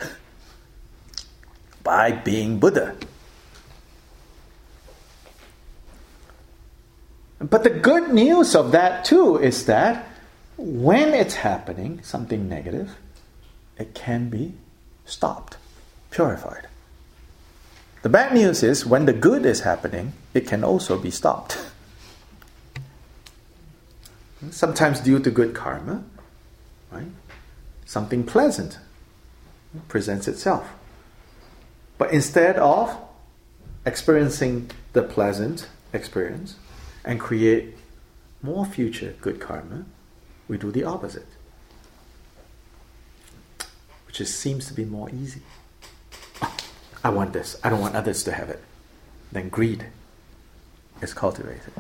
by 1.83 2.11
being 2.11 2.59
Buddha. 2.59 2.97
But 7.51 7.63
the 7.63 7.71
good 7.71 8.11
news 8.11 8.55
of 8.55 8.73
that 8.73 9.05
too 9.05 9.37
is 9.37 9.67
that 9.67 10.07
when 10.57 11.13
it's 11.13 11.35
happening, 11.35 12.01
something 12.03 12.49
negative, 12.49 12.97
it 13.77 13.95
can 13.95 14.31
be 14.31 14.55
stopped, 15.05 15.59
purified. 16.11 16.69
The 18.01 18.09
bad 18.09 18.33
news 18.33 18.63
is 18.63 18.87
when 18.87 19.05
the 19.05 19.13
good 19.13 19.45
is 19.45 19.61
happening, 19.61 20.15
it 20.33 20.47
can 20.47 20.65
also 20.65 20.99
be 20.99 21.11
stopped. 21.11 21.59
Sometimes 24.51 25.01
due 25.01 25.19
to 25.19 25.31
good 25.31 25.55
karma, 25.55 26.03
right? 26.91 27.09
Something 27.85 28.25
pleasant 28.25 28.79
presents 29.89 30.29
itself. 30.29 30.73
But 31.99 32.11
instead 32.11 32.57
of 32.57 32.97
experiencing 33.85 34.71
the 34.95 35.03
pleasant 35.03 35.69
experience 35.93 36.57
and 37.05 37.21
create 37.21 37.77
more 38.43 38.65
future 38.65 39.15
good 39.21 39.41
karma, 39.41 39.85
we 40.49 40.59
do 40.59 40.71
the 40.71 40.85
opposite, 40.85 41.27
which 44.07 44.17
just 44.17 44.39
seems 44.39 44.67
to 44.69 44.75
be 44.75 44.85
more 44.85 45.11
easy. 45.11 45.43
I 47.05 47.11
want 47.11 47.33
this, 47.33 47.57
I 47.63 47.71
don't 47.71 47.81
want 47.81 47.95
others 47.95 48.23
to 48.25 48.33
have 48.33 48.49
it. 48.51 48.63
Then 49.33 49.49
greed 49.49 49.87
is 51.03 51.13
cultivated. 51.13 51.73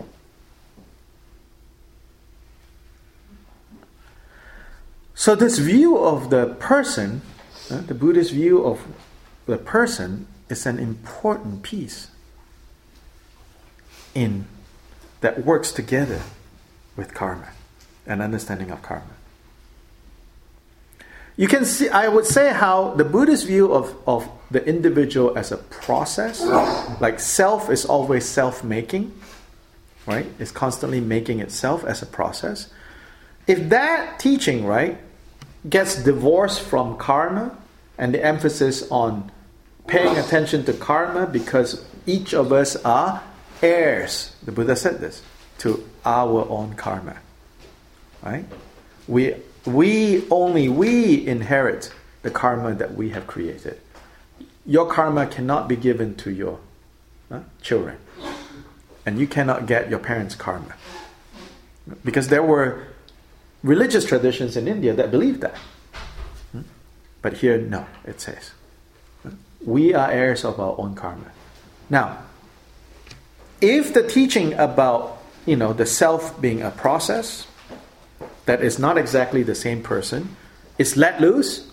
So, 5.14 5.34
this 5.34 5.58
view 5.58 5.96
of 5.96 6.30
the 6.30 6.56
person, 6.58 7.22
uh, 7.70 7.80
the 7.82 7.94
Buddhist 7.94 8.32
view 8.32 8.64
of 8.64 8.84
the 9.46 9.56
person, 9.56 10.26
is 10.48 10.66
an 10.66 10.78
important 10.78 11.62
piece 11.62 12.08
in 14.14 14.46
that 15.24 15.42
works 15.42 15.72
together 15.72 16.20
with 16.96 17.14
karma 17.14 17.48
and 18.06 18.20
understanding 18.20 18.70
of 18.70 18.82
karma. 18.82 19.16
You 21.38 21.48
can 21.48 21.64
see, 21.64 21.88
I 21.88 22.08
would 22.08 22.26
say, 22.26 22.52
how 22.52 22.90
the 22.90 23.06
Buddhist 23.06 23.46
view 23.46 23.72
of, 23.72 23.96
of 24.06 24.28
the 24.50 24.62
individual 24.68 25.36
as 25.36 25.50
a 25.50 25.56
process, 25.56 26.44
like 27.00 27.20
self 27.20 27.70
is 27.70 27.86
always 27.86 28.26
self 28.26 28.62
making, 28.62 29.18
right? 30.06 30.26
It's 30.38 30.50
constantly 30.50 31.00
making 31.00 31.40
itself 31.40 31.84
as 31.84 32.02
a 32.02 32.06
process. 32.06 32.70
If 33.46 33.70
that 33.70 34.18
teaching, 34.18 34.66
right, 34.66 34.98
gets 35.66 36.04
divorced 36.04 36.60
from 36.60 36.98
karma 36.98 37.56
and 37.96 38.12
the 38.12 38.22
emphasis 38.22 38.86
on 38.90 39.32
paying 39.86 40.18
attention 40.18 40.66
to 40.66 40.74
karma 40.74 41.26
because 41.26 41.82
each 42.04 42.34
of 42.34 42.52
us 42.52 42.76
are 42.84 43.22
heirs, 43.62 44.34
the 44.42 44.52
Buddha 44.52 44.76
said 44.76 45.00
this, 45.00 45.22
to 45.58 45.88
our 46.04 46.48
own 46.48 46.74
karma. 46.74 47.18
Right? 48.22 48.44
We, 49.06 49.34
we 49.64 50.28
only 50.30 50.68
we 50.68 51.26
inherit 51.26 51.92
the 52.22 52.30
karma 52.30 52.74
that 52.74 52.94
we 52.94 53.10
have 53.10 53.26
created. 53.26 53.80
Your 54.66 54.86
karma 54.86 55.26
cannot 55.26 55.68
be 55.68 55.76
given 55.76 56.14
to 56.16 56.30
your 56.30 56.58
uh, 57.30 57.40
children. 57.60 57.98
And 59.06 59.18
you 59.18 59.26
cannot 59.26 59.66
get 59.66 59.90
your 59.90 59.98
parents' 59.98 60.34
karma. 60.34 60.74
Because 62.02 62.28
there 62.28 62.42
were 62.42 62.86
religious 63.62 64.06
traditions 64.06 64.56
in 64.56 64.66
India 64.66 64.94
that 64.94 65.10
believe 65.10 65.40
that. 65.40 65.56
Hmm? 66.52 66.62
But 67.20 67.34
here, 67.34 67.58
no, 67.58 67.86
it 68.04 68.20
says. 68.20 68.52
We 69.64 69.94
are 69.94 70.10
heirs 70.10 70.44
of 70.44 70.58
our 70.58 70.74
own 70.78 70.94
karma. 70.94 71.30
Now, 71.90 72.18
if 73.64 73.94
the 73.94 74.06
teaching 74.06 74.52
about 74.54 75.18
you 75.46 75.56
know 75.56 75.72
the 75.72 75.86
self 75.86 76.40
being 76.40 76.62
a 76.62 76.70
process 76.70 77.46
that 78.44 78.62
is 78.62 78.78
not 78.78 78.98
exactly 78.98 79.42
the 79.42 79.54
same 79.54 79.82
person 79.82 80.36
is 80.78 80.96
let 80.96 81.20
loose 81.20 81.66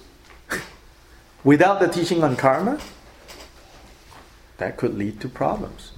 without 1.43 1.79
the 1.79 1.87
teaching 1.87 2.23
on 2.23 2.35
karma, 2.35 2.79
that 4.57 4.77
could 4.77 4.95
lead 4.97 5.19
to 5.19 5.27
problems. 5.27 5.91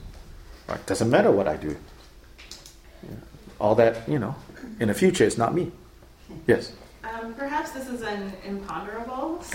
Right? 0.67 0.83
Doesn't 0.85 1.09
matter 1.09 1.29
what 1.31 1.47
I 1.47 1.57
do. 1.57 1.75
All 3.59 3.75
that, 3.75 4.07
you 4.09 4.17
know, 4.19 4.35
in 4.79 4.87
the 4.87 4.93
future 4.93 5.23
is 5.25 5.37
not 5.37 5.53
me. 5.53 5.71
Yes. 6.47 6.71
Um, 7.03 7.33
perhaps 7.35 7.71
this 7.71 7.87
is 7.89 8.01
an 8.01 8.31
imponderable, 8.45 9.43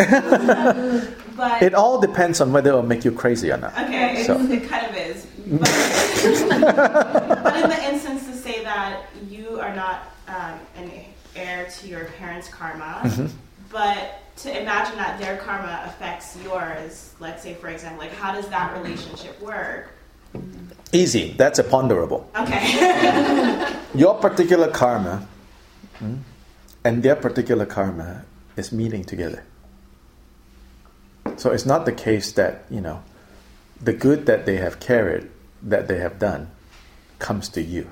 but 1.37 1.63
It 1.63 1.75
all 1.75 1.99
depends 2.01 2.41
on 2.41 2.53
whether 2.53 2.69
it'll 2.71 2.83
make 2.83 3.05
you 3.05 3.11
crazy 3.13 3.51
or 3.51 3.57
not. 3.57 3.73
okay, 3.73 4.23
So- 4.25 4.39
it 4.41 4.69
kind 4.69 4.87
of 4.87 4.95
is. 4.97 5.27
But, 5.51 5.61
but 7.45 7.57
in 7.63 7.71
the 7.71 7.85
instance 7.93 8.27
to 8.27 8.35
say 8.35 8.63
that 8.65 9.05
you 9.31 9.61
are 9.61 9.75
not 9.75 10.13
um, 10.29 10.59
an 10.77 10.91
heir 11.37 11.67
to 11.81 11.89
your 11.89 12.05
parents' 12.19 12.49
karma, 12.49 13.01
Mm-hmm. 13.05 13.27
but 13.71 14.21
to 14.37 14.61
imagine 14.61 14.97
that 14.97 15.19
their 15.19 15.37
karma 15.39 15.83
affects 15.87 16.37
yours, 16.45 17.15
let's 17.21 17.43
say 17.43 17.55
for 17.55 17.69
example, 17.69 17.99
like 18.01 18.13
how 18.13 18.33
does 18.33 18.49
that 18.49 18.77
relationship 18.77 19.41
work? 19.41 19.91
Easy. 20.93 21.33
That's 21.33 21.59
a 21.59 21.65
ponderable. 21.65 22.31
Okay. 22.37 23.75
Your 23.95 24.15
particular 24.15 24.71
karma 24.71 25.27
hmm, 25.99 26.17
and 26.85 27.03
their 27.03 27.17
particular 27.17 27.67
karma 27.67 28.25
is 28.57 28.71
meeting 28.73 29.05
together. 29.05 29.45
So 31.37 31.51
it's 31.51 31.67
not 31.67 31.85
the 31.85 31.93
case 31.93 32.33
that, 32.33 32.65
you 32.71 32.81
know, 32.81 33.03
the 33.81 33.93
good 33.93 34.27
that 34.27 34.45
they 34.47 34.57
have 34.57 34.81
carried, 34.81 35.31
that 35.63 35.89
they 35.89 35.99
have 35.99 36.19
done, 36.19 36.51
comes 37.19 37.49
to 37.51 37.63
you. 37.63 37.91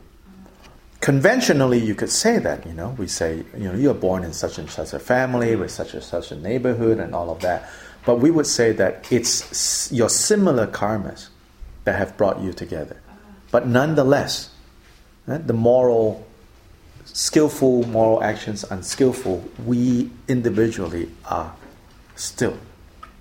Conventionally, 1.00 1.78
you 1.78 1.94
could 1.94 2.10
say 2.10 2.38
that, 2.38 2.66
you 2.66 2.72
know, 2.72 2.94
we 2.98 3.06
say, 3.06 3.44
you 3.56 3.64
know, 3.64 3.74
you're 3.74 3.94
born 3.94 4.24
in 4.24 4.32
such 4.32 4.58
and 4.58 4.68
such 4.68 4.92
a 4.92 4.98
family, 4.98 5.54
with 5.54 5.70
such 5.70 5.94
and 5.94 6.02
such 6.02 6.32
a 6.32 6.36
neighborhood, 6.36 6.98
and 6.98 7.14
all 7.14 7.30
of 7.30 7.40
that. 7.40 7.70
But 8.04 8.16
we 8.16 8.30
would 8.30 8.46
say 8.46 8.72
that 8.72 9.10
it's 9.12 9.90
your 9.92 10.08
similar 10.08 10.66
karmas 10.66 11.28
that 11.84 11.96
have 11.96 12.16
brought 12.16 12.40
you 12.40 12.52
together. 12.52 13.00
But 13.50 13.66
nonetheless, 13.66 14.50
eh, 15.28 15.38
the 15.38 15.52
moral, 15.52 16.26
skillful 17.04 17.86
moral 17.86 18.22
actions, 18.22 18.64
unskillful, 18.64 19.44
we 19.64 20.10
individually 20.28 21.10
are 21.24 21.54
still. 22.16 22.58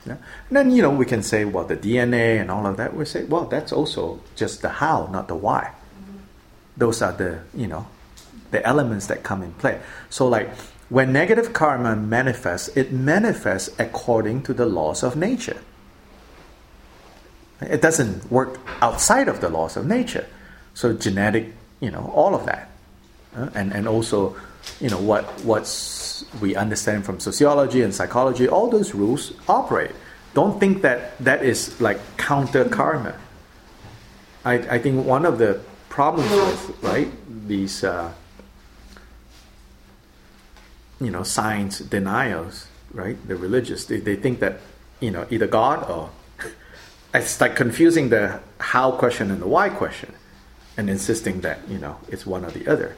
Yeah? 0.05 0.17
And 0.49 0.57
then, 0.57 0.71
you 0.71 0.81
know, 0.81 0.91
we 0.91 1.05
can 1.05 1.23
say, 1.23 1.45
well, 1.45 1.65
the 1.65 1.77
DNA 1.77 2.39
and 2.39 2.51
all 2.51 2.65
of 2.65 2.77
that, 2.77 2.95
we 2.95 3.05
say, 3.05 3.23
well, 3.23 3.45
that's 3.45 3.71
also 3.71 4.19
just 4.35 4.61
the 4.61 4.69
how, 4.69 5.07
not 5.11 5.27
the 5.27 5.35
why. 5.35 5.71
Those 6.77 7.01
are 7.01 7.13
the, 7.13 7.39
you 7.53 7.67
know, 7.67 7.87
the 8.51 8.65
elements 8.65 9.07
that 9.07 9.23
come 9.23 9.41
in 9.41 9.53
play. 9.53 9.79
So, 10.09 10.27
like, 10.27 10.49
when 10.89 11.11
negative 11.11 11.53
karma 11.53 11.95
manifests, 11.95 12.69
it 12.77 12.91
manifests 12.91 13.73
according 13.79 14.43
to 14.43 14.53
the 14.53 14.65
laws 14.65 15.03
of 15.03 15.15
nature. 15.15 15.57
It 17.61 17.81
doesn't 17.81 18.31
work 18.31 18.59
outside 18.81 19.27
of 19.27 19.41
the 19.41 19.49
laws 19.49 19.77
of 19.77 19.87
nature. 19.87 20.27
So 20.73 20.93
genetic, 20.93 21.53
you 21.79 21.89
know, 21.89 22.11
all 22.13 22.35
of 22.35 22.45
that, 22.45 22.69
uh, 23.35 23.49
and 23.55 23.73
and 23.73 23.87
also, 23.87 24.35
you 24.79 24.89
know, 24.89 24.99
what 24.99 25.23
what's 25.43 26.25
we 26.41 26.55
understand 26.55 27.05
from 27.05 27.19
sociology 27.19 27.81
and 27.81 27.93
psychology, 27.93 28.47
all 28.47 28.69
those 28.69 28.93
rules 28.93 29.33
operate. 29.47 29.91
Don't 30.33 30.59
think 30.59 30.81
that 30.81 31.17
that 31.23 31.43
is 31.43 31.79
like 31.79 31.99
counter 32.17 32.65
karma. 32.65 33.15
I, 34.43 34.53
I 34.53 34.79
think 34.79 35.05
one 35.05 35.25
of 35.25 35.37
the 35.37 35.61
problems 35.89 36.29
with 36.29 36.83
right 36.83 37.09
these 37.47 37.83
uh, 37.83 38.11
you 40.99 41.09
know 41.09 41.23
science 41.23 41.79
denials 41.79 42.67
right 42.93 43.17
the 43.27 43.35
religious 43.35 43.85
they, 43.85 43.99
they 43.99 44.15
think 44.15 44.39
that 44.39 44.59
you 44.99 45.11
know 45.11 45.25
either 45.29 45.47
God 45.47 45.89
or 45.89 46.09
it's 47.13 47.39
like 47.39 47.55
confusing 47.55 48.09
the 48.09 48.39
how 48.59 48.91
question 48.91 49.31
and 49.31 49.41
the 49.41 49.47
why 49.47 49.69
question 49.69 50.13
and 50.77 50.89
insisting 50.89 51.41
that 51.41 51.59
you 51.67 51.77
know 51.77 51.97
it's 52.09 52.25
one 52.25 52.45
or 52.45 52.51
the 52.51 52.67
other 52.67 52.95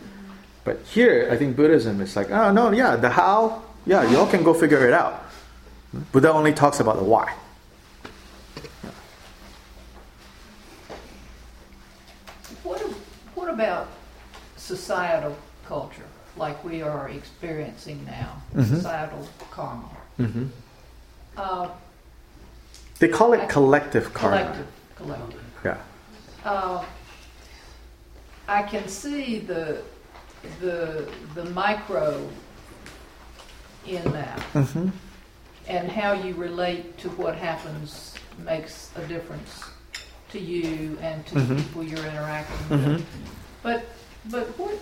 but 0.67 0.81
here 0.83 1.29
I 1.31 1.37
think 1.37 1.55
Buddhism 1.55 2.01
is 2.01 2.13
like 2.17 2.29
oh 2.29 2.51
no 2.51 2.71
yeah 2.71 2.97
the 2.97 3.09
how 3.09 3.63
yeah 3.85 4.03
y'all 4.11 4.27
can 4.27 4.43
go 4.43 4.53
figure 4.53 4.85
it 4.85 4.93
out 4.93 5.23
Buddha 6.11 6.29
only 6.33 6.51
talks 6.53 6.81
about 6.81 6.97
the 6.97 7.03
why 7.13 7.33
What, 12.63 12.81
what 13.35 13.49
about 13.49 13.87
societal 14.57 15.37
culture, 15.65 16.05
like 16.35 16.63
we 16.63 16.81
are 16.81 17.09
experiencing 17.09 18.03
now, 18.05 18.41
Mhm. 18.55 18.75
societal 18.75 19.27
karma? 19.51 19.89
hmm 20.17 20.47
Uh, 21.37 21.69
they 22.99 23.07
call 23.07 23.33
it 23.33 23.47
collective 23.47 24.11
karma 24.13 24.37
collective, 24.41 24.67
collective. 24.95 25.41
yeah 25.63 25.77
Uh, 26.43 26.83
I 28.47 28.63
can 28.63 28.87
see 28.87 29.39
the 29.39 29.81
the 30.59 31.09
the 31.35 31.45
micro 31.45 32.29
in 33.85 34.03
that, 34.11 34.39
hmm 34.53 34.89
and 35.67 35.91
how 35.91 36.13
you 36.13 36.33
relate 36.35 36.97
to 36.97 37.09
what 37.09 37.35
happens 37.35 38.13
makes 38.45 38.89
a 38.95 39.01
difference 39.07 39.65
to 40.29 40.39
you 40.39 40.97
and 41.01 41.25
to 41.25 41.35
Mhm. 41.35 41.47
the 41.49 41.55
people 41.55 41.83
you're 41.83 42.05
interacting 42.05 42.69
with. 42.69 43.05
But 43.63 43.83
but 44.29 44.47
what 44.57 44.77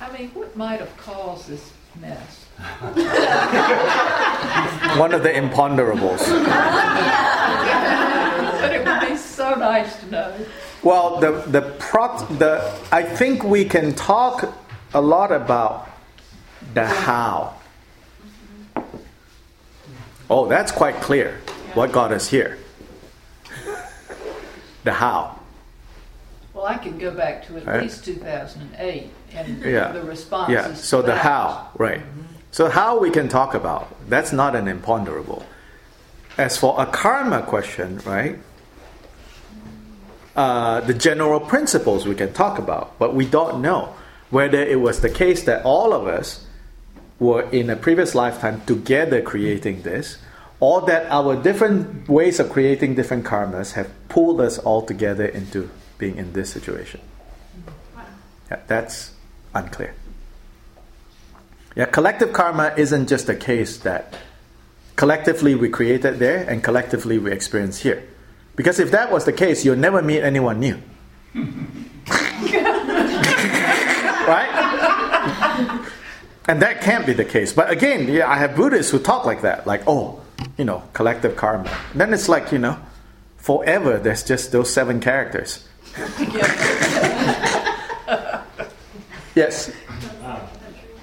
I 0.00 0.10
mean, 0.18 0.30
what 0.34 0.56
might 0.56 0.80
have 0.80 0.96
caused 0.96 1.46
this 1.48 1.70
mess? 2.00 2.46
one 4.98 5.12
of 5.14 5.22
the 5.22 5.30
imponderables 5.30 6.18
but 8.60 8.72
it 8.74 8.84
would 8.84 9.00
be 9.08 9.16
so 9.16 9.54
nice 9.54 9.96
to 10.00 10.10
know. 10.10 10.34
Well, 10.82 11.18
the 11.20 11.30
the 11.46 11.62
proc 11.78 12.28
the 12.38 12.60
I 12.92 13.02
think 13.02 13.42
we 13.44 13.64
can 13.64 13.94
talk 13.94 14.52
a 14.94 15.00
lot 15.00 15.32
about 15.32 15.88
the 16.74 16.86
how. 16.86 17.54
Oh, 20.28 20.46
that's 20.48 20.70
quite 20.72 20.96
clear. 20.96 21.40
What 21.74 21.92
got 21.92 22.12
us 22.12 22.28
here? 22.28 22.58
The 24.84 24.92
how. 24.92 25.38
Well, 26.54 26.66
I 26.66 26.76
could 26.78 26.98
go 26.98 27.10
back 27.12 27.46
to 27.46 27.56
at 27.56 27.66
Right. 27.66 27.82
least 27.82 28.04
2008 28.04 29.10
and 29.34 29.62
Yeah. 29.64 29.92
the 29.92 30.02
responses. 30.02 30.54
Yeah. 30.54 30.74
So 30.74 31.02
the 31.02 31.16
how, 31.16 31.68
right? 31.76 32.02
So 32.50 32.68
how 32.68 32.98
we 32.98 33.10
can 33.10 33.28
talk 33.28 33.54
about 33.54 33.88
that's 34.08 34.32
not 34.32 34.56
an 34.56 34.66
imponderable. 34.68 35.44
As 36.38 36.56
for 36.56 36.74
a 36.80 36.86
karma 36.86 37.42
question, 37.42 38.00
right? 38.04 38.38
Uh, 40.36 40.80
the 40.80 40.94
general 40.94 41.38
principles 41.40 42.06
we 42.06 42.14
can 42.14 42.32
talk 42.32 42.58
about, 42.58 42.98
but 42.98 43.14
we 43.14 43.26
don't 43.26 43.60
know 43.60 43.94
whether 44.30 44.62
it 44.62 44.80
was 44.80 45.00
the 45.00 45.10
case 45.10 45.44
that 45.44 45.64
all 45.64 45.92
of 45.92 46.06
us 46.06 46.46
were 47.18 47.42
in 47.50 47.68
a 47.68 47.76
previous 47.76 48.14
lifetime 48.14 48.62
together 48.66 49.20
creating 49.20 49.82
this, 49.82 50.18
or 50.58 50.82
that 50.82 51.10
our 51.10 51.36
different 51.36 52.08
ways 52.08 52.40
of 52.40 52.50
creating 52.50 52.94
different 52.94 53.24
karmas 53.24 53.72
have 53.72 53.90
pulled 54.08 54.40
us 54.40 54.58
all 54.58 54.82
together 54.82 55.26
into 55.26 55.70
being 55.98 56.16
in 56.16 56.32
this 56.32 56.50
situation. 56.50 57.00
Yeah, 58.50 58.60
that's 58.66 59.12
unclear. 59.54 59.94
Yeah, 61.76 61.86
collective 61.86 62.32
karma 62.32 62.74
isn't 62.76 63.08
just 63.08 63.28
a 63.28 63.36
case 63.36 63.78
that 63.78 64.14
collectively 64.96 65.54
we 65.54 65.68
created 65.68 66.18
there 66.18 66.48
and 66.48 66.62
collectively 66.62 67.18
we 67.18 67.32
experience 67.32 67.78
here. 67.78 68.02
Because 68.56 68.80
if 68.80 68.90
that 68.90 69.10
was 69.10 69.24
the 69.24 69.32
case, 69.32 69.64
you'll 69.64 69.76
never 69.76 70.02
meet 70.02 70.20
anyone 70.20 70.60
new. 70.60 70.82
right? 74.26 74.50
And 76.50 76.60
that 76.62 76.80
can't 76.80 77.06
be 77.06 77.12
the 77.12 77.24
case. 77.24 77.52
But 77.52 77.70
again, 77.70 78.08
yeah, 78.08 78.28
I 78.28 78.36
have 78.38 78.56
Buddhists 78.56 78.90
who 78.90 78.98
talk 78.98 79.24
like 79.24 79.42
that, 79.42 79.68
like, 79.68 79.84
oh, 79.86 80.20
you 80.58 80.64
know, 80.64 80.82
collective 80.94 81.36
karma. 81.36 81.70
then 81.94 82.12
it's 82.12 82.28
like, 82.28 82.50
you 82.50 82.58
know, 82.58 82.76
forever 83.36 83.98
there's 84.00 84.24
just 84.24 84.50
those 84.50 84.68
seven 84.68 84.98
characters. 84.98 85.68
yes. 89.36 89.70
Um, 90.24 90.40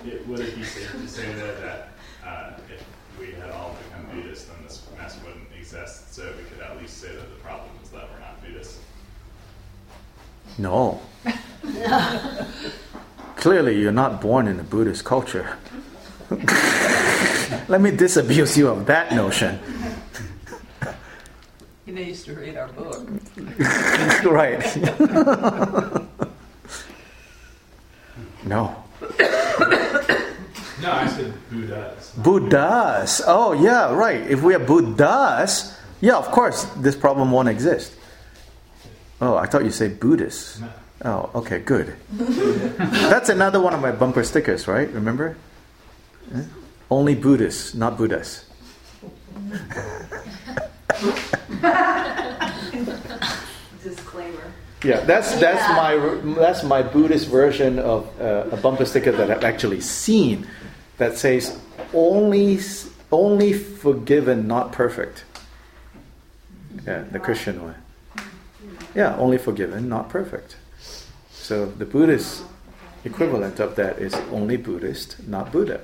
it, 0.06 0.28
would 0.28 0.42
it 0.42 0.54
be 0.54 0.64
safe 0.64 0.92
to 0.92 1.08
say 1.08 1.32
though 1.36 1.56
that 1.62 1.94
uh, 2.26 2.52
if 2.70 2.84
we 3.18 3.32
had 3.32 3.50
all 3.52 3.74
become 3.88 4.06
Buddhist, 4.14 4.50
then 4.50 4.58
this 4.64 4.86
mess 4.98 5.18
wouldn't 5.24 5.48
exist? 5.58 6.14
So 6.14 6.24
we 6.36 6.44
could 6.44 6.60
at 6.60 6.78
least 6.78 6.98
say 6.98 7.16
that 7.16 7.30
the 7.30 7.42
problem 7.42 7.70
is 7.82 7.90
that 7.92 8.04
we're 8.12 8.20
not 8.20 8.44
Buddhists. 8.44 8.82
No. 10.58 11.00
Clearly, 13.48 13.80
you're 13.80 13.94
not 13.94 14.20
born 14.20 14.46
in 14.46 14.60
a 14.60 14.64
Buddhist 14.64 15.06
culture. 15.06 15.58
Let 17.70 17.80
me 17.80 17.92
disabuse 17.92 18.58
you 18.58 18.68
of 18.68 18.86
that 18.88 19.14
notion. 19.14 19.58
He 21.86 21.94
needs 21.94 22.26
to 22.26 22.34
read 22.34 22.58
our 22.58 22.68
book. 22.68 23.08
right. 24.26 24.60
no. 28.44 28.84
No, 30.82 30.92
I 30.92 31.08
said 31.08 31.34
Buddhas. 31.50 32.12
Buddhas. 32.18 33.22
Oh, 33.26 33.54
yeah, 33.54 33.94
right. 33.94 34.30
If 34.30 34.44
we 34.44 34.56
are 34.56 34.60
Buddhas, 34.60 35.80
yeah, 36.02 36.18
of 36.18 36.26
course, 36.32 36.66
this 36.76 36.98
problem 36.98 37.32
won't 37.32 37.48
exist. 37.48 37.94
Oh, 39.22 39.38
I 39.38 39.46
thought 39.46 39.64
you 39.64 39.72
said 39.72 40.02
Buddhists. 40.02 40.60
Oh, 41.06 41.30
okay, 41.36 41.60
good. 41.60 41.96
That's 42.12 43.30
another 43.30 43.60
one 43.60 43.74
of 43.74 43.82
my 43.82 43.92
bumper 43.92 44.24
stickers, 44.24 44.68
right? 44.68 44.92
Remember? 44.92 45.38
Eh? 46.34 46.44
Only 46.90 47.14
Buddhists, 47.16 47.76
not 47.76 47.98
Buddhas. 47.98 48.46
Disclaimer. 53.84 54.42
Yeah, 54.84 55.02
that's 55.02 55.36
that's 55.40 55.68
my 55.76 55.96
that's 56.36 56.64
my 56.64 56.82
Buddhist 56.82 57.28
version 57.28 57.78
of 57.80 58.10
uh, 58.20 58.48
a 58.52 58.58
bumper 58.58 58.86
sticker 58.86 59.12
that 59.12 59.30
I've 59.30 59.44
actually 59.44 59.82
seen 59.82 60.48
that 60.98 61.18
says 61.18 61.60
only 61.94 62.60
only 63.12 63.54
forgiven, 63.54 64.48
not 64.48 64.72
perfect. 64.72 65.26
Yeah, 66.86 67.04
the 67.12 67.20
Christian 67.20 67.62
one. 67.62 67.76
Yeah, 68.96 69.16
only 69.18 69.38
forgiven, 69.38 69.90
not 69.90 70.10
perfect. 70.10 70.56
So 71.48 71.66
the 71.66 71.86
Buddhist 71.86 72.44
equivalent 73.06 73.62
of 73.62 73.78
that 73.78 74.00
is 74.00 74.14
only 74.34 74.58
Buddhist, 74.58 75.26
not 75.30 75.50
Buddha. 75.50 75.80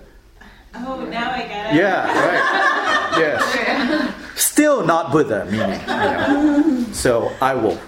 Oh, 0.75 1.05
now 1.05 1.31
I 1.31 1.47
get 1.47 1.73
it. 1.73 1.77
Yeah, 1.77 2.05
right. 2.05 3.17
Yes. 3.17 4.13
Still 4.35 4.85
not 4.85 5.13
Buddha, 5.13 5.45
meaning. 5.45 5.79
You 5.79 5.87
know. 5.87 6.85
So 6.91 7.31
I 7.41 7.53
will 7.53 7.79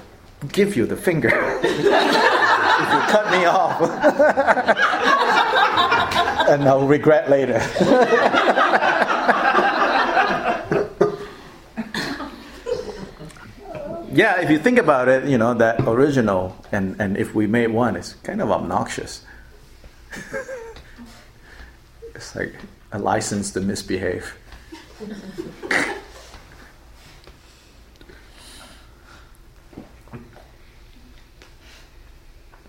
give 0.54 0.78
you 0.78 0.86
the 0.86 0.96
finger 0.96 1.32
if 1.64 1.76
you 1.76 1.90
cut 3.12 3.30
me 3.34 3.44
off. 3.44 3.82
and 6.48 6.64
I'll 6.64 6.88
regret 6.88 7.30
later. 7.30 7.60
yeah, 14.16 14.40
if 14.40 14.50
you 14.50 14.58
think 14.58 14.80
about 14.80 15.10
it, 15.10 15.26
you 15.26 15.38
know, 15.38 15.54
that 15.56 15.82
original, 15.82 16.56
and, 16.72 16.96
and 17.00 17.18
if 17.18 17.36
we 17.36 17.48
made 17.48 17.68
one, 17.68 17.98
it's 17.98 18.14
kind 18.24 18.42
of 18.42 18.50
obnoxious. 18.50 19.26
it's 22.16 22.36
like 22.36 22.56
a 22.94 23.00
license 23.00 23.52
to 23.52 23.62
misbehave. 23.62 24.34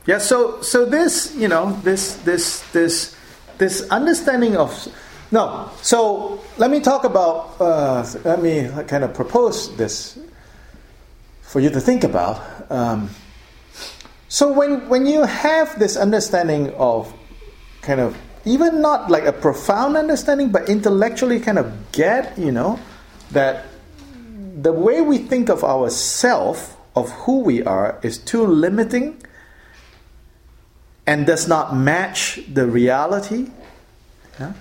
Yeah, 0.06 0.18
so 0.18 0.62
so 0.62 0.84
this, 0.84 1.34
you 1.34 1.48
know, 1.48 1.72
this 1.82 2.14
this 2.22 2.62
this 2.70 3.16
this 3.58 3.82
understanding 3.90 4.56
of 4.56 4.70
no. 5.32 5.68
So 5.82 6.40
let 6.58 6.70
me 6.70 6.78
talk 6.78 7.02
about. 7.02 7.60
Uh, 7.60 8.06
let 8.22 8.40
me 8.40 8.70
kind 8.86 9.02
of 9.02 9.14
propose 9.14 9.76
this 9.76 10.16
for 11.56 11.60
you 11.60 11.70
to 11.70 11.80
think 11.80 12.04
about. 12.04 12.36
Um, 12.70 13.08
so 14.28 14.52
when 14.52 14.90
when 14.90 15.06
you 15.06 15.24
have 15.24 15.78
this 15.78 15.96
understanding 15.96 16.68
of 16.76 17.10
kind 17.80 17.98
of 17.98 18.14
even 18.44 18.82
not 18.82 19.08
like 19.08 19.24
a 19.24 19.32
profound 19.32 19.96
understanding, 19.96 20.52
but 20.52 20.68
intellectually 20.68 21.40
kind 21.40 21.56
of 21.56 21.72
get, 21.92 22.36
you 22.36 22.52
know, 22.52 22.78
that 23.30 23.64
the 24.60 24.70
way 24.70 25.00
we 25.00 25.16
think 25.16 25.48
of 25.48 25.64
ourself, 25.64 26.76
of 26.94 27.08
who 27.24 27.40
we 27.40 27.64
are, 27.64 27.98
is 28.02 28.18
too 28.18 28.44
limiting 28.44 29.16
and 31.06 31.24
does 31.24 31.48
not 31.48 31.74
match 31.74 32.38
the 32.52 32.66
reality. 32.66 33.48
Yeah? 34.38 34.52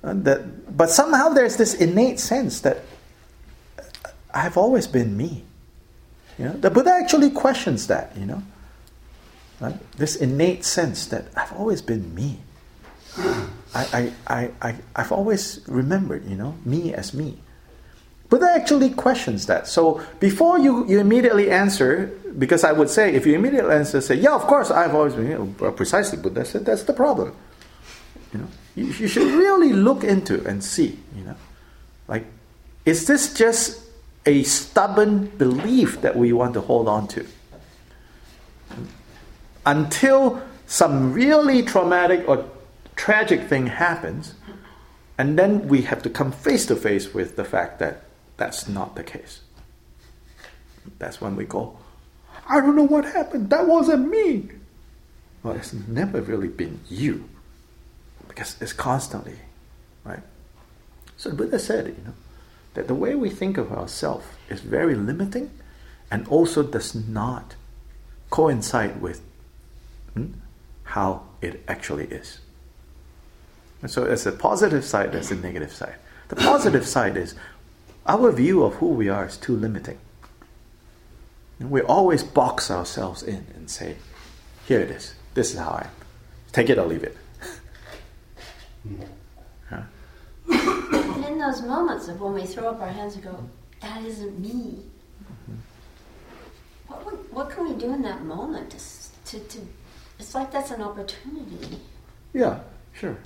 And 0.00 0.24
that, 0.24 0.74
but 0.74 0.88
somehow 0.88 1.28
there's 1.28 1.58
this 1.58 1.74
innate 1.74 2.18
sense 2.18 2.62
that 2.62 2.80
I've 4.34 4.56
always 4.56 4.86
been 4.86 5.16
me. 5.16 5.44
You 6.38 6.46
know, 6.46 6.52
the 6.52 6.70
Buddha 6.70 6.90
actually 6.90 7.30
questions 7.30 7.86
that, 7.88 8.16
you 8.16 8.26
know. 8.26 8.42
Right? 9.60 9.74
This 9.96 10.16
innate 10.16 10.64
sense 10.64 11.06
that 11.08 11.26
I've 11.36 11.52
always 11.52 11.82
been 11.82 12.14
me. 12.14 12.38
I, 13.18 13.52
I, 13.74 14.12
I, 14.26 14.50
I, 14.62 14.74
I've 14.96 15.12
always 15.12 15.60
remembered, 15.68 16.24
you 16.26 16.36
know, 16.36 16.56
me 16.64 16.94
as 16.94 17.12
me. 17.12 17.38
Buddha 18.30 18.50
actually 18.54 18.90
questions 18.90 19.46
that. 19.46 19.66
So 19.66 20.00
before 20.20 20.58
you, 20.58 20.86
you 20.88 21.00
immediately 21.00 21.50
answer, 21.50 22.06
because 22.38 22.64
I 22.64 22.72
would 22.72 22.88
say, 22.88 23.12
if 23.14 23.26
you 23.26 23.34
immediately 23.34 23.74
answer, 23.74 24.00
say, 24.00 24.14
yeah, 24.14 24.34
of 24.34 24.42
course, 24.42 24.70
I've 24.70 24.94
always 24.94 25.14
been, 25.14 25.28
know, 25.58 25.72
precisely, 25.72 26.16
Buddha 26.16 26.44
said, 26.44 26.64
that's 26.64 26.84
the 26.84 26.92
problem. 26.92 27.34
You 28.32 28.38
know, 28.38 28.48
you, 28.76 28.84
you 28.86 29.08
should 29.08 29.32
really 29.34 29.72
look 29.72 30.04
into 30.04 30.46
and 30.46 30.62
see, 30.62 30.98
you 31.16 31.24
know, 31.24 31.36
like, 32.06 32.24
is 32.86 33.06
this 33.06 33.34
just 33.34 33.82
a 34.26 34.42
stubborn 34.42 35.26
belief 35.38 36.00
that 36.02 36.16
we 36.16 36.32
want 36.32 36.54
to 36.54 36.60
hold 36.60 36.88
on 36.88 37.08
to? 37.08 37.26
Until 39.66 40.42
some 40.66 41.12
really 41.12 41.62
traumatic 41.62 42.28
or 42.28 42.48
tragic 42.96 43.48
thing 43.48 43.66
happens, 43.66 44.34
and 45.18 45.38
then 45.38 45.68
we 45.68 45.82
have 45.82 46.02
to 46.02 46.10
come 46.10 46.32
face 46.32 46.66
to 46.66 46.76
face 46.76 47.12
with 47.12 47.36
the 47.36 47.44
fact 47.44 47.78
that 47.78 48.04
that's 48.36 48.68
not 48.68 48.94
the 48.94 49.04
case. 49.04 49.40
That's 50.98 51.20
when 51.20 51.36
we 51.36 51.44
go, 51.44 51.78
I 52.48 52.60
don't 52.60 52.74
know 52.74 52.84
what 52.84 53.04
happened. 53.04 53.50
That 53.50 53.66
wasn't 53.66 54.08
me. 54.08 54.50
Well, 55.42 55.54
it's 55.54 55.72
never 55.72 56.20
really 56.20 56.48
been 56.48 56.80
you 56.88 57.28
because 58.28 58.56
it's 58.60 58.72
constantly, 58.72 59.36
right? 60.04 60.22
So 61.16 61.32
Buddha 61.32 61.58
said, 61.58 61.86
you 61.86 62.04
know, 62.04 62.14
that 62.74 62.88
the 62.88 62.94
way 62.94 63.14
we 63.14 63.30
think 63.30 63.58
of 63.58 63.72
ourselves 63.72 64.26
is 64.48 64.60
very 64.60 64.94
limiting 64.94 65.50
and 66.10 66.26
also 66.28 66.62
does 66.62 66.94
not 66.94 67.54
coincide 68.30 69.00
with 69.00 69.20
hmm, 70.14 70.26
how 70.84 71.22
it 71.40 71.62
actually 71.68 72.06
is. 72.06 72.40
And 73.82 73.90
so, 73.90 74.04
there's 74.04 74.26
a 74.26 74.32
positive 74.32 74.84
side, 74.84 75.12
there's 75.12 75.30
a 75.30 75.36
negative 75.36 75.72
side. 75.72 75.94
The 76.28 76.36
positive 76.36 76.86
side 76.96 77.16
is 77.16 77.34
our 78.06 78.30
view 78.32 78.62
of 78.64 78.74
who 78.74 78.88
we 78.88 79.08
are 79.08 79.26
is 79.26 79.36
too 79.36 79.56
limiting. 79.56 79.98
And 81.58 81.70
we 81.70 81.82
always 81.82 82.22
box 82.24 82.70
ourselves 82.70 83.22
in 83.22 83.46
and 83.54 83.70
say, 83.70 83.96
here 84.66 84.80
it 84.80 84.90
is. 84.90 85.14
This 85.34 85.52
is 85.52 85.58
how 85.58 85.70
I 85.70 85.82
am. 85.82 85.90
Take 86.52 86.70
it 86.70 86.78
or 86.78 86.86
leave 86.86 87.04
it. 87.04 87.16
And 91.40 91.48
in 91.48 91.52
those 91.52 91.62
moments 91.66 92.08
of 92.08 92.20
when 92.20 92.34
we 92.34 92.44
throw 92.44 92.68
up 92.68 92.80
our 92.82 92.88
hands 92.88 93.14
and 93.14 93.24
go, 93.24 93.34
that 93.80 94.04
isn't 94.04 94.38
me. 94.38 94.82
What, 96.86 97.04
would- 97.06 97.32
what 97.32 97.50
can 97.50 97.68
we 97.68 97.74
do 97.80 97.92
in 97.94 98.02
that 98.02 98.24
moment 98.24 98.70
to, 98.70 98.78
to, 99.38 99.44
to, 99.48 99.58
it's 100.18 100.34
like 100.34 100.50
that's 100.52 100.70
an 100.70 100.82
opportunity 100.82 101.80
Yeah, 102.34 102.60
sure. 102.92 103.16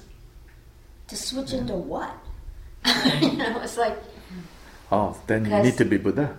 to 1.09 1.17
switch 1.17 1.53
into 1.55 1.75
what? 1.75 2.13
you 3.21 3.33
know, 3.33 3.61
it's 3.63 3.77
like, 3.79 3.99
Oh, 4.93 5.17
then 5.27 5.47
you 5.47 5.59
need 5.63 5.77
to 5.79 5.85
be 5.85 5.97
Buddha. 5.97 6.37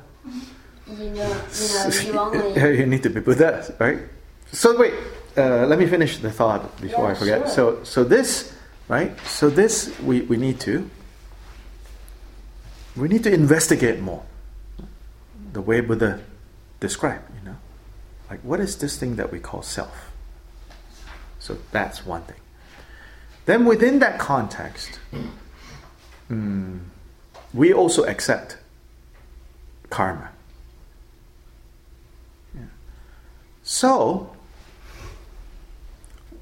you 0.87 1.09
know, 1.09 1.41
you 1.59 1.67
know, 1.73 1.89
you 1.89 2.19
only, 2.19 2.77
you 2.79 2.85
need 2.85 3.03
to 3.03 3.09
be 3.09 3.19
Buddha, 3.19 3.75
right? 3.79 3.99
So 4.53 4.77
wait, 4.79 4.93
uh, 5.35 5.65
let 5.65 5.77
me 5.79 5.87
finish 5.87 6.19
the 6.19 6.31
thought 6.31 6.79
before 6.79 7.05
Yeah, 7.05 7.11
I 7.11 7.15
forget. 7.15 7.39
sure. 7.53 7.83
So 7.83 7.83
so 7.83 8.03
this, 8.05 8.53
right? 8.87 9.11
So 9.27 9.49
this 9.49 9.91
we, 9.99 10.21
we 10.21 10.37
need 10.37 10.59
to 10.61 10.89
we 12.95 13.07
need 13.07 13.23
to 13.23 13.33
investigate 13.33 13.99
more. 13.99 14.23
The 15.53 15.61
way 15.61 15.81
Buddha 15.81 16.21
described, 16.79 17.29
you 17.39 17.49
know, 17.49 17.57
like 18.29 18.41
what 18.41 18.59
is 18.59 18.77
this 18.77 18.97
thing 18.97 19.15
that 19.15 19.31
we 19.31 19.39
call 19.39 19.61
self? 19.61 20.11
So 21.39 21.57
that's 21.71 22.05
one 22.05 22.23
thing. 22.23 22.39
Then 23.45 23.65
within 23.65 23.99
that 23.99 24.17
context, 24.19 24.99
mm, 26.29 26.79
we 27.53 27.71
also 27.73 28.03
accept 28.05 28.57
karma. 29.89 30.29
Yeah. 32.55 32.61
So, 33.63 34.35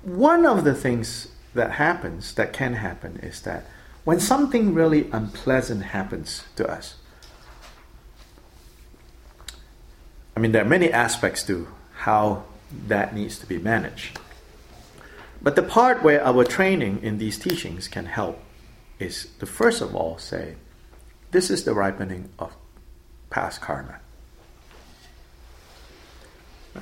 one 0.02 0.46
of 0.46 0.64
the 0.64 0.74
things 0.74 1.28
that 1.54 1.72
happens, 1.72 2.34
that 2.36 2.54
can 2.54 2.76
happen, 2.76 3.20
is 3.22 3.42
that 3.42 3.66
when 4.04 4.20
something 4.20 4.74
really 4.74 5.10
unpleasant 5.12 5.84
happens 5.84 6.44
to 6.56 6.70
us, 6.70 6.96
I 10.36 10.40
mean, 10.40 10.52
there 10.52 10.64
are 10.64 10.70
many 10.70 10.92
aspects 10.92 11.44
to 11.44 11.68
how 11.94 12.44
that 12.88 13.16
needs 13.16 13.38
to 13.40 13.46
be 13.46 13.58
managed. 13.60 14.20
But 15.42 15.56
the 15.56 15.64
part 15.64 16.04
where 16.04 16.26
our 16.26 16.44
training 16.44 17.04
in 17.04 17.18
these 17.18 17.38
teachings 17.38 17.88
can 17.88 18.06
help 18.06 18.40
is 19.00 19.28
to 19.40 19.46
first 19.46 19.82
of 19.82 19.96
all 19.96 20.18
say, 20.18 20.56
this 21.32 21.50
is 21.50 21.64
the 21.64 21.74
ripening 21.74 22.30
of 22.40 22.54
past 23.30 23.62
karma. 23.62 24.00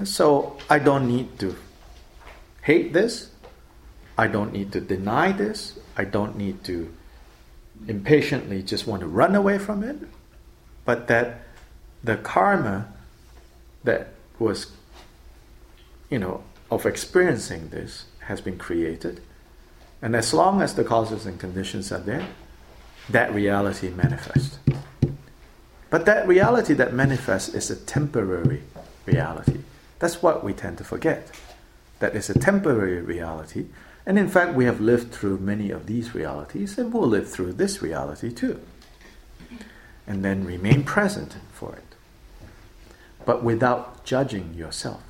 So 0.04 0.58
I 0.70 0.80
don't 0.80 1.08
need 1.08 1.40
to 1.40 1.56
hate 2.62 2.94
this. 2.94 3.32
I 4.18 4.28
don't 4.28 4.54
need 4.54 4.72
to 4.74 4.80
deny 4.80 5.32
this. 5.32 5.80
I 5.98 6.06
don't 6.06 6.38
need 6.38 6.64
to 6.66 6.94
impatiently 7.88 8.64
just 8.64 8.88
want 8.88 9.02
to 9.02 9.08
run 9.08 9.36
away 9.36 9.58
from 9.58 9.84
it. 9.84 9.98
But 10.86 11.08
that 11.08 11.42
the 12.04 12.18
karma 12.18 12.92
that 13.84 14.14
was, 14.40 14.72
you 16.10 16.20
know, 16.20 16.44
of 16.70 16.86
experiencing 16.86 17.70
this 17.70 18.06
has 18.20 18.42
been 18.42 18.58
created. 18.58 19.22
And 20.02 20.16
as 20.16 20.34
long 20.34 20.62
as 20.62 20.76
the 20.76 20.84
causes 20.84 21.26
and 21.26 21.40
conditions 21.40 21.92
are 21.92 22.00
there, 22.00 22.28
that 23.10 23.34
reality 23.34 23.90
manifests. 23.90 24.58
But 25.90 26.06
that 26.06 26.28
reality 26.28 26.74
that 26.76 26.94
manifests 26.94 27.50
is 27.54 27.70
a 27.70 27.76
temporary 27.76 28.64
reality. 29.06 29.60
That's 30.00 30.24
what 30.24 30.44
we 30.44 30.54
tend 30.54 30.78
to 30.78 30.84
forget. 30.84 31.30
That 32.00 32.16
is 32.16 32.30
a 32.30 32.40
temporary 32.40 33.02
reality. 33.02 33.66
And 34.12 34.20
in 34.20 34.28
fact, 34.28 34.56
we 34.56 34.66
have 34.66 34.82
lived 34.82 35.14
through 35.14 35.38
many 35.38 35.72
of 35.72 35.86
these 35.86 36.14
realities 36.14 36.78
and 36.78 36.92
we'll 36.92 37.08
live 37.08 37.32
through 37.32 37.54
this 37.54 37.82
reality 37.82 38.30
too. 38.30 38.60
And 40.06 40.26
then 40.26 40.44
remain 40.44 40.84
present 40.84 41.38
for 41.54 41.78
it. 41.78 41.96
But 43.26 43.42
without 43.42 44.04
judging 44.04 44.54
yourself 44.54 45.02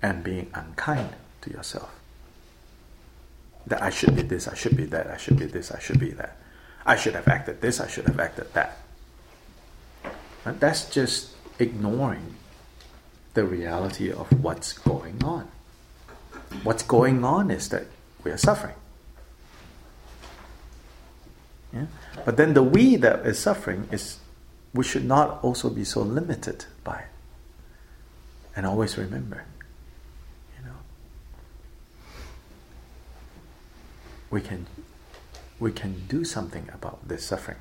and 0.00 0.22
being 0.22 0.48
unkind 0.54 1.08
to 1.40 1.50
yourself. 1.50 1.92
That 3.66 3.82
I 3.82 3.90
should 3.90 4.14
be 4.14 4.22
this, 4.22 4.46
I 4.46 4.54
should 4.54 4.76
be 4.76 4.84
that, 4.84 5.08
I 5.08 5.16
should 5.16 5.40
be 5.40 5.46
this, 5.46 5.72
I 5.72 5.80
should 5.80 5.98
be 5.98 6.12
that. 6.12 6.36
I 6.86 6.94
should 6.94 7.16
have 7.16 7.26
acted 7.26 7.62
this, 7.62 7.80
I 7.80 7.88
should 7.88 8.06
have 8.06 8.20
acted 8.20 8.54
that. 8.54 8.78
That's 10.44 10.88
just 10.88 11.32
ignoring 11.58 12.36
the 13.34 13.44
reality 13.44 14.12
of 14.12 14.40
what's 14.40 14.72
going 14.72 15.24
on. 15.24 15.48
What's 16.62 16.82
going 16.82 17.24
on 17.24 17.50
is 17.50 17.68
that 17.70 17.86
we 18.24 18.30
are 18.30 18.38
suffering. 18.38 18.74
Yeah? 21.72 21.86
But 22.24 22.36
then 22.36 22.54
the 22.54 22.62
we 22.62 22.96
that 22.96 23.26
is 23.26 23.38
suffering 23.38 23.88
is 23.90 24.18
we 24.74 24.84
should 24.84 25.04
not 25.04 25.42
also 25.42 25.70
be 25.70 25.84
so 25.84 26.02
limited 26.02 26.66
by 26.84 26.98
it. 26.98 27.06
And 28.54 28.66
always 28.66 28.98
remember, 28.98 29.44
you 30.58 30.66
know, 30.66 30.76
we 34.30 34.40
can 34.40 34.66
we 35.58 35.72
can 35.72 36.06
do 36.08 36.24
something 36.24 36.68
about 36.74 37.08
this 37.08 37.24
suffering. 37.24 37.58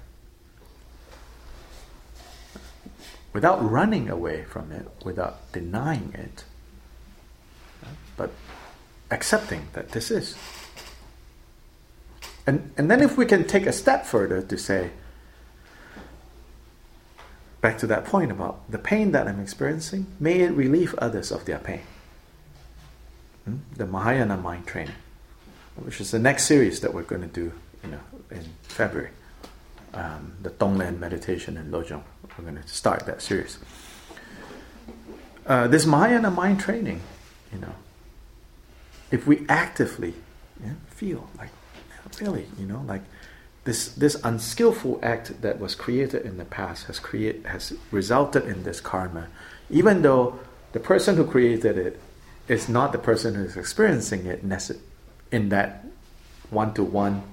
Without 3.31 3.63
running 3.63 4.09
away 4.09 4.43
from 4.43 4.71
it, 4.71 4.87
without 5.05 5.51
denying 5.53 6.13
it, 6.13 6.43
accepting 9.11 9.67
that 9.73 9.91
this 9.91 10.09
is. 10.09 10.35
And, 12.47 12.71
and 12.77 12.89
then 12.89 13.01
if 13.01 13.17
we 13.17 13.25
can 13.25 13.45
take 13.45 13.65
a 13.65 13.73
step 13.73 14.05
further 14.05 14.41
to 14.41 14.57
say, 14.57 14.89
back 17.61 17.77
to 17.77 17.87
that 17.87 18.05
point 18.05 18.31
about 18.31 18.69
the 18.71 18.79
pain 18.79 19.11
that 19.11 19.27
I'm 19.27 19.39
experiencing, 19.39 20.07
may 20.19 20.39
it 20.39 20.51
relieve 20.51 20.95
others 20.95 21.31
of 21.31 21.45
their 21.45 21.59
pain. 21.59 21.81
Hmm? 23.45 23.57
The 23.75 23.85
Mahayana 23.85 24.37
mind 24.37 24.65
training, 24.65 24.95
which 25.75 26.01
is 26.01 26.11
the 26.11 26.19
next 26.19 26.45
series 26.45 26.79
that 26.81 26.93
we're 26.93 27.03
going 27.03 27.21
to 27.21 27.27
do, 27.27 27.51
you 27.83 27.91
know, 27.91 27.99
in 28.31 28.45
February. 28.63 29.11
Um, 29.93 30.33
the 30.41 30.49
Tonglen 30.49 30.99
meditation 30.99 31.57
in 31.57 31.69
Lojong. 31.69 32.01
We're 32.37 32.45
going 32.45 32.61
to 32.61 32.67
start 32.67 33.05
that 33.05 33.21
series. 33.21 33.59
Uh, 35.45 35.67
this 35.67 35.85
Mahayana 35.85 36.31
mind 36.31 36.61
training, 36.61 37.01
you 37.51 37.59
know, 37.59 37.75
if 39.11 39.27
we 39.27 39.45
actively 39.47 40.13
yeah, 40.63 40.73
feel 40.89 41.29
like 41.37 41.49
really, 42.19 42.47
you 42.59 42.65
know, 42.65 42.83
like 42.87 43.01
this 43.63 43.89
this 43.89 44.15
unskillful 44.23 44.99
act 45.03 45.41
that 45.41 45.59
was 45.59 45.75
created 45.75 46.25
in 46.25 46.37
the 46.37 46.45
past 46.45 46.87
has 46.87 46.99
create 46.99 47.45
has 47.45 47.73
resulted 47.91 48.45
in 48.45 48.63
this 48.63 48.81
karma, 48.81 49.27
even 49.69 50.01
though 50.01 50.39
the 50.73 50.79
person 50.79 51.15
who 51.15 51.25
created 51.25 51.77
it 51.77 51.99
is 52.47 52.67
not 52.67 52.91
the 52.91 52.97
person 52.97 53.35
who 53.35 53.43
is 53.43 53.55
experiencing 53.55 54.25
it 54.25 54.41
in 55.31 55.49
that 55.49 55.85
one 56.49 56.73
to 56.73 56.83
one 56.83 57.23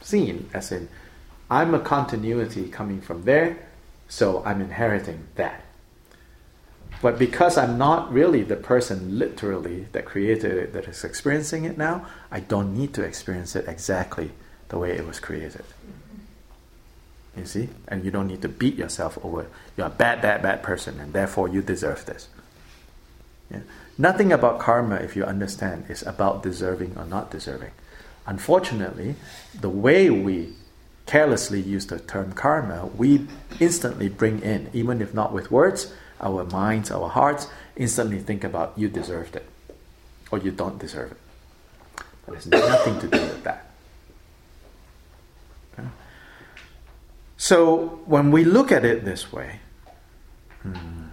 scene, 0.00 0.48
as 0.54 0.72
in 0.72 0.88
I'm 1.50 1.74
a 1.74 1.80
continuity 1.80 2.68
coming 2.68 3.00
from 3.00 3.24
there, 3.24 3.58
so 4.08 4.42
I'm 4.44 4.60
inheriting 4.60 5.26
that. 5.34 5.64
But 7.02 7.18
because 7.18 7.58
I'm 7.58 7.76
not 7.76 8.12
really 8.12 8.44
the 8.44 8.56
person 8.56 9.18
literally 9.18 9.88
that 9.90 10.04
created 10.04 10.52
it, 10.52 10.72
that 10.72 10.86
is 10.86 11.02
experiencing 11.02 11.64
it 11.64 11.76
now, 11.76 12.06
I 12.30 12.38
don't 12.38 12.74
need 12.78 12.94
to 12.94 13.02
experience 13.02 13.56
it 13.56 13.66
exactly 13.66 14.30
the 14.68 14.78
way 14.78 14.92
it 14.92 15.04
was 15.04 15.18
created. 15.18 15.64
You 17.36 17.44
see? 17.44 17.70
And 17.88 18.04
you 18.04 18.12
don't 18.12 18.28
need 18.28 18.40
to 18.42 18.48
beat 18.48 18.76
yourself 18.76 19.18
over 19.24 19.48
you're 19.76 19.88
a 19.88 19.90
bad, 19.90 20.22
bad, 20.22 20.42
bad 20.42 20.62
person 20.62 21.00
and 21.00 21.12
therefore 21.12 21.48
you 21.48 21.60
deserve 21.60 22.06
this. 22.06 22.28
Yeah? 23.50 23.60
Nothing 23.98 24.32
about 24.32 24.60
karma, 24.60 24.96
if 24.96 25.16
you 25.16 25.24
understand, 25.24 25.86
is 25.88 26.02
about 26.06 26.42
deserving 26.42 26.96
or 26.96 27.04
not 27.04 27.32
deserving. 27.32 27.72
Unfortunately, 28.26 29.16
the 29.58 29.68
way 29.68 30.08
we 30.08 30.52
carelessly 31.06 31.60
use 31.60 31.86
the 31.86 31.98
term 31.98 32.32
karma, 32.32 32.86
we 32.86 33.26
instantly 33.58 34.08
bring 34.08 34.40
in, 34.40 34.70
even 34.72 35.02
if 35.02 35.12
not 35.12 35.32
with 35.32 35.50
words, 35.50 35.92
our 36.22 36.44
minds, 36.44 36.90
our 36.90 37.08
hearts, 37.08 37.48
instantly 37.76 38.18
think 38.18 38.44
about 38.44 38.72
you 38.76 38.88
deserved 38.88 39.36
it 39.36 39.46
or 40.30 40.38
you 40.38 40.50
don't 40.50 40.78
deserve 40.78 41.12
it. 41.12 41.18
But 42.26 42.36
it's 42.36 42.46
nothing 42.46 43.00
to 43.00 43.08
do 43.08 43.20
with 43.20 43.44
that. 43.44 43.72
So 47.42 47.98
when 48.06 48.30
we 48.30 48.44
look 48.44 48.70
at 48.70 48.84
it 48.84 49.04
this 49.04 49.32
way, 49.32 49.58
hmm, 50.62 51.08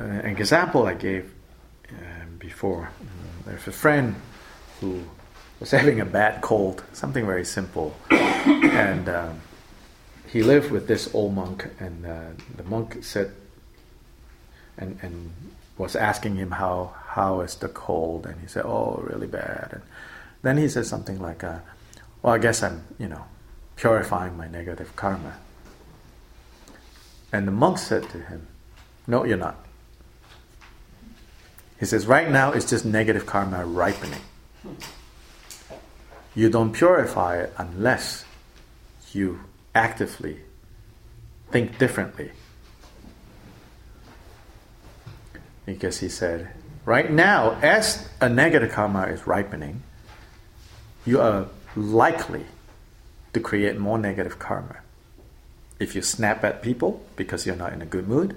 uh, 0.00 0.04
an 0.04 0.36
example 0.36 0.84
I 0.84 0.94
gave 0.94 1.32
uh, 1.88 2.24
before, 2.40 2.90
there's 3.46 3.68
a 3.68 3.72
friend 3.72 4.16
who 4.80 5.04
was 5.60 5.70
having 5.78 6.00
a 6.00 6.04
bad 6.04 6.42
cold, 6.42 6.82
something 6.92 7.24
very 7.24 7.44
simple, 7.44 7.94
and 8.10 9.08
um, 9.08 9.40
he 10.30 10.42
lived 10.42 10.70
with 10.70 10.86
this 10.86 11.12
old 11.14 11.34
monk, 11.34 11.68
and 11.80 12.06
uh, 12.06 12.30
the 12.56 12.62
monk 12.64 13.02
said, 13.02 13.32
and 14.76 14.98
and 15.02 15.32
was 15.76 15.96
asking 15.96 16.36
him 16.36 16.52
how 16.52 16.94
how 17.08 17.40
is 17.40 17.54
the 17.56 17.68
cold, 17.68 18.26
and 18.26 18.40
he 18.40 18.46
said, 18.46 18.64
oh, 18.64 19.02
really 19.08 19.26
bad, 19.26 19.68
and 19.72 19.82
then 20.42 20.56
he 20.56 20.68
said 20.68 20.86
something 20.86 21.20
like, 21.20 21.42
uh, 21.42 21.58
well, 22.22 22.34
I 22.34 22.38
guess 22.38 22.62
I'm, 22.62 22.84
you 22.98 23.08
know, 23.08 23.24
purifying 23.76 24.36
my 24.36 24.48
negative 24.48 24.94
karma. 24.96 25.38
And 27.32 27.46
the 27.46 27.52
monk 27.52 27.78
said 27.78 28.08
to 28.10 28.18
him, 28.18 28.46
No, 29.06 29.24
you're 29.24 29.36
not. 29.36 29.56
He 31.78 31.86
says, 31.86 32.06
Right 32.06 32.30
now 32.30 32.52
it's 32.52 32.68
just 32.68 32.84
negative 32.84 33.26
karma 33.26 33.64
ripening. 33.64 34.20
You 36.34 36.50
don't 36.50 36.72
purify 36.72 37.38
it 37.40 37.52
unless 37.58 38.24
you 39.12 39.40
actively 39.74 40.40
think 41.50 41.78
differently. 41.78 42.30
Because 45.66 46.00
he 46.00 46.08
said, 46.08 46.50
Right 46.84 47.12
now, 47.12 47.58
as 47.60 48.08
a 48.18 48.30
negative 48.30 48.72
karma 48.72 49.08
is 49.08 49.26
ripening, 49.26 49.82
you 51.04 51.20
are 51.20 51.48
likely 51.76 52.46
to 53.34 53.40
create 53.40 53.78
more 53.78 53.98
negative 53.98 54.38
karma. 54.38 54.76
If 55.78 55.94
you 55.94 56.00
snap 56.00 56.42
at 56.44 56.62
people 56.62 57.04
because 57.14 57.46
you're 57.46 57.56
not 57.56 57.74
in 57.74 57.82
a 57.82 57.86
good 57.86 58.08
mood, 58.08 58.36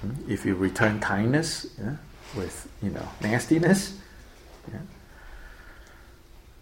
hmm, 0.00 0.30
if 0.30 0.46
you 0.46 0.54
return 0.54 1.00
kindness 1.00 1.66
yeah, 1.78 1.96
with 2.36 2.68
you 2.80 2.90
know 2.90 3.08
nastiness, 3.20 3.98
yeah. 4.72 4.78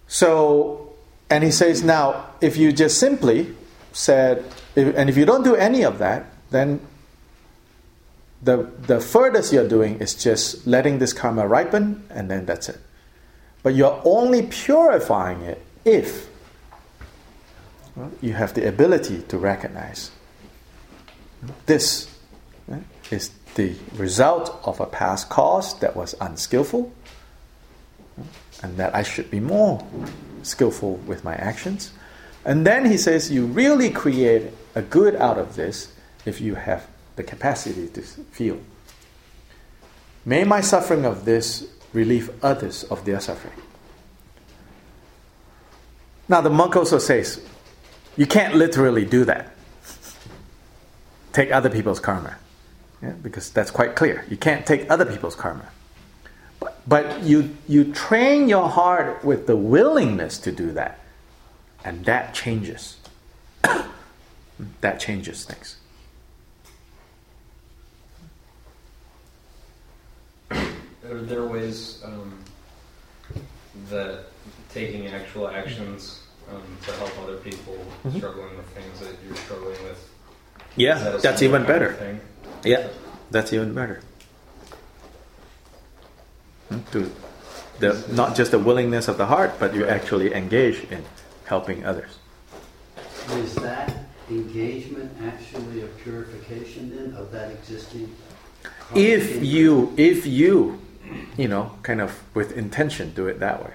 so 0.07 0.86
and 1.31 1.45
he 1.45 1.51
says 1.51 1.83
now 1.83 2.27
if 2.41 2.57
you 2.57 2.73
just 2.73 2.99
simply 2.99 3.55
said 3.93 4.45
if, 4.75 4.95
and 4.97 5.09
if 5.09 5.17
you 5.17 5.25
don't 5.25 5.43
do 5.43 5.55
any 5.55 5.83
of 5.83 5.99
that, 5.99 6.27
then 6.51 6.81
the 8.43 8.71
the 8.87 9.01
furthest 9.01 9.53
you're 9.53 9.69
doing 9.69 9.99
is 10.01 10.15
just 10.15 10.67
letting 10.67 10.99
this 10.99 11.13
karma 11.13 11.47
ripen 11.47 12.05
and 12.11 12.31
then 12.31 12.47
that's 12.47 12.69
it. 12.69 12.81
But 13.63 13.75
you're 13.75 14.01
only 14.05 14.43
purifying 14.43 15.41
it 15.41 15.63
if 15.85 16.29
you 18.21 18.35
have 18.35 18.55
the 18.55 18.69
ability 18.69 19.23
to 19.23 19.39
recognize 19.39 20.11
this 21.67 22.09
is 23.11 23.31
the 23.55 23.75
result 23.95 24.61
of 24.65 24.81
a 24.81 24.87
past 24.87 25.29
cause 25.29 25.79
that 25.81 25.97
was 25.97 26.15
unskillful, 26.21 26.93
and 28.63 28.77
that 28.77 28.95
I 28.95 29.03
should 29.03 29.31
be 29.31 29.41
more 29.41 29.85
skillful 30.47 30.97
with 31.07 31.25
my 31.25 31.35
actions. 31.35 31.93
And 32.45 32.67
then 32.67 32.87
he 32.87 32.97
says, 32.97 33.31
You 33.31 33.47
really 33.47 33.91
create 33.91 34.53
a 34.75 34.83
good 34.83 35.17
out 35.17 35.39
of 35.39 35.57
this 35.57 35.93
if 36.25 36.41
you 36.41 36.55
have 36.55 36.87
the 37.17 37.23
capacity 37.23 37.89
to 37.89 38.03
feel. 38.03 38.61
May 40.25 40.45
my 40.45 40.61
suffering 40.61 41.05
of 41.05 41.25
this 41.25 41.67
relieve 41.93 42.31
others 42.45 42.85
of 42.85 43.05
their 43.05 43.21
suffering. 43.21 43.55
Now, 46.29 46.41
the 46.41 46.51
monk 46.51 46.77
also 46.77 46.99
says, 46.99 47.41
you 48.17 48.27
can't 48.27 48.55
literally 48.55 49.05
do 49.05 49.25
that. 49.27 49.53
Take 51.33 51.53
other 51.53 51.71
people's 51.71 52.01
karma. 52.01 52.37
Yeah, 53.03 53.11
because 53.11 53.51
that's 53.51 53.71
quite 53.71 53.95
clear. 53.95 54.25
You 54.29 54.37
can't 54.37 54.67
take 54.67 54.91
other 54.91 55.05
people's 55.05 55.35
karma. 55.35 55.69
But, 56.87 57.23
you, 57.23 57.57
you 57.69 57.93
train 57.93 58.49
your 58.49 58.69
heart 58.69 59.25
with 59.25 59.47
the 59.47 59.57
willingness 59.57 60.39
to 60.39 60.53
do 60.53 60.73
that. 60.73 61.01
And 61.85 62.05
that 62.05 62.35
changes. 62.35 62.97
that 64.81 65.01
changes 65.01 65.45
things. 65.45 65.77
Are 70.51 71.23
there 71.23 71.45
ways 71.45 72.03
um, 72.05 72.37
that 73.91 74.25
taking 74.71 75.07
actual 75.07 75.49
actions 75.49 76.27
um, 76.51 76.63
to 76.85 76.93
help 76.93 77.11
other 77.23 77.37
people 77.39 77.75
mm-hmm. 77.75 78.17
struggling 78.17 78.57
with 78.57 78.67
things 78.69 79.01
that 79.01 79.17
you're 79.27 79.37
struggling 79.37 79.83
with. 79.85 80.11
Yeah, 80.77 80.99
that 80.99 81.23
that's 81.23 81.43
even 81.43 81.65
better. 81.65 82.21
Yeah, 82.65 82.89
that's 83.31 83.53
even 83.53 83.75
better. 83.75 84.01
Hmm? 86.69 86.79
To 86.93 87.13
the 87.79 88.05
not 88.13 88.37
just 88.37 88.51
the 88.51 88.59
willingness 88.59 89.09
of 89.09 89.19
the 89.19 89.27
heart, 89.27 89.55
but 89.59 89.75
you 89.75 89.87
actually 89.87 90.35
engage 90.35 90.85
in 90.91 91.05
helping 91.45 91.85
others. 91.85 92.19
Is 93.31 93.55
that 93.57 93.93
engagement 94.31 95.13
actually 95.23 95.83
a 95.83 95.87
purification 95.87 96.95
then 96.95 97.15
of 97.15 97.31
that 97.33 97.51
existing? 97.51 98.15
If 98.95 99.45
you, 99.45 99.93
if 99.97 100.27
you, 100.27 100.81
you 101.37 101.49
know, 101.49 101.73
kind 101.83 102.01
of 102.01 102.23
with 102.35 102.57
intention, 102.57 103.13
do 103.15 103.27
it 103.27 103.41
that 103.41 103.65
way. 103.65 103.75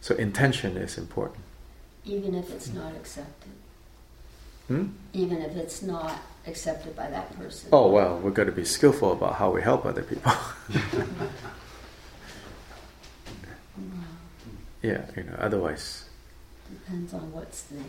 So 0.00 0.14
intention 0.14 0.76
is 0.76 0.96
important. 0.96 1.44
Even 2.04 2.34
if 2.34 2.50
it's 2.50 2.72
not 2.72 2.94
accepted. 2.94 3.52
Hmm? 4.66 4.86
Even 5.12 5.42
if 5.42 5.54
it's 5.56 5.82
not 5.82 6.22
accepted 6.48 6.96
by 6.96 7.08
that 7.08 7.38
person. 7.38 7.68
Oh, 7.72 7.88
well, 7.90 8.18
we've 8.18 8.34
got 8.34 8.44
to 8.44 8.52
be 8.52 8.64
skillful 8.64 9.12
about 9.12 9.34
how 9.34 9.50
we 9.50 9.62
help 9.62 9.86
other 9.86 10.02
people. 10.02 10.32
yeah, 14.82 15.04
you 15.16 15.22
know, 15.24 15.36
otherwise. 15.38 16.04
Depends 16.70 17.14
on 17.14 17.32
what's 17.32 17.62
there. 17.62 17.82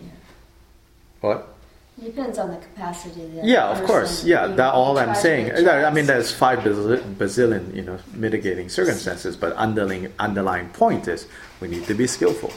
What? 1.22 1.56
Depends 2.02 2.38
on 2.38 2.52
the 2.52 2.58
capacity. 2.58 3.24
Of 3.40 3.44
yeah, 3.44 3.68
of 3.70 3.86
course. 3.86 4.24
Yeah, 4.24 4.48
that 4.48 4.74
all 4.74 4.98
I'm 4.98 5.16
saying. 5.16 5.52
I 5.68 5.90
mean, 5.92 6.06
there's 6.06 6.32
five 6.32 6.60
bazillion, 6.60 7.76
you 7.76 7.82
know, 7.82 8.00
mitigating 8.14 8.70
circumstances, 8.70 9.36
but 9.36 9.52
underlying 9.54 10.14
underlying 10.18 10.70
point 10.70 11.10
is 11.10 11.28
we 11.60 11.68
need 11.68 11.84
to 11.86 11.94
be 11.94 12.08
skillful. 12.08 12.54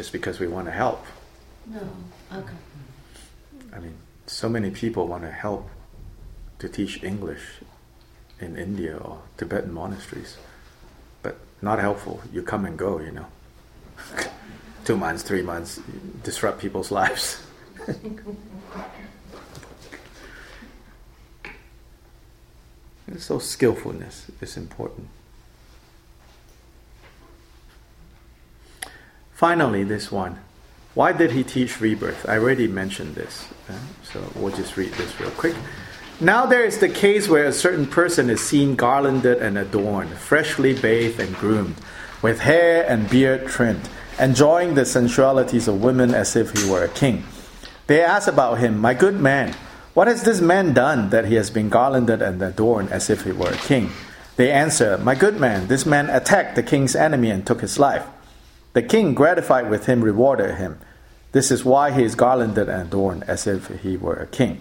just 0.00 0.12
because 0.12 0.40
we 0.40 0.48
want 0.48 0.66
to 0.66 0.72
help. 0.72 1.04
No. 1.66 1.86
Okay. 2.32 2.54
I 3.72 3.80
mean, 3.80 3.94
so 4.26 4.48
many 4.48 4.70
people 4.70 5.08
want 5.08 5.24
to 5.24 5.30
help 5.32 5.68
to 6.60 6.68
teach 6.68 7.02
English 7.02 7.42
in 8.38 8.56
India 8.56 8.96
or 8.96 9.22
Tibetan 9.36 9.72
monasteries, 9.72 10.36
but 11.22 11.38
not 11.60 11.80
helpful. 11.80 12.22
You 12.32 12.42
come 12.42 12.64
and 12.64 12.78
go, 12.78 13.00
you 13.00 13.10
know. 13.10 13.26
Two 14.84 14.96
months, 14.96 15.22
three 15.22 15.42
months, 15.42 15.80
disrupt 16.22 16.60
people's 16.60 16.90
lives. 16.90 17.42
so 23.18 23.38
skillfulness 23.38 24.30
is 24.40 24.56
important. 24.56 25.08
Finally, 29.32 29.84
this 29.84 30.12
one. 30.12 30.38
Why 31.00 31.12
did 31.12 31.30
he 31.30 31.42
teach 31.42 31.80
rebirth? 31.80 32.28
I 32.28 32.36
already 32.36 32.68
mentioned 32.68 33.14
this, 33.14 33.48
uh, 33.70 33.72
so 34.02 34.20
we'll 34.36 34.54
just 34.54 34.76
read 34.76 34.92
this 35.00 35.18
real 35.18 35.30
quick. 35.30 35.56
Now 36.20 36.44
there 36.44 36.62
is 36.62 36.76
the 36.76 36.90
case 36.90 37.26
where 37.26 37.46
a 37.46 37.54
certain 37.54 37.86
person 37.86 38.28
is 38.28 38.42
seen 38.42 38.76
garlanded 38.76 39.38
and 39.38 39.56
adorned, 39.56 40.10
freshly 40.10 40.78
bathed 40.78 41.18
and 41.18 41.34
groomed, 41.36 41.76
with 42.20 42.40
hair 42.40 42.84
and 42.86 43.08
beard 43.08 43.46
trimmed, 43.46 43.88
enjoying 44.18 44.74
the 44.74 44.84
sensualities 44.84 45.68
of 45.68 45.82
women 45.82 46.12
as 46.12 46.36
if 46.36 46.52
he 46.52 46.70
were 46.70 46.84
a 46.84 46.88
king. 46.88 47.24
They 47.86 48.02
ask 48.02 48.28
about 48.28 48.58
him, 48.58 48.76
My 48.76 48.92
good 48.92 49.18
man, 49.18 49.54
what 49.94 50.06
has 50.06 50.24
this 50.24 50.42
man 50.42 50.74
done 50.74 51.08
that 51.08 51.24
he 51.24 51.36
has 51.36 51.48
been 51.48 51.70
garlanded 51.70 52.20
and 52.20 52.42
adorned 52.42 52.90
as 52.90 53.08
if 53.08 53.24
he 53.24 53.32
were 53.32 53.48
a 53.48 53.56
king? 53.56 53.88
They 54.36 54.52
answer, 54.52 54.98
My 54.98 55.14
good 55.14 55.40
man, 55.40 55.68
this 55.68 55.86
man 55.86 56.10
attacked 56.10 56.56
the 56.56 56.62
king's 56.62 56.94
enemy 56.94 57.30
and 57.30 57.46
took 57.46 57.62
his 57.62 57.78
life. 57.78 58.04
The 58.74 58.82
king, 58.82 59.14
gratified 59.14 59.70
with 59.70 59.86
him, 59.86 60.04
rewarded 60.04 60.56
him. 60.56 60.78
This 61.32 61.50
is 61.50 61.64
why 61.64 61.92
he 61.92 62.02
is 62.02 62.14
garlanded 62.14 62.68
and 62.68 62.82
adorned 62.82 63.24
as 63.24 63.46
if 63.46 63.68
he 63.82 63.96
were 63.96 64.16
a 64.16 64.26
king. 64.26 64.60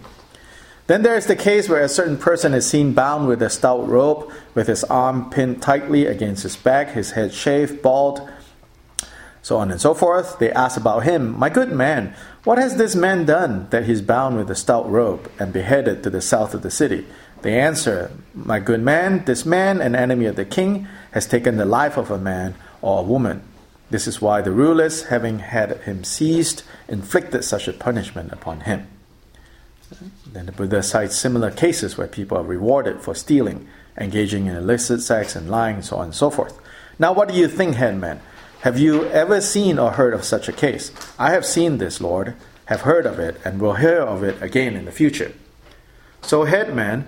Then 0.87 1.03
there 1.03 1.15
is 1.15 1.27
the 1.27 1.35
case 1.35 1.69
where 1.69 1.83
a 1.83 1.89
certain 1.89 2.17
person 2.17 2.53
is 2.53 2.67
seen 2.67 2.93
bound 2.93 3.27
with 3.27 3.43
a 3.43 3.49
stout 3.49 3.87
rope, 3.87 4.31
with 4.55 4.67
his 4.67 4.83
arm 4.85 5.29
pinned 5.29 5.61
tightly 5.61 6.07
against 6.07 6.43
his 6.43 6.55
back, 6.55 6.89
his 6.89 7.11
head 7.11 7.31
shaved, 7.31 7.83
bald, 7.83 8.27
so 9.41 9.57
on 9.57 9.71
and 9.71 9.79
so 9.79 9.93
forth. 9.93 10.39
They 10.39 10.51
ask 10.51 10.77
about 10.77 11.03
him, 11.03 11.37
My 11.37 11.49
good 11.49 11.71
man, 11.71 12.15
what 12.43 12.57
has 12.57 12.77
this 12.77 12.95
man 12.95 13.25
done 13.25 13.67
that 13.69 13.85
he 13.85 13.91
is 13.91 14.01
bound 14.01 14.37
with 14.37 14.49
a 14.49 14.55
stout 14.55 14.89
rope 14.89 15.31
and 15.39 15.53
beheaded 15.53 16.01
to 16.03 16.09
the 16.09 16.21
south 16.21 16.53
of 16.53 16.63
the 16.63 16.71
city? 16.71 17.05
They 17.41 17.59
answer, 17.59 18.11
My 18.33 18.59
good 18.59 18.81
man, 18.81 19.25
this 19.25 19.45
man, 19.45 19.81
an 19.81 19.95
enemy 19.95 20.25
of 20.25 20.35
the 20.35 20.45
king, 20.45 20.87
has 21.11 21.27
taken 21.27 21.57
the 21.57 21.65
life 21.65 21.97
of 21.97 22.11
a 22.11 22.17
man 22.17 22.55
or 22.81 22.99
a 22.99 23.03
woman. 23.03 23.43
This 23.89 24.07
is 24.07 24.21
why 24.21 24.41
the 24.41 24.51
rulers, 24.51 25.03
having 25.05 25.39
had 25.39 25.81
him 25.81 26.03
seized, 26.03 26.63
inflicted 26.87 27.43
such 27.43 27.67
a 27.67 27.73
punishment 27.73 28.31
upon 28.31 28.61
him. 28.61 28.87
Then 30.31 30.45
the 30.45 30.51
Buddha 30.51 30.83
cites 30.83 31.15
similar 31.15 31.49
cases 31.49 31.97
where 31.97 32.07
people 32.07 32.37
are 32.37 32.43
rewarded 32.43 33.01
for 33.01 33.15
stealing, 33.15 33.67
engaging 33.97 34.45
in 34.45 34.55
illicit 34.55 35.01
sex 35.01 35.35
and 35.35 35.49
lying, 35.49 35.81
so 35.81 35.97
on 35.97 36.05
and 36.05 36.15
so 36.15 36.29
forth. 36.29 36.59
Now, 36.99 37.13
what 37.13 37.29
do 37.29 37.33
you 37.33 37.47
think, 37.47 37.75
headman? 37.75 38.21
Have 38.61 38.77
you 38.77 39.05
ever 39.05 39.41
seen 39.41 39.79
or 39.79 39.91
heard 39.91 40.13
of 40.13 40.23
such 40.23 40.47
a 40.47 40.53
case? 40.53 40.91
I 41.17 41.31
have 41.31 41.45
seen 41.45 41.77
this, 41.77 41.99
Lord, 41.99 42.35
have 42.65 42.81
heard 42.81 43.05
of 43.05 43.17
it, 43.17 43.39
and 43.43 43.59
will 43.59 43.75
hear 43.75 44.01
of 44.01 44.23
it 44.23 44.39
again 44.41 44.75
in 44.75 44.85
the 44.85 44.91
future. 44.91 45.33
So, 46.21 46.43
headman, 46.43 47.07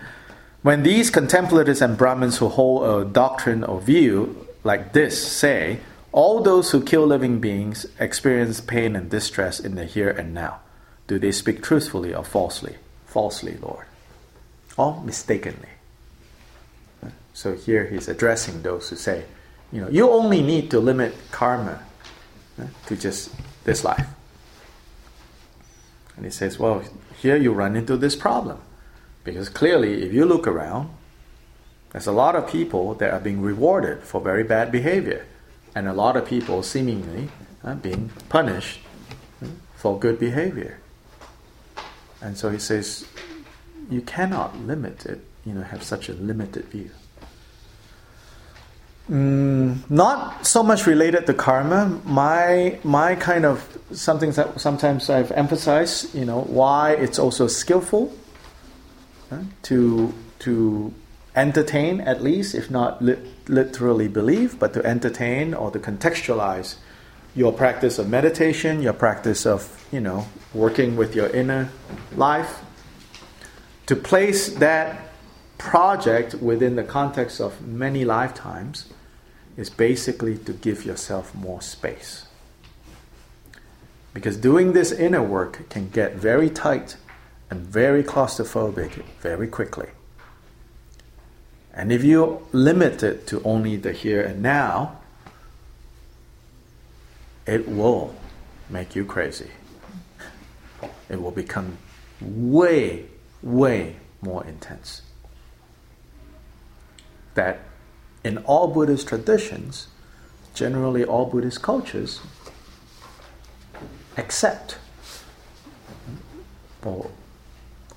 when 0.64 0.84
these 0.84 1.10
contemplatives 1.10 1.82
and 1.82 1.98
Brahmins 1.98 2.38
who 2.38 2.48
hold 2.48 2.84
a 2.84 3.06
doctrine 3.08 3.64
or 3.64 3.82
view 3.82 4.48
like 4.64 4.94
this 4.94 5.32
say, 5.32 5.80
all 6.12 6.42
those 6.42 6.72
who 6.72 6.84
kill 6.84 7.08
living 7.08 7.40
beings 7.40 7.86
experience 8.00 8.60
pain 8.60 8.96
and 8.96 9.10
distress 9.10 9.60
in 9.60 9.76
the 9.76 9.86
here 9.86 10.10
and 10.10 10.34
now. 10.34 10.60
Do 11.08 11.20
they 11.20 11.32
speak 11.32 11.64
truthfully 11.64 12.14
or 12.14 12.24
falsely? 12.24 12.76
Falsely, 13.06 13.58
Lord. 13.58 13.86
Or 14.78 15.02
mistakenly. 15.02 15.70
So 17.34 17.56
here 17.56 17.86
he's 17.86 18.08
addressing 18.08 18.62
those 18.62 18.90
who 18.90 18.96
say, 18.96 19.24
you 19.72 19.82
know, 19.82 19.90
you 19.90 20.10
only 20.10 20.42
need 20.42 20.70
to 20.72 20.80
limit 20.80 21.16
karma 21.32 21.82
to 22.88 22.98
just 22.98 23.32
this 23.64 23.84
life. 23.84 24.08
And 26.18 26.26
he 26.26 26.32
says, 26.32 26.60
well, 26.60 26.84
here 27.22 27.38
you 27.38 27.54
run 27.54 27.76
into 27.76 27.96
this 27.96 28.16
problem. 28.16 28.60
Because 29.24 29.50
clearly, 29.50 30.04
if 30.04 30.14
you 30.14 30.26
look 30.26 30.46
around, 30.46 30.90
there's 31.92 32.08
a 32.08 32.12
lot 32.12 32.36
of 32.36 32.50
people 32.50 32.96
that 32.96 33.14
are 33.14 33.20
being 33.20 33.42
rewarded 33.42 34.04
for 34.04 34.20
very 34.20 34.44
bad 34.44 34.72
behavior 34.72 35.26
and 35.76 35.88
a 35.88 35.94
lot 35.94 36.16
of 36.16 36.26
people 36.26 36.64
seemingly 36.64 37.30
uh, 37.64 37.76
being 37.76 38.10
punished 38.30 38.80
uh, 39.44 39.48
for 39.76 40.00
good 40.00 40.20
behavior. 40.20 40.80
And 42.22 42.38
so 42.38 42.50
he 42.50 42.60
says, 42.60 43.06
you 43.90 44.02
cannot 44.02 44.58
limit 44.60 45.06
it, 45.06 45.22
you 45.46 45.54
know, 45.54 45.62
have 45.62 45.84
such 45.84 46.10
a 46.10 46.14
limited 46.14 46.66
view. 46.66 46.92
Mm, 49.10 49.90
not 49.90 50.46
so 50.46 50.64
much 50.64 50.88
related 50.88 51.26
to 51.26 51.34
karma. 51.34 52.00
My 52.06 52.80
my 52.84 53.16
kind 53.16 53.46
of 53.46 53.68
something 53.92 54.32
that 54.32 54.62
sometimes 54.62 55.10
I've 55.10 55.32
emphasized, 55.32 56.16
you 56.16 56.24
know, 56.24 56.42
why 56.42 56.92
it's 56.94 57.20
also 57.20 57.48
skillful 57.48 58.14
uh, 59.32 59.40
to 59.64 60.14
to 60.40 60.94
entertain 61.36 62.00
at 62.02 62.24
least, 62.24 62.56
if 62.56 62.70
not 62.72 63.04
li- 63.04 63.20
literally 63.48 64.08
believe, 64.08 64.60
but 64.60 64.74
to 64.74 64.86
entertain 64.86 65.54
or 65.54 65.72
to 65.72 65.80
contextualize 65.80 66.76
your 67.36 67.54
practice 67.54 67.98
of 67.98 68.10
meditation, 68.10 68.82
your 68.82 68.94
practice 68.94 69.46
of, 69.46 69.86
you 69.92 70.00
know, 70.00 70.28
working 70.54 70.96
with 70.96 71.16
your 71.16 71.28
inner 71.28 71.70
life, 72.16 72.60
to 73.86 73.96
place 73.96 74.54
that 74.56 75.12
project 75.58 76.36
within 76.36 76.76
the 76.76 76.84
context 76.84 77.40
of 77.40 77.62
many 77.62 78.04
lifetimes 78.04 78.92
is 79.58 79.70
basically 79.70 80.38
to 80.38 80.54
give 80.54 80.86
yourself 80.86 81.36
more 81.36 81.62
space. 81.62 82.26
Because 84.14 84.36
doing 84.38 84.74
this 84.74 84.92
inner 84.92 85.24
work 85.24 85.70
can 85.70 85.90
get 85.90 86.16
very 86.16 86.50
tight 86.50 86.98
and 87.50 87.62
very 87.62 88.04
claustrophobic 88.04 89.04
very 89.22 89.48
quickly. 89.48 89.90
And 91.74 91.92
if 91.92 92.04
you 92.04 92.46
limit 92.52 93.02
it 93.02 93.28
to 93.28 93.42
only 93.44 93.78
the 93.78 93.94
here 93.94 94.22
and 94.22 94.42
now, 94.42 95.00
it 97.46 97.68
will 97.68 98.14
make 98.70 98.96
you 98.96 99.06
crazy. 99.06 99.52
It 101.10 101.22
will 101.22 101.32
become 101.32 101.78
way, 102.20 103.06
way 103.42 103.98
more 104.22 104.46
intense. 104.46 105.02
That 107.36 107.60
in 108.24 108.38
all 108.40 108.68
Buddhist 108.68 109.08
traditions, 109.08 109.88
generally 110.54 111.04
all 111.04 111.26
Buddhist 111.26 111.62
cultures, 111.62 112.20
accept 114.18 114.78
or 116.84 117.10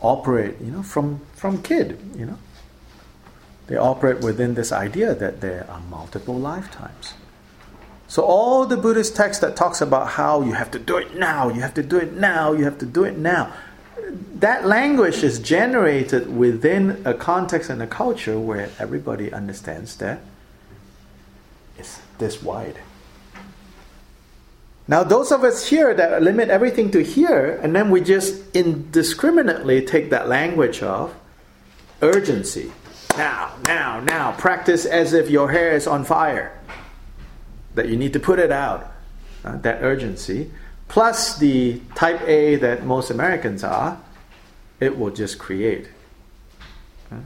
operate, 0.00 0.60
you 0.60 0.70
know, 0.70 0.82
from, 0.82 1.20
from 1.34 1.62
kid, 1.62 1.98
you 2.16 2.26
know. 2.26 2.38
They 3.66 3.76
operate 3.76 4.20
within 4.20 4.54
this 4.54 4.72
idea 4.72 5.14
that 5.14 5.40
there 5.40 5.66
are 5.70 5.80
multiple 5.80 6.34
lifetimes. 6.34 7.14
So 8.06 8.22
all 8.22 8.66
the 8.66 8.76
Buddhist 8.76 9.16
text 9.16 9.40
that 9.40 9.56
talks 9.56 9.80
about 9.80 10.10
how 10.10 10.42
you 10.42 10.52
have 10.52 10.70
to 10.72 10.78
do 10.78 10.98
it 10.98 11.16
now, 11.16 11.48
you 11.48 11.62
have 11.62 11.74
to 11.74 11.82
do 11.82 11.96
it 11.96 12.12
now, 12.12 12.52
you 12.52 12.64
have 12.64 12.78
to 12.78 12.86
do 12.86 13.04
it 13.04 13.16
now, 13.16 13.52
that 14.36 14.66
language 14.66 15.24
is 15.24 15.38
generated 15.38 16.36
within 16.36 17.02
a 17.04 17.14
context 17.14 17.70
and 17.70 17.82
a 17.82 17.86
culture 17.86 18.38
where 18.38 18.70
everybody 18.78 19.32
understands 19.32 19.96
that 19.96 20.20
it's 21.78 22.00
this 22.18 22.42
wide. 22.42 22.78
Now, 24.86 25.02
those 25.02 25.32
of 25.32 25.42
us 25.42 25.66
here 25.66 25.94
that 25.94 26.22
limit 26.22 26.50
everything 26.50 26.90
to 26.90 27.02
here, 27.02 27.58
and 27.62 27.74
then 27.74 27.90
we 27.90 28.02
just 28.02 28.54
indiscriminately 28.54 29.84
take 29.84 30.10
that 30.10 30.28
language 30.28 30.82
of 30.82 31.14
urgency 32.02 32.70
now, 33.16 33.52
now, 33.66 34.00
now. 34.00 34.32
Practice 34.32 34.84
as 34.86 35.12
if 35.12 35.30
your 35.30 35.50
hair 35.50 35.72
is 35.72 35.86
on 35.86 36.04
fire. 36.04 36.58
That 37.74 37.88
you 37.88 37.96
need 37.96 38.12
to 38.12 38.20
put 38.20 38.38
it 38.38 38.52
out. 38.52 38.92
Uh, 39.44 39.56
that 39.58 39.82
urgency. 39.82 40.50
Plus 40.88 41.36
the 41.38 41.80
type 41.94 42.20
A 42.26 42.56
that 42.56 42.84
most 42.84 43.10
Americans 43.10 43.62
are, 43.64 43.98
it 44.80 44.98
will 44.98 45.10
just 45.10 45.38
create 45.38 45.88
uh, 47.12 47.16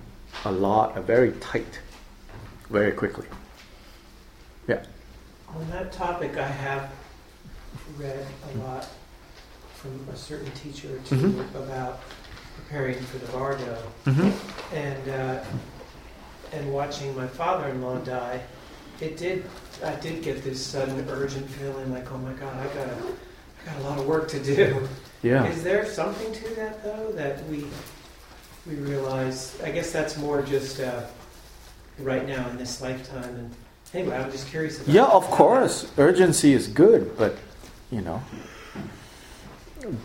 a 0.45 0.51
lot, 0.53 0.97
a 0.97 1.01
very 1.03 1.33
tight, 1.33 1.81
very 2.71 2.93
quickly. 2.93 3.27
Yeah. 4.67 4.83
On 5.55 5.69
that 5.71 5.93
topic, 5.93 6.37
I 6.37 6.47
have 6.47 6.91
read 7.97 8.27
a 8.55 8.59
lot 8.59 8.89
from 9.75 10.07
a 10.13 10.17
certain 10.17 10.51
teacher 10.53 10.89
or 10.97 10.99
2 11.07 11.15
Mhm. 11.17 11.55
about 11.55 12.01
preparing 12.57 12.99
for 13.01 13.19
the 13.19 13.31
bardo. 13.33 13.83
Mhm. 14.07 14.33
And 14.73 15.09
uh, 15.09 15.45
and 16.53 16.73
watching 16.73 17.17
my 17.17 17.27
father-in-law 17.27 17.99
die, 17.99 18.41
it 19.01 19.17
did. 19.17 19.45
I 19.85 19.95
did 19.97 20.23
get 20.23 20.43
this 20.43 20.65
sudden 20.65 21.09
urgent 21.09 21.49
feeling, 21.51 21.93
like, 21.93 22.11
oh 22.11 22.19
my 22.19 22.33
God, 22.33 22.57
I 22.57 22.65
got 22.75 22.89
a, 22.89 22.97
I 22.97 23.73
got 23.73 23.77
a 23.81 23.83
lot 23.83 23.99
of 23.99 24.07
work 24.07 24.29
to 24.29 24.43
do. 24.43 24.89
Yeah. 25.23 25.47
Is 25.47 25.63
there 25.63 25.85
something 25.85 26.33
to 26.33 26.55
that 26.55 26.83
though 26.85 27.11
that 27.13 27.45
we 27.49 27.67
we 28.67 28.75
realize? 28.77 29.61
I 29.63 29.71
guess 29.71 29.91
that's 29.93 30.17
more 30.17 30.43
just 30.43 30.81
uh, 30.81 31.03
right 31.99 32.27
now 32.27 32.49
in 32.51 32.57
this 32.57 32.81
lifetime. 32.81 33.35
And 33.35 33.55
anyway, 33.93 34.17
I'm 34.17 34.31
just 34.31 34.49
curious. 34.49 34.81
About 34.81 34.95
Yeah, 34.95 35.07
of 35.07 35.25
course, 35.25 35.91
urgency 35.99 36.53
is 36.53 36.69
good, 36.69 37.17
but 37.19 37.37
you 37.91 38.01
know, 38.01 38.23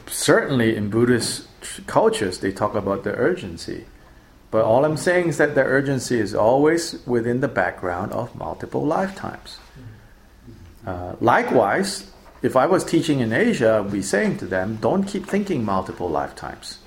certainly 0.07 0.75
in 0.75 0.89
Buddhist 0.89 1.47
cultures 1.85 2.39
they 2.39 2.51
talk 2.51 2.75
about 2.75 3.03
the 3.03 3.13
urgency. 3.15 3.85
But 4.53 4.65
all 4.65 4.85
I'm 4.85 4.97
saying 4.97 5.29
is 5.29 5.37
that 5.39 5.55
the 5.55 5.63
urgency 5.63 6.19
is 6.19 6.35
always 6.35 7.03
within 7.07 7.41
the 7.41 7.47
background 7.47 8.11
of 8.11 8.35
multiple 8.35 8.85
lifetimes. 8.85 9.57
Uh, 10.85 11.15
likewise, 11.19 12.11
if 12.43 12.55
I 12.55 12.67
was 12.67 12.83
teaching 12.83 13.19
in 13.19 13.33
Asia, 13.33 13.81
I'd 13.83 13.91
be 13.91 14.03
saying 14.03 14.37
to 14.37 14.45
them, 14.45 14.77
don't 14.79 15.05
keep 15.05 15.25
thinking 15.25 15.65
multiple 15.65 16.07
lifetimes. 16.07 16.77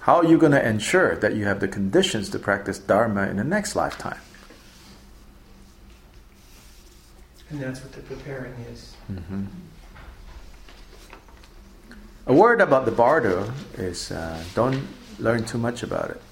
How 0.00 0.16
are 0.16 0.24
you 0.24 0.38
going 0.38 0.52
to 0.52 0.66
ensure 0.66 1.16
that 1.16 1.34
you 1.34 1.44
have 1.44 1.60
the 1.60 1.68
conditions 1.68 2.30
to 2.30 2.38
practice 2.38 2.78
Dharma 2.78 3.28
in 3.28 3.36
the 3.36 3.44
next 3.44 3.76
lifetime? 3.76 4.20
And 7.50 7.60
that's 7.60 7.82
what 7.82 7.92
the 7.92 8.00
preparing 8.00 8.54
is. 8.72 8.94
hmm 9.06 9.44
A 12.26 12.32
word 12.32 12.62
about 12.62 12.86
the 12.86 12.90
bardo 12.90 13.52
is 13.76 14.10
uh, 14.10 14.42
don't 14.54 14.80
learn 15.18 15.44
too 15.44 15.58
much 15.58 15.82
about 15.82 16.08
it. 16.08 16.22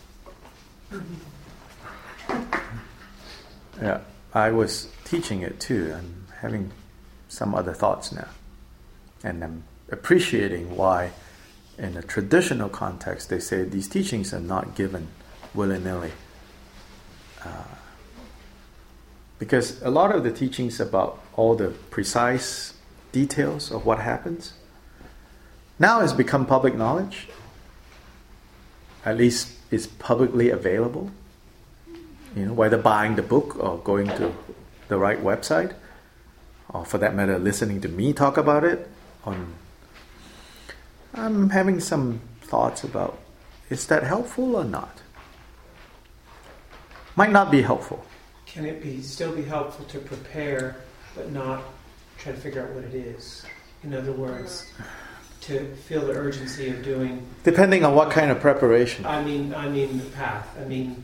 Yeah, 3.80 4.00
I 4.32 4.50
was 4.50 4.88
teaching 5.04 5.42
it 5.42 5.60
too. 5.60 5.94
I'm 5.96 6.26
having 6.40 6.72
some 7.28 7.54
other 7.54 7.72
thoughts 7.72 8.12
now. 8.12 8.28
And 9.22 9.42
I'm 9.42 9.64
appreciating 9.90 10.76
why, 10.76 11.10
in 11.78 11.96
a 11.96 12.02
traditional 12.02 12.68
context, 12.68 13.30
they 13.30 13.40
say 13.40 13.64
these 13.64 13.88
teachings 13.88 14.32
are 14.32 14.40
not 14.40 14.74
given 14.74 15.08
willy 15.54 15.78
nilly. 15.78 16.12
Uh, 17.44 17.64
because 19.38 19.82
a 19.82 19.90
lot 19.90 20.14
of 20.14 20.22
the 20.24 20.30
teachings 20.30 20.80
about 20.80 21.20
all 21.34 21.54
the 21.54 21.68
precise 21.90 22.74
details 23.12 23.70
of 23.70 23.84
what 23.84 23.98
happens 23.98 24.54
now 25.78 26.00
has 26.00 26.12
become 26.12 26.46
public 26.46 26.74
knowledge. 26.74 27.28
At 29.04 29.18
least 29.18 29.52
it's 29.74 29.86
publicly 29.86 30.50
available. 30.50 31.10
You 32.36 32.46
know, 32.46 32.52
whether 32.52 32.78
buying 32.78 33.16
the 33.16 33.22
book 33.22 33.56
or 33.58 33.78
going 33.78 34.08
to 34.08 34.32
the 34.88 34.98
right 34.98 35.22
website, 35.22 35.74
or 36.68 36.84
for 36.84 36.98
that 36.98 37.14
matter, 37.14 37.38
listening 37.38 37.80
to 37.82 37.88
me 37.88 38.12
talk 38.12 38.36
about 38.36 38.64
it. 38.64 38.88
On, 39.24 39.54
I'm 41.14 41.50
having 41.50 41.80
some 41.80 42.20
thoughts 42.42 42.84
about 42.84 43.18
is 43.70 43.86
that 43.86 44.02
helpful 44.02 44.56
or 44.56 44.64
not? 44.64 45.00
Might 47.16 47.32
not 47.32 47.50
be 47.50 47.62
helpful. 47.62 48.04
Can 48.46 48.66
it 48.66 48.82
be 48.82 49.00
still 49.00 49.34
be 49.34 49.42
helpful 49.42 49.84
to 49.86 49.98
prepare, 49.98 50.76
but 51.14 51.32
not 51.32 51.62
try 52.18 52.32
to 52.32 52.38
figure 52.38 52.62
out 52.62 52.70
what 52.70 52.84
it 52.84 52.94
is? 52.94 53.44
In 53.82 53.94
other 53.94 54.12
words, 54.12 54.66
to 55.44 55.74
feel 55.86 56.06
the 56.06 56.12
urgency 56.14 56.70
of 56.70 56.82
doing. 56.82 57.26
Depending 57.42 57.84
on 57.84 57.94
what 57.94 58.10
kind 58.10 58.30
of 58.30 58.40
preparation. 58.40 59.04
I 59.04 59.22
mean, 59.22 59.54
I 59.54 59.68
mean 59.68 59.98
the 59.98 60.04
path. 60.06 60.48
I 60.60 60.64
mean. 60.64 61.02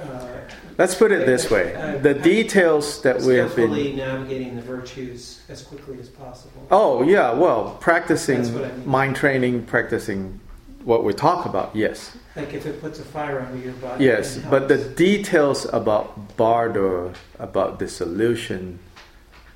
Uh, 0.00 0.28
Let's 0.76 0.94
put 0.94 1.10
it 1.10 1.26
this 1.26 1.50
way: 1.50 1.74
uh, 1.74 1.98
the 1.98 2.14
details 2.14 3.02
that 3.02 3.20
we 3.22 3.34
have 3.34 3.56
been. 3.56 3.96
navigating 3.96 4.54
the 4.54 4.62
virtues 4.62 5.42
as 5.48 5.62
quickly 5.62 5.98
as 5.98 6.08
possible. 6.08 6.68
Oh 6.70 7.02
yeah, 7.02 7.32
well, 7.32 7.76
practicing 7.80 8.46
I 8.46 8.50
mean. 8.68 8.86
mind 8.88 9.16
training, 9.16 9.64
practicing 9.66 10.38
what 10.84 11.02
we 11.02 11.12
talk 11.14 11.46
about. 11.46 11.74
Yes, 11.74 12.16
Like 12.36 12.54
if 12.54 12.64
it 12.64 12.80
puts 12.80 13.00
a 13.00 13.02
fire 13.02 13.40
under 13.40 13.58
your 13.58 13.72
body. 13.74 14.04
yes, 14.04 14.38
but 14.48 14.68
the 14.68 14.78
details 14.78 15.66
about 15.72 16.36
bardo, 16.36 17.12
about 17.40 17.80
dissolution, 17.80 18.78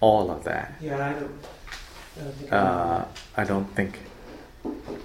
all 0.00 0.28
of 0.28 0.42
that. 0.42 0.74
Yeah, 0.80 1.06
I 1.08 1.12
don't. 1.20 1.30
I 2.16 2.22
don't 2.24 2.34
think. 2.34 2.52
Uh, 2.52 3.04
I 3.36 3.44
don't 3.44 3.74
think. 3.74 3.98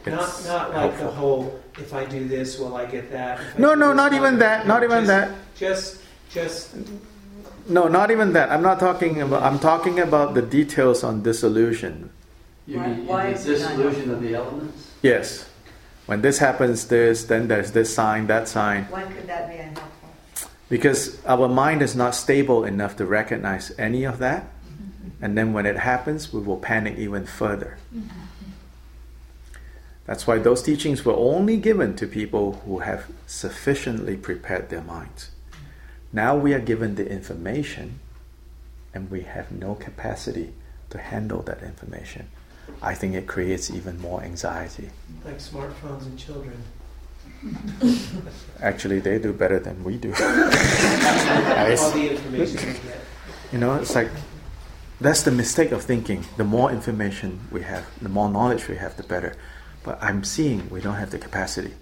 not 0.05 0.29
It's 0.29 0.47
not 0.47 0.69
like 0.71 0.79
helpful. 0.79 1.05
the 1.05 1.11
whole. 1.13 1.59
If 1.77 1.93
I 1.93 2.05
do 2.05 2.27
this, 2.27 2.57
will 2.59 2.75
I 2.75 2.85
get 2.85 3.11
that? 3.11 3.39
If 3.39 3.59
No, 3.59 3.75
no, 3.75 3.93
not 3.93 4.13
even 4.13 4.34
get 4.35 4.39
that. 4.39 4.67
Not 4.67 4.84
even 4.84 5.05
Just- 5.05 5.07
that. 5.07 5.29
Just, 5.55 6.01
just. 6.29 6.75
No, 7.69 7.88
not 7.88 8.11
even 8.11 8.34
that. 8.34 8.49
I'm 8.51 8.61
not 8.63 8.79
talking 8.79 9.21
about. 9.21 9.43
I'm 9.43 9.59
talking 9.59 9.99
about 9.99 10.34
the 10.34 10.41
details 10.41 11.03
on 11.03 11.21
dissolution. 11.23 12.09
You 12.65 12.77
Why- 12.79 12.88
mean 12.88 13.05
why 13.07 13.23
the 13.27 13.34
is 13.35 13.45
it 13.47 13.59
not 13.61 13.77
dissolution 13.77 14.11
of 14.11 14.21
the 14.21 14.35
elements? 14.35 14.88
Yes, 15.01 15.45
when 16.05 16.21
this 16.21 16.39
happens, 16.39 16.88
this, 16.88 17.25
then 17.25 17.47
there's 17.47 17.71
this 17.71 17.93
sign, 17.93 18.27
that 18.27 18.47
sign. 18.47 18.85
Why 18.89 19.03
could 19.03 19.27
that 19.27 19.49
be 19.49 19.55
unhelpful? 19.57 19.84
Because 20.69 21.17
our 21.25 21.47
mind 21.47 21.81
is 21.81 21.95
not 21.95 22.13
stable 22.15 22.65
enough 22.65 22.95
to 22.97 23.05
recognize 23.05 23.71
any 23.77 24.03
of 24.03 24.19
that. 24.19 24.43
And 25.22 25.38
then 25.38 25.53
when 25.53 25.65
it 25.65 25.77
happens, 25.77 26.31
we 26.31 26.41
will 26.41 26.57
panic 26.57 26.98
even 26.98 27.26
further. 27.26 27.77
That's 30.06 30.26
why 30.26 30.38
those 30.38 30.64
teachings 30.64 31.03
were 31.03 31.15
only 31.15 31.57
given 31.57 31.95
to 31.98 32.07
people 32.07 32.61
who 32.65 32.80
have 32.80 33.07
sufficiently 33.26 34.15
prepared 34.15 34.69
their 34.69 34.81
minds. 34.81 35.31
Now 36.14 36.35
we 36.38 36.53
are 36.53 36.60
given 36.60 36.95
the 36.95 37.10
information 37.10 37.99
and 38.94 39.11
we 39.11 39.22
have 39.22 39.52
no 39.52 39.76
capacity 39.76 40.53
to 40.91 40.98
handle 40.98 41.41
that 41.41 41.61
information. 41.61 42.30
I 42.81 42.94
think 42.94 43.15
it 43.15 43.27
creates 43.27 43.69
even 43.69 43.99
more 43.99 44.23
anxiety. 44.23 44.89
Like 45.26 45.39
smartphones 45.39 46.06
and 46.06 46.18
children. 46.18 46.64
Actually, 48.61 48.99
they 48.99 49.19
do 49.19 49.34
better 49.34 49.60
than 49.60 49.84
we 49.84 49.98
do. 49.98 50.10
All 50.14 50.23
the 51.91 52.10
information 52.11 52.56
they 52.56 52.73
get. 52.73 53.02
You 53.52 53.60
know, 53.60 53.76
it's 53.76 53.94
like 53.95 54.10
that's 54.99 55.23
the 55.23 55.31
mistake 55.31 55.71
of 55.71 55.83
thinking. 55.83 56.25
The 56.37 56.43
more 56.43 56.71
information 56.71 57.39
we 57.51 57.61
have, 57.61 57.85
the 58.01 58.09
more 58.09 58.29
knowledge 58.29 58.67
we 58.67 58.77
have, 58.77 58.97
the 58.97 59.03
better. 59.03 59.35
But 59.83 60.01
I'm 60.01 60.23
seeing 60.23 60.69
we 60.69 60.81
don't 60.81 60.95
have 60.95 61.11
the 61.11 61.19
capacity. 61.19 61.73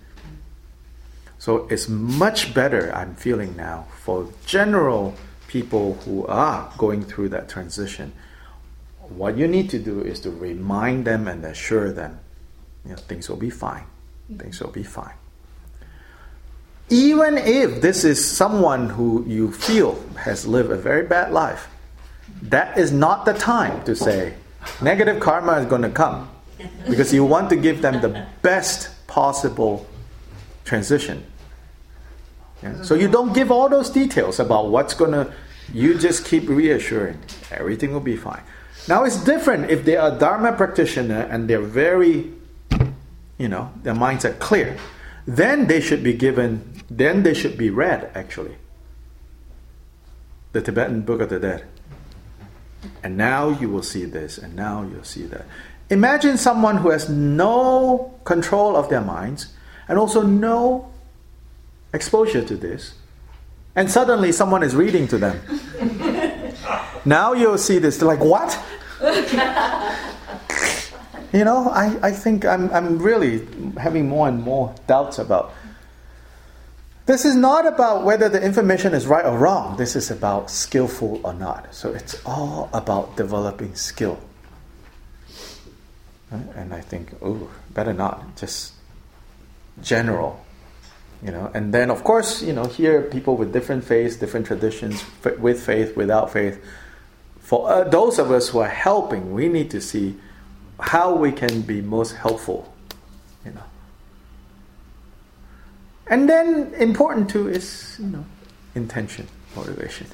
So 1.40 1.68
it's 1.70 1.88
much 1.88 2.54
better, 2.54 2.94
I'm 2.94 3.16
feeling 3.16 3.56
now, 3.56 3.88
for 4.04 4.28
general 4.46 5.16
people 5.48 5.94
who 6.06 6.26
are 6.28 6.72
going 6.78 7.04
through 7.04 7.30
that 7.30 7.48
transition. 7.48 8.12
What 9.10 9.38
you 9.38 9.48
need 9.48 9.70
to 9.70 9.80
do 9.80 10.02
is 10.02 10.20
to 10.22 10.32
remind 10.32 11.06
them 11.06 11.28
and 11.28 11.46
assure 11.46 11.92
them, 11.92 12.20
you 12.84 12.92
know, 12.92 12.98
things 12.98 13.30
will 13.30 13.38
be 13.38 13.50
fine. 13.50 13.86
Things 14.38 14.60
will 14.60 14.72
be 14.72 14.84
fine. 14.84 15.14
Even 16.90 17.38
if 17.38 17.82
this 17.82 18.04
is 18.04 18.24
someone 18.24 18.90
who 18.90 19.24
you 19.28 19.52
feel 19.52 20.00
has 20.18 20.46
lived 20.48 20.72
a 20.72 20.76
very 20.76 21.06
bad 21.06 21.32
life, 21.32 21.68
that 22.42 22.78
is 22.78 22.92
not 22.92 23.26
the 23.26 23.34
time 23.34 23.84
to 23.86 23.96
say 23.96 24.34
negative 24.82 25.20
karma 25.20 25.54
is 25.54 25.66
going 25.66 25.82
to 25.82 25.90
come 25.90 26.30
because 26.88 27.14
you 27.14 27.26
want 27.26 27.50
to 27.50 27.56
give 27.56 27.82
them 27.82 28.02
the 28.02 28.28
best 28.42 28.90
possible 29.08 29.86
transition. 30.64 31.26
Yeah? 32.64 32.82
So 32.82 32.96
you 32.96 33.08
don't 33.08 33.34
give 33.34 33.52
all 33.52 33.70
those 33.70 33.90
details 33.90 34.40
about 34.40 34.70
what's 34.70 34.94
going 34.94 35.12
to, 35.12 35.34
you 35.74 35.98
just 35.98 36.26
keep 36.26 36.48
reassuring 36.48 37.20
everything 37.52 37.94
will 37.94 38.00
be 38.00 38.18
fine. 38.18 38.42
Now 38.88 39.04
it's 39.04 39.24
different 39.24 39.70
if 39.70 39.86
they 39.86 39.98
are 39.98 40.18
Dharma 40.18 40.54
practitioner 40.54 41.22
and 41.22 41.50
they're 41.50 41.62
very, 41.62 42.32
you 43.38 43.48
know, 43.48 43.72
their 43.84 43.96
minds 43.96 44.26
are 44.26 44.34
clear. 44.34 44.78
Then 45.26 45.68
they 45.68 45.82
should 45.82 46.04
be 46.04 46.14
given, 46.14 46.84
then 46.90 47.24
they 47.24 47.34
should 47.34 47.58
be 47.58 47.70
read 47.70 48.12
actually. 48.14 48.56
The 50.52 50.62
Tibetan 50.62 51.02
Book 51.02 51.22
of 51.22 51.30
the 51.30 51.40
Dead. 51.40 51.66
And 53.04 53.18
now 53.18 53.50
you 53.50 53.70
will 53.70 53.84
see 53.84 54.06
this, 54.06 54.38
and 54.38 54.56
now 54.56 54.84
you'll 54.84 55.04
see 55.04 55.26
that. 55.28 55.46
Imagine 55.90 56.38
someone 56.38 56.78
who 56.78 56.90
has 56.90 57.10
no 57.10 58.18
control 58.24 58.76
of 58.76 58.90
their 58.90 59.02
minds 59.02 59.54
and 59.88 60.00
also 60.00 60.24
no 60.24 60.92
exposure 61.94 62.44
to 62.44 62.58
this, 62.58 62.96
and 63.76 63.92
suddenly 63.92 64.32
someone 64.32 64.64
is 64.64 64.76
reading 64.76 65.08
to 65.10 65.18
them. 65.18 65.40
now 67.06 67.34
you'll 67.34 67.58
see 67.58 67.78
this, 67.78 67.98
they're 67.98 68.08
like, 68.08 68.24
what? 68.24 68.58
you 71.34 71.44
know, 71.44 71.70
I, 71.70 71.98
I 72.02 72.12
think 72.12 72.46
I'm, 72.46 72.72
I'm 72.72 72.98
really 72.98 73.48
having 73.78 74.08
more 74.10 74.28
and 74.28 74.42
more 74.42 74.74
doubts 74.88 75.20
about. 75.20 75.54
This 77.06 77.24
is 77.24 77.36
not 77.36 77.68
about 77.68 78.04
whether 78.04 78.30
the 78.30 78.42
information 78.42 78.94
is 78.94 79.06
right 79.06 79.26
or 79.26 79.38
wrong. 79.38 79.78
This 79.78 79.96
is 79.96 80.10
about 80.10 80.50
skillful 80.50 81.22
or 81.24 81.34
not. 81.34 81.74
So 81.76 81.94
it's 81.94 82.20
all 82.26 82.70
about 82.74 83.16
developing 83.16 83.76
skill. 83.76 84.20
And 86.32 86.74
I 86.74 86.82
think, 86.82 87.14
oh, 87.22 87.50
better 87.74 87.94
not. 87.94 88.36
Just 88.36 88.74
general. 89.82 90.44
You 91.24 91.32
know, 91.32 91.50
and 91.54 91.74
then 91.74 91.90
of 91.90 92.04
course, 92.04 92.42
you 92.42 92.54
know, 92.54 92.66
here 92.66 93.02
people 93.02 93.38
with 93.38 93.54
different 93.54 93.84
faiths, 93.84 94.16
different 94.16 94.46
traditions, 94.46 95.04
with 95.40 95.64
faith, 95.64 95.96
without 95.96 96.32
faith. 96.32 96.64
For 97.40 97.70
uh, 97.70 97.84
those 97.84 98.20
of 98.20 98.32
us 98.32 98.50
who 98.50 98.60
are 98.60 98.70
helping, 98.70 99.34
we 99.34 99.48
need 99.48 99.72
to 99.72 99.82
see 99.82 100.18
how 100.80 101.16
we 101.16 101.32
can 101.32 101.62
be 101.62 101.82
most 101.82 102.16
helpful. 102.16 102.74
You 103.46 103.52
know, 103.52 103.64
and 106.08 106.30
then 106.30 106.74
important 106.76 107.30
too 107.30 107.48
is 107.50 107.98
you 108.00 108.08
know 108.08 108.26
intention, 108.76 109.28
motivation, 109.56 110.08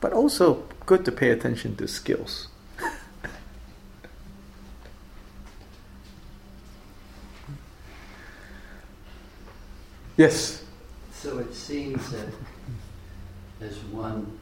but 0.00 0.12
also 0.12 0.62
good 0.86 1.04
to 1.04 1.12
pay 1.12 1.30
attention 1.30 1.76
to 1.76 1.86
skills. 1.86 2.48
yes. 10.16 10.64
So 11.12 11.38
it 11.38 11.54
seems 11.54 12.10
that 12.12 12.28
as 13.60 13.76
one 13.92 14.38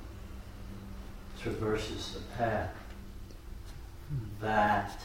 traverses 1.41 2.15
the 2.15 2.21
path, 2.37 2.71
that 4.41 4.97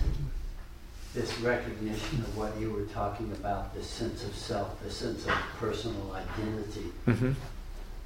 this 1.13 1.37
recognition 1.39 2.19
of 2.19 2.37
what 2.37 2.57
you 2.59 2.71
were 2.71 2.85
talking 2.85 3.31
about, 3.33 3.73
this 3.75 3.87
sense 3.87 4.23
of 4.23 4.35
self, 4.35 4.81
this 4.83 4.97
sense 4.97 5.25
of 5.25 5.33
personal 5.59 6.11
identity, 6.13 6.89
Mm-hmm. 7.07 7.31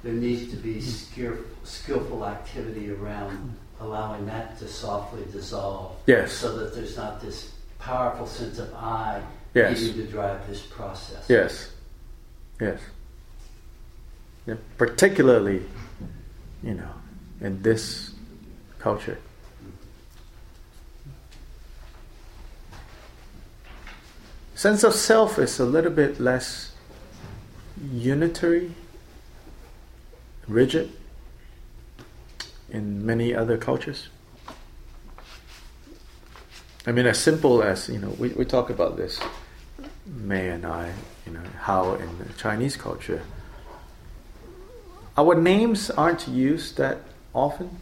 there 0.02 0.12
needs 0.12 0.50
to 0.50 0.56
be 0.56 0.80
skill, 0.80 1.36
skillful 1.64 2.26
activity 2.26 2.90
around 2.90 3.56
allowing 3.80 4.26
that 4.26 4.58
to 4.58 4.68
softly 4.68 5.24
dissolve. 5.32 5.96
Yes. 6.06 6.32
So 6.32 6.56
that 6.58 6.74
there's 6.74 6.96
not 6.96 7.20
this 7.22 7.52
powerful 7.78 8.26
sense 8.26 8.58
of 8.58 8.72
I 8.74 9.22
Yes. 9.54 9.80
needing 9.80 10.06
to 10.06 10.12
drive 10.12 10.46
this 10.48 10.60
process. 10.62 11.24
Yes. 11.28 11.70
Yes. 12.60 12.80
Yeah, 14.46 14.54
particularly, 14.76 15.62
you 16.62 16.74
know, 16.74 16.90
in 17.40 17.62
this 17.62 18.12
culture. 18.78 19.18
Sense 24.58 24.82
of 24.82 24.92
self 24.92 25.38
is 25.38 25.60
a 25.60 25.64
little 25.64 25.92
bit 25.92 26.18
less 26.18 26.72
unitary, 27.92 28.72
rigid 30.48 30.90
in 32.68 33.06
many 33.06 33.32
other 33.32 33.56
cultures. 33.56 34.08
I 36.84 36.90
mean, 36.90 37.06
as 37.06 37.20
simple 37.20 37.62
as, 37.62 37.88
you 37.88 38.00
know, 38.00 38.08
we, 38.18 38.30
we 38.30 38.44
talk 38.44 38.68
about 38.68 38.96
this, 38.96 39.20
May 40.04 40.48
and 40.48 40.66
I, 40.66 40.92
you 41.24 41.34
know, 41.34 41.44
how 41.60 41.94
in 41.94 42.18
the 42.18 42.32
Chinese 42.32 42.76
culture, 42.76 43.22
our 45.16 45.36
names 45.36 45.88
aren't 45.88 46.26
used 46.26 46.78
that 46.78 46.98
often. 47.32 47.78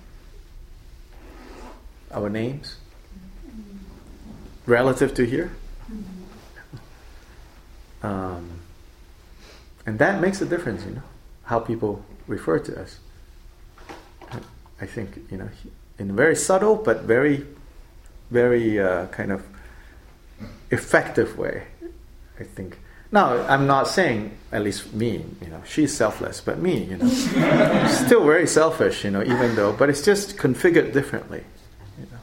Our 2.10 2.28
names, 2.28 2.76
relative 4.66 5.14
to 5.14 5.24
here. 5.24 5.52
Um, 8.02 8.60
and 9.86 9.98
that 9.98 10.20
makes 10.20 10.40
a 10.40 10.46
difference, 10.46 10.84
you 10.84 10.92
know, 10.92 11.02
how 11.44 11.60
people 11.60 12.04
refer 12.26 12.58
to 12.58 12.80
us. 12.80 12.98
I 14.80 14.86
think, 14.86 15.18
you 15.30 15.38
know, 15.38 15.48
in 15.98 16.10
a 16.10 16.12
very 16.12 16.36
subtle 16.36 16.76
but 16.76 17.02
very, 17.02 17.46
very 18.30 18.78
uh, 18.78 19.06
kind 19.06 19.32
of 19.32 19.42
effective 20.70 21.38
way. 21.38 21.64
I 22.38 22.44
think. 22.44 22.78
Now, 23.12 23.46
I'm 23.46 23.66
not 23.66 23.88
saying, 23.88 24.36
at 24.52 24.62
least 24.62 24.92
me, 24.92 25.24
you 25.40 25.48
know, 25.48 25.62
she's 25.64 25.96
selfless, 25.96 26.40
but 26.40 26.58
me, 26.58 26.84
you 26.84 26.96
know, 26.96 27.08
still 27.88 28.24
very 28.24 28.46
selfish, 28.46 29.04
you 29.04 29.10
know, 29.10 29.22
even 29.22 29.54
though, 29.54 29.72
but 29.72 29.88
it's 29.88 30.02
just 30.02 30.36
configured 30.36 30.92
differently. 30.92 31.44
You 31.98 32.06
know. 32.10 32.18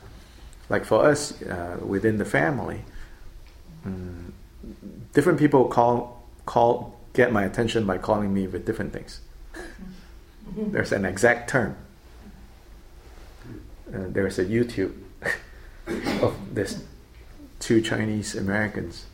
Like 0.70 0.86
for 0.86 1.06
us 1.06 1.42
uh, 1.42 1.80
within 1.84 2.18
the 2.18 2.26
family, 2.26 2.82
mm, 3.88 4.23
different 5.14 5.40
people 5.40 5.66
call 5.66 6.24
call 6.46 7.00
get 7.14 7.32
my 7.32 7.44
attention 7.44 7.86
by 7.86 7.98
calling 7.98 8.34
me 8.34 8.48
with 8.48 8.66
different 8.66 8.92
things. 8.92 9.22
There's 10.56 10.92
an 10.92 11.06
exact 11.06 11.50
term. 11.50 11.78
Uh, 13.88 14.08
there's 14.10 14.40
a 14.40 14.46
YouTube 14.46 14.94
of 16.22 16.36
this 16.54 16.84
two 17.60 17.82
Chinese 17.82 18.36
Americans 18.36 19.06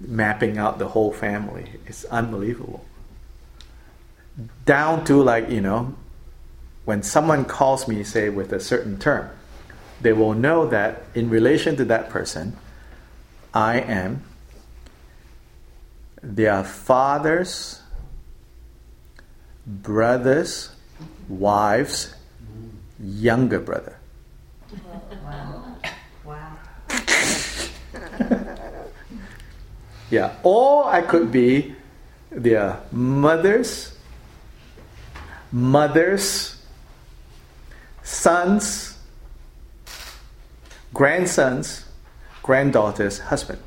mapping 0.00 0.58
out 0.58 0.78
the 0.78 0.88
whole 0.88 1.12
family. 1.12 1.72
It's 1.86 2.04
unbelievable. 2.06 2.84
Down 4.64 5.04
to 5.06 5.22
like, 5.22 5.50
you 5.50 5.60
know, 5.60 5.94
when 6.84 7.02
someone 7.02 7.44
calls 7.44 7.86
me, 7.86 8.02
say, 8.02 8.28
with 8.28 8.52
a 8.52 8.60
certain 8.60 8.98
term, 8.98 9.30
they 10.00 10.12
will 10.12 10.34
know 10.34 10.66
that 10.66 11.04
in 11.14 11.30
relation 11.30 11.76
to 11.76 11.84
that 11.86 12.10
person, 12.10 12.56
I 13.54 13.80
am 13.80 14.24
their 16.22 16.62
father's 16.64 17.80
brother's 19.66 20.70
wives, 21.28 22.14
younger 23.00 23.60
brother. 23.60 23.98
Wow. 25.24 25.76
Wow. 26.24 26.56
Yeah, 30.12 30.36
or 30.42 30.84
I 30.84 31.00
could 31.00 31.32
be 31.32 31.74
their 32.30 32.78
mother's, 32.92 33.96
mother's, 35.50 36.62
son's, 38.02 38.98
grandson's, 40.92 41.86
granddaughter's 42.42 43.20
husband. 43.20 43.62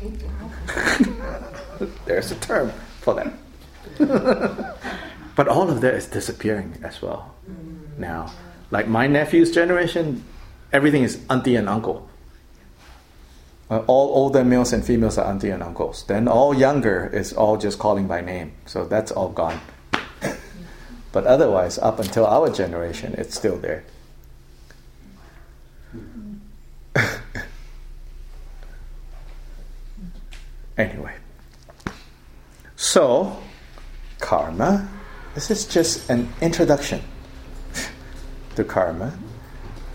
There's 2.06 2.30
a 2.30 2.36
term 2.36 2.72
for 3.00 3.14
that. 3.14 3.32
but 5.36 5.48
all 5.48 5.70
of 5.70 5.80
that 5.80 5.94
is 5.94 6.06
disappearing 6.06 6.78
as 6.82 7.00
well 7.02 7.34
now. 8.00 8.32
Like 8.70 8.88
my 8.88 9.06
nephew's 9.06 9.50
generation, 9.50 10.24
everything 10.72 11.02
is 11.02 11.20
auntie 11.28 11.56
and 11.56 11.68
uncle. 11.68 12.08
Uh, 13.70 13.84
all 13.86 14.08
older 14.16 14.42
males 14.42 14.72
and 14.72 14.84
females 14.84 15.18
are 15.18 15.26
auntie 15.26 15.50
and 15.50 15.62
uncles. 15.62 16.04
Then 16.08 16.26
all 16.26 16.52
younger 16.54 17.08
is 17.12 17.32
all 17.32 17.56
just 17.56 17.78
calling 17.78 18.08
by 18.08 18.20
name. 18.20 18.52
So 18.66 18.84
that's 18.84 19.12
all 19.12 19.28
gone. 19.28 19.60
but 21.12 21.24
otherwise, 21.26 21.78
up 21.78 22.00
until 22.00 22.26
our 22.26 22.50
generation, 22.50 23.14
it's 23.16 23.36
still 23.36 23.56
there. 23.58 23.84
anyway, 30.76 31.14
so 32.80 33.36
karma. 34.20 34.88
This 35.34 35.50
is 35.50 35.66
just 35.66 36.08
an 36.08 36.32
introduction 36.40 37.02
to 38.56 38.64
karma. 38.64 39.12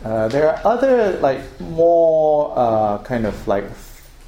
Uh, 0.03 0.27
there 0.27 0.47
are 0.47 0.61
other 0.63 1.17
like 1.19 1.41
more 1.59 2.53
uh, 2.55 2.99
kind 2.99 3.25
of 3.25 3.47
like 3.47 3.65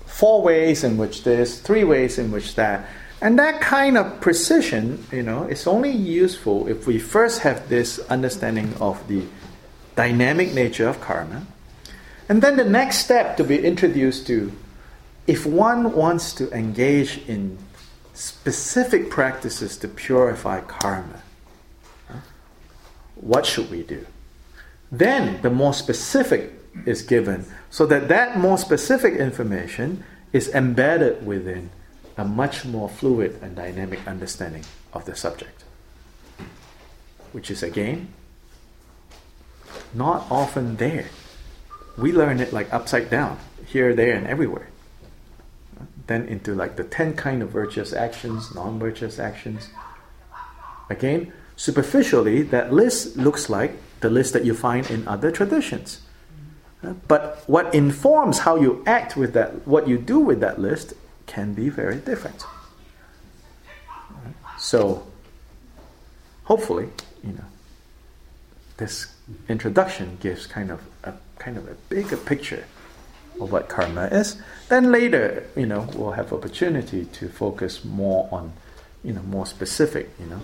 four 0.07 0.41
ways 0.41 0.83
in 0.83 0.97
which 0.97 1.23
this, 1.23 1.61
three 1.61 1.83
ways 1.83 2.17
in 2.17 2.31
which 2.31 2.55
that, 2.55 2.89
and 3.21 3.37
that 3.37 3.61
kind 3.61 3.95
of 3.95 4.19
precision, 4.21 5.05
you 5.11 5.21
know, 5.21 5.43
is 5.43 5.67
only 5.67 5.91
useful 5.91 6.67
if 6.67 6.87
we 6.87 6.97
first 6.97 7.41
have 7.41 7.69
this 7.69 7.99
understanding 8.09 8.73
of 8.79 9.07
the 9.07 9.21
dynamic 9.95 10.55
nature 10.55 10.87
of 10.87 10.99
karma, 10.99 11.45
and 12.27 12.41
then 12.41 12.57
the 12.57 12.65
next 12.65 12.97
step 13.05 13.37
to 13.37 13.43
be 13.43 13.63
introduced 13.63 14.25
to, 14.25 14.51
if 15.27 15.45
one 15.45 15.93
wants 15.93 16.33
to 16.33 16.51
engage 16.51 17.19
in 17.27 17.59
specific 18.17 19.11
practices 19.11 19.77
to 19.77 19.87
purify 19.87 20.59
karma, 20.61 21.21
what 23.13 23.45
should 23.45 23.69
we 23.69 23.83
do? 23.83 24.07
Then 24.91 25.41
the 25.43 25.51
more 25.51 25.73
specific 25.73 26.51
is 26.85 27.03
given 27.03 27.45
so 27.69 27.85
that 27.85 28.07
that 28.07 28.37
more 28.37 28.57
specific 28.57 29.13
information 29.13 30.03
is 30.33 30.49
embedded 30.49 31.25
within 31.25 31.69
a 32.17 32.25
much 32.25 32.65
more 32.65 32.89
fluid 32.89 33.37
and 33.41 33.55
dynamic 33.55 34.05
understanding 34.07 34.63
of 34.93 35.05
the 35.05 35.15
subject. 35.15 35.63
Which 37.33 37.51
is 37.51 37.61
again 37.61 38.13
not 39.93 40.25
often 40.31 40.77
there. 40.77 41.09
We 41.97 42.11
learn 42.11 42.39
it 42.39 42.51
like 42.51 42.73
upside 42.73 43.11
down, 43.11 43.37
here, 43.65 43.93
there, 43.93 44.15
and 44.15 44.25
everywhere. 44.25 44.69
Then 46.07 46.25
into 46.27 46.55
like 46.55 46.75
the 46.77 46.83
10 46.83 47.15
kind 47.15 47.43
of 47.43 47.49
virtuous 47.49 47.93
actions, 47.93 48.55
non 48.55 48.79
virtuous 48.79 49.19
actions. 49.19 49.69
Again, 50.89 51.33
superficially, 51.55 52.43
that 52.43 52.71
list 52.73 53.17
looks 53.17 53.49
like 53.49 53.77
the 53.99 54.09
list 54.09 54.33
that 54.33 54.45
you 54.45 54.53
find 54.53 54.89
in 54.89 55.07
other 55.07 55.31
traditions. 55.31 56.01
Uh, 56.83 56.93
But 57.07 57.43
what 57.47 57.73
informs 57.73 58.39
how 58.39 58.55
you 58.55 58.83
act 58.85 59.17
with 59.17 59.33
that, 59.33 59.67
what 59.67 59.87
you 59.87 59.97
do 59.97 60.19
with 60.19 60.39
that 60.39 60.59
list, 60.59 60.93
can 61.25 61.53
be 61.53 61.69
very 61.69 61.97
different. 61.97 62.45
So, 64.57 65.05
hopefully, 66.45 66.89
you 67.23 67.33
know, 67.33 67.45
this 68.77 69.07
introduction 69.49 70.17
gives 70.21 70.47
kind 70.47 70.71
of 70.71 70.81
a 71.03 71.13
kind 71.37 71.57
of 71.57 71.67
a 71.67 71.75
bigger 71.89 72.17
picture 72.17 72.65
of 73.39 73.51
what 73.51 73.69
karma 73.69 74.07
is. 74.07 74.41
Then 74.69 74.91
later, 74.91 75.45
you 75.55 75.65
know, 75.65 75.87
we'll 75.93 76.11
have 76.11 76.33
opportunity 76.33 77.05
to 77.05 77.29
focus 77.29 77.85
more 77.85 78.27
on, 78.31 78.53
you 79.03 79.13
know, 79.13 79.21
more 79.23 79.45
specific. 79.45 80.09
You 80.19 80.25
know, 80.27 80.41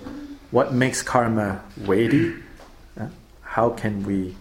what 0.52 0.74
makes 0.74 1.02
karma 1.02 1.64
weighty? 1.78 2.36
Uh, 3.00 3.08
how 3.42 3.72
can 3.72 4.04
we 4.04 4.36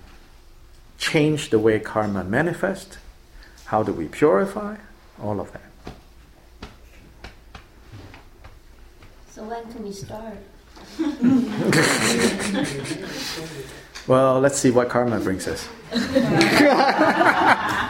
change 0.99 1.51
the 1.51 1.59
way 1.59 1.81
karma 1.81 2.25
manifests? 2.25 2.99
How 3.67 3.83
do 3.83 3.93
we 3.93 4.09
purify? 4.09 4.77
All 5.21 5.41
of 5.41 5.53
that. 5.53 5.63
So 9.31 9.45
when 9.45 9.73
can 9.73 9.83
we 9.83 9.93
start? 9.93 10.37
well, 14.07 14.41
let's 14.41 14.59
see 14.59 14.71
what 14.71 14.89
karma 14.89 15.21
brings 15.21 15.47
us. 15.47 15.69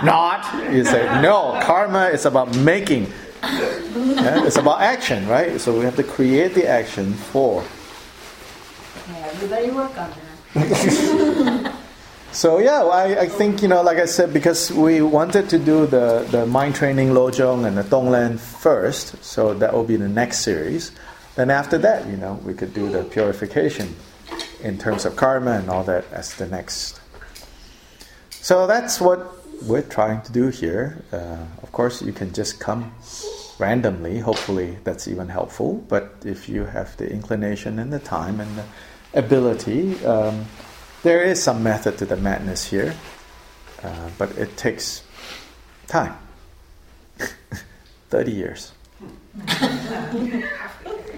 Not, 0.05 0.73
you 0.73 0.85
say, 0.85 1.05
no, 1.23 1.59
karma 1.63 2.07
is 2.07 2.27
about 2.27 2.55
making. 2.57 3.07
Yeah, 3.43 4.45
it's 4.45 4.57
about 4.57 4.83
action, 4.83 5.27
right? 5.27 5.61
So 5.61 5.79
we 5.79 5.85
have 5.85 5.97
to 5.97 6.03
create 6.03 6.55
the 6.55 6.67
action 6.69 7.13
for. 7.13 7.65
Yeah, 9.09 9.17
everybody 9.27 9.71
work 9.71 9.97
on 9.97 10.13
that. 10.55 11.75
so 12.33 12.59
yeah, 12.59 12.83
I, 12.83 13.21
I 13.21 13.29
think, 13.29 13.63
you 13.63 13.69
know, 13.69 13.83
like 13.83 13.99
I 13.99 14.07
said, 14.07 14.33
because 14.33 14.71
we 14.71 15.01
wanted 15.01 15.49
to 15.51 15.59
do 15.59 15.87
the, 15.87 16.27
the 16.31 16.47
mind 16.47 16.75
training 16.75 17.11
Lojong 17.11 17.67
and 17.67 17.79
the 17.79 17.85
Tonglen 17.85 18.39
first, 18.39 19.23
so 19.25 19.55
that 19.55 19.73
will 19.73 19.85
be 19.85 19.97
the 19.97 20.09
next 20.09 20.41
series. 20.41 20.93
Then 21.37 21.51
after 21.51 21.79
that, 21.79 22.07
you 22.07 22.17
know, 22.17 22.35
we 22.45 22.53
could 22.53 22.75
do 22.75 22.91
the 22.91 23.05
purification 23.05 23.97
in 24.63 24.79
terms 24.79 25.05
of 25.05 25.17
karma 25.17 25.53
and 25.53 25.69
all 25.69 25.85
that 25.85 26.05
as 26.13 26.35
the 26.35 26.47
next. 26.47 27.01
So 28.31 28.67
that's 28.67 29.01
what 29.01 29.21
we're 29.63 29.83
trying 29.83 30.23
to 30.23 30.33
do 30.33 30.49
here. 30.49 31.05
Uh, 31.13 31.39
of 31.63 31.73
course, 31.73 32.03
you 32.03 32.13
can 32.13 32.33
just 32.33 32.59
come 32.61 32.93
randomly. 33.59 34.19
Hopefully, 34.19 34.79
that's 34.85 35.07
even 35.07 35.29
helpful. 35.29 35.85
But 35.89 36.23
if 36.25 36.49
you 36.49 36.65
have 36.65 36.97
the 36.97 37.09
inclination 37.11 37.79
and 37.79 37.93
the 37.93 37.99
time 37.99 38.41
and 38.41 38.57
the 38.57 38.65
ability, 39.15 40.05
um, 40.05 40.47
there 41.03 41.23
is 41.23 41.43
some 41.43 41.63
method 41.63 41.99
to 41.99 42.07
the 42.07 42.17
madness 42.17 42.65
here. 42.65 42.95
Uh, 43.83 44.11
but 44.17 44.31
it 44.39 44.57
takes 44.57 45.03
time 45.89 46.17
30 48.11 48.33
years. 48.33 48.73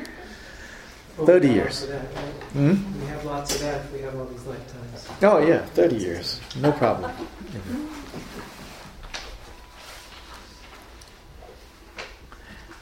30 1.16 1.48
years. 1.48 1.86
That, 1.86 2.02
right? 2.14 2.24
Hmm? 2.52 3.00
We 3.00 3.06
have 3.06 3.24
lots 3.24 3.54
of 3.54 3.60
that 3.62 3.92
we 3.92 4.00
have 4.00 4.16
all 4.16 4.26
these 4.26 4.44
lifetimes. 4.44 5.08
Oh, 5.22 5.38
yeah, 5.38 5.64
30 5.66 5.96
years. 5.96 6.40
No 6.60 6.72
problem. 6.72 7.10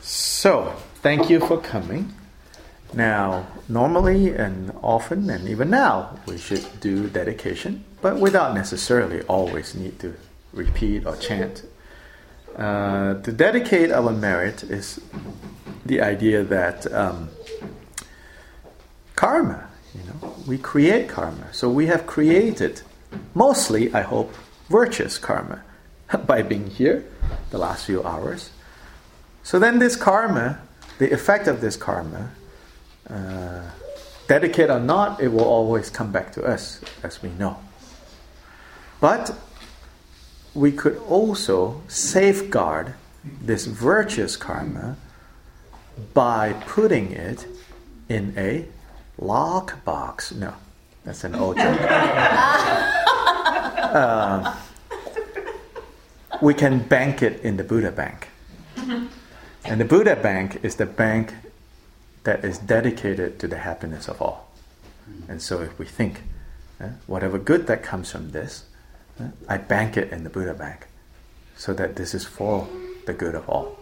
So, 0.01 0.75
thank 1.03 1.31
you 1.31 1.41
for 1.41 1.61
coming. 1.61 2.13
Now, 2.95 3.47
normally 3.69 4.35
and 4.35 4.73
often, 4.83 5.31
and 5.31 5.49
even 5.49 5.71
now, 5.71 6.19
we 6.27 6.37
should 6.37 6.67
do 6.81 7.09
dedication, 7.09 7.85
but 8.01 8.19
without 8.19 8.55
necessarily 8.55 9.23
always 9.23 9.75
need 9.75 9.99
to 10.01 10.15
repeat 10.53 11.07
or 11.07 11.17
chant. 11.17 11.65
Uh, 12.57 13.15
to 13.23 13.33
dedicate 13.33 13.91
our 13.91 14.11
merit 14.11 14.63
is 14.65 15.01
the 15.87 16.03
idea 16.03 16.43
that 16.43 16.93
um, 16.93 17.31
karma, 19.23 19.69
you 19.95 20.01
know, 20.03 20.35
we 20.49 20.59
create 20.59 21.09
karma. 21.09 21.47
So 21.55 21.71
we 21.71 21.87
have 21.87 22.09
created, 22.09 22.83
mostly, 23.35 23.95
I 23.95 24.01
hope, 24.01 24.35
virtuous 24.69 25.17
karma 25.17 25.63
by 26.27 26.43
being 26.43 26.67
here 26.67 27.05
the 27.51 27.59
last 27.59 27.87
few 27.87 28.03
hours. 28.03 28.51
So 29.45 29.61
then, 29.61 29.79
this 29.79 29.95
karma, 29.95 30.59
the 30.99 31.13
effect 31.13 31.47
of 31.47 31.61
this 31.61 31.77
karma, 31.77 32.33
uh, 33.09 33.63
dedicate 34.27 34.71
or 34.71 34.81
not, 34.81 35.21
it 35.21 35.29
will 35.29 35.45
always 35.45 35.89
come 35.89 36.11
back 36.11 36.33
to 36.33 36.43
us, 36.43 36.81
as 37.05 37.23
we 37.23 37.29
know. 37.29 37.59
But 39.01 39.39
we 40.53 40.73
could 40.73 40.97
also 41.07 41.81
safeguard 41.87 42.95
this 43.23 43.67
virtuous 43.67 44.37
karma 44.37 44.97
by 46.13 46.55
putting 46.67 47.13
it 47.13 47.47
in 48.09 48.35
a 48.37 48.67
lock 49.19 49.85
box. 49.85 50.33
No, 50.33 50.55
that's 51.05 51.25
an 51.25 51.35
old 51.35 51.57
joke. 51.57 51.81
uh, 53.93 54.57
we 56.41 56.55
can 56.55 56.81
bank 56.81 57.23
it 57.23 57.41
in 57.43 57.57
the 57.57 57.65
Buddha 57.65 57.93
bank. 57.93 58.29
And 59.65 59.81
the 59.81 59.85
Buddha 59.85 60.17
bank 60.17 60.59
is 60.65 60.77
the 60.77 60.87
bank 60.87 61.35
that 62.25 62.45
is 62.45 62.59
dedicated 62.59 63.39
to 63.41 63.49
the 63.49 63.59
happiness 63.59 64.09
of 64.09 64.21
all. 64.21 64.51
And 65.29 65.41
so 65.41 65.61
if 65.61 65.79
we 65.79 65.87
think, 65.87 66.23
uh, 66.81 66.89
whatever 67.07 67.39
good 67.39 67.67
that 67.69 67.83
comes 67.83 68.11
from 68.11 68.31
this, 68.31 68.65
uh, 69.21 69.29
I 69.49 69.59
bank 69.59 69.97
it 69.97 70.13
in 70.13 70.25
the 70.25 70.31
Buddha 70.31 70.55
bank 70.55 70.89
so 71.57 71.73
that 71.75 71.97
this 71.97 72.15
is 72.15 72.25
for 72.25 72.69
the 73.07 73.13
good 73.13 73.35
of 73.35 73.49
all. 73.49 73.79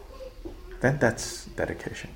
Then 0.80 0.98
that's 0.98 1.46
dedication. 1.46 2.10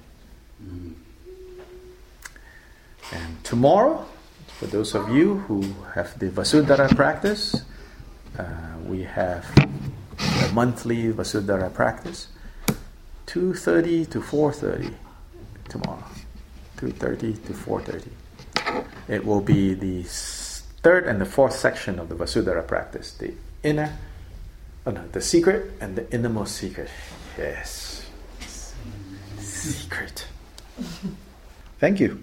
And 3.14 3.42
tomorrow, 3.44 4.06
for 4.58 4.66
those 4.66 4.94
of 4.94 5.08
you 5.08 5.38
who 5.46 5.62
have 5.94 6.18
the 6.18 6.30
Vasudhara 6.30 6.94
practice, 6.94 7.62
uh, 8.38 8.44
we 8.86 9.02
have 9.02 9.46
the 9.54 10.50
monthly 10.52 11.12
Vasudhara 11.12 11.72
practice, 11.72 12.28
2.30 13.26 14.10
to 14.10 14.20
4.30 14.20 14.94
tomorrow. 15.68 16.04
2.30 16.78 17.46
to 17.46 17.52
4.30. 17.52 18.08
It 19.08 19.24
will 19.24 19.40
be 19.40 19.74
the 19.74 20.02
third 20.04 21.06
and 21.06 21.20
the 21.20 21.26
fourth 21.26 21.54
section 21.54 21.98
of 21.98 22.08
the 22.08 22.14
Vasudhara 22.14 22.66
practice, 22.66 23.12
the 23.12 23.32
inner, 23.62 23.96
oh 24.86 24.90
no, 24.90 25.06
the 25.12 25.20
secret 25.20 25.72
and 25.80 25.96
the 25.96 26.10
innermost 26.12 26.56
secret. 26.56 26.90
Yes. 27.38 28.06
Secret. 29.38 30.26
Thank 31.78 32.00
you. 32.00 32.22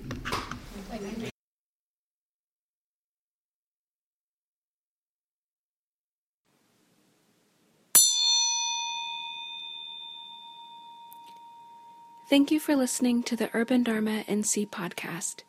Thank 12.32 12.50
you 12.50 12.62
for 12.62 12.78
listening 12.78 13.24
to 13.24 13.36
the 13.36 13.50
Urban 13.54 13.84
Dharma 13.84 14.24
NC 14.26 14.70
podcast. 14.70 15.42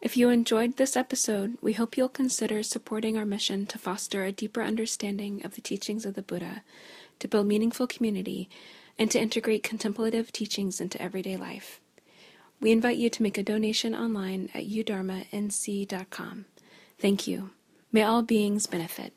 If 0.00 0.16
you 0.16 0.30
enjoyed 0.30 0.76
this 0.76 0.96
episode, 0.96 1.56
we 1.62 1.74
hope 1.74 1.96
you'll 1.96 2.08
consider 2.08 2.64
supporting 2.64 3.16
our 3.16 3.24
mission 3.24 3.66
to 3.66 3.78
foster 3.78 4.24
a 4.24 4.32
deeper 4.32 4.60
understanding 4.60 5.44
of 5.44 5.54
the 5.54 5.60
teachings 5.60 6.04
of 6.04 6.14
the 6.14 6.22
Buddha, 6.22 6.64
to 7.20 7.28
build 7.28 7.46
meaningful 7.46 7.86
community, 7.86 8.48
and 8.98 9.12
to 9.12 9.20
integrate 9.20 9.62
contemplative 9.62 10.32
teachings 10.32 10.80
into 10.80 11.00
everyday 11.00 11.36
life. 11.36 11.80
We 12.60 12.72
invite 12.72 12.96
you 12.96 13.10
to 13.10 13.22
make 13.22 13.36
a 13.36 13.42
donation 13.42 13.94
online 13.94 14.48
at 14.54 14.66
udharmanc.com. 14.66 16.44
Thank 16.98 17.26
you. 17.26 17.50
May 17.92 18.02
all 18.02 18.22
beings 18.22 18.66
benefit. 18.66 19.12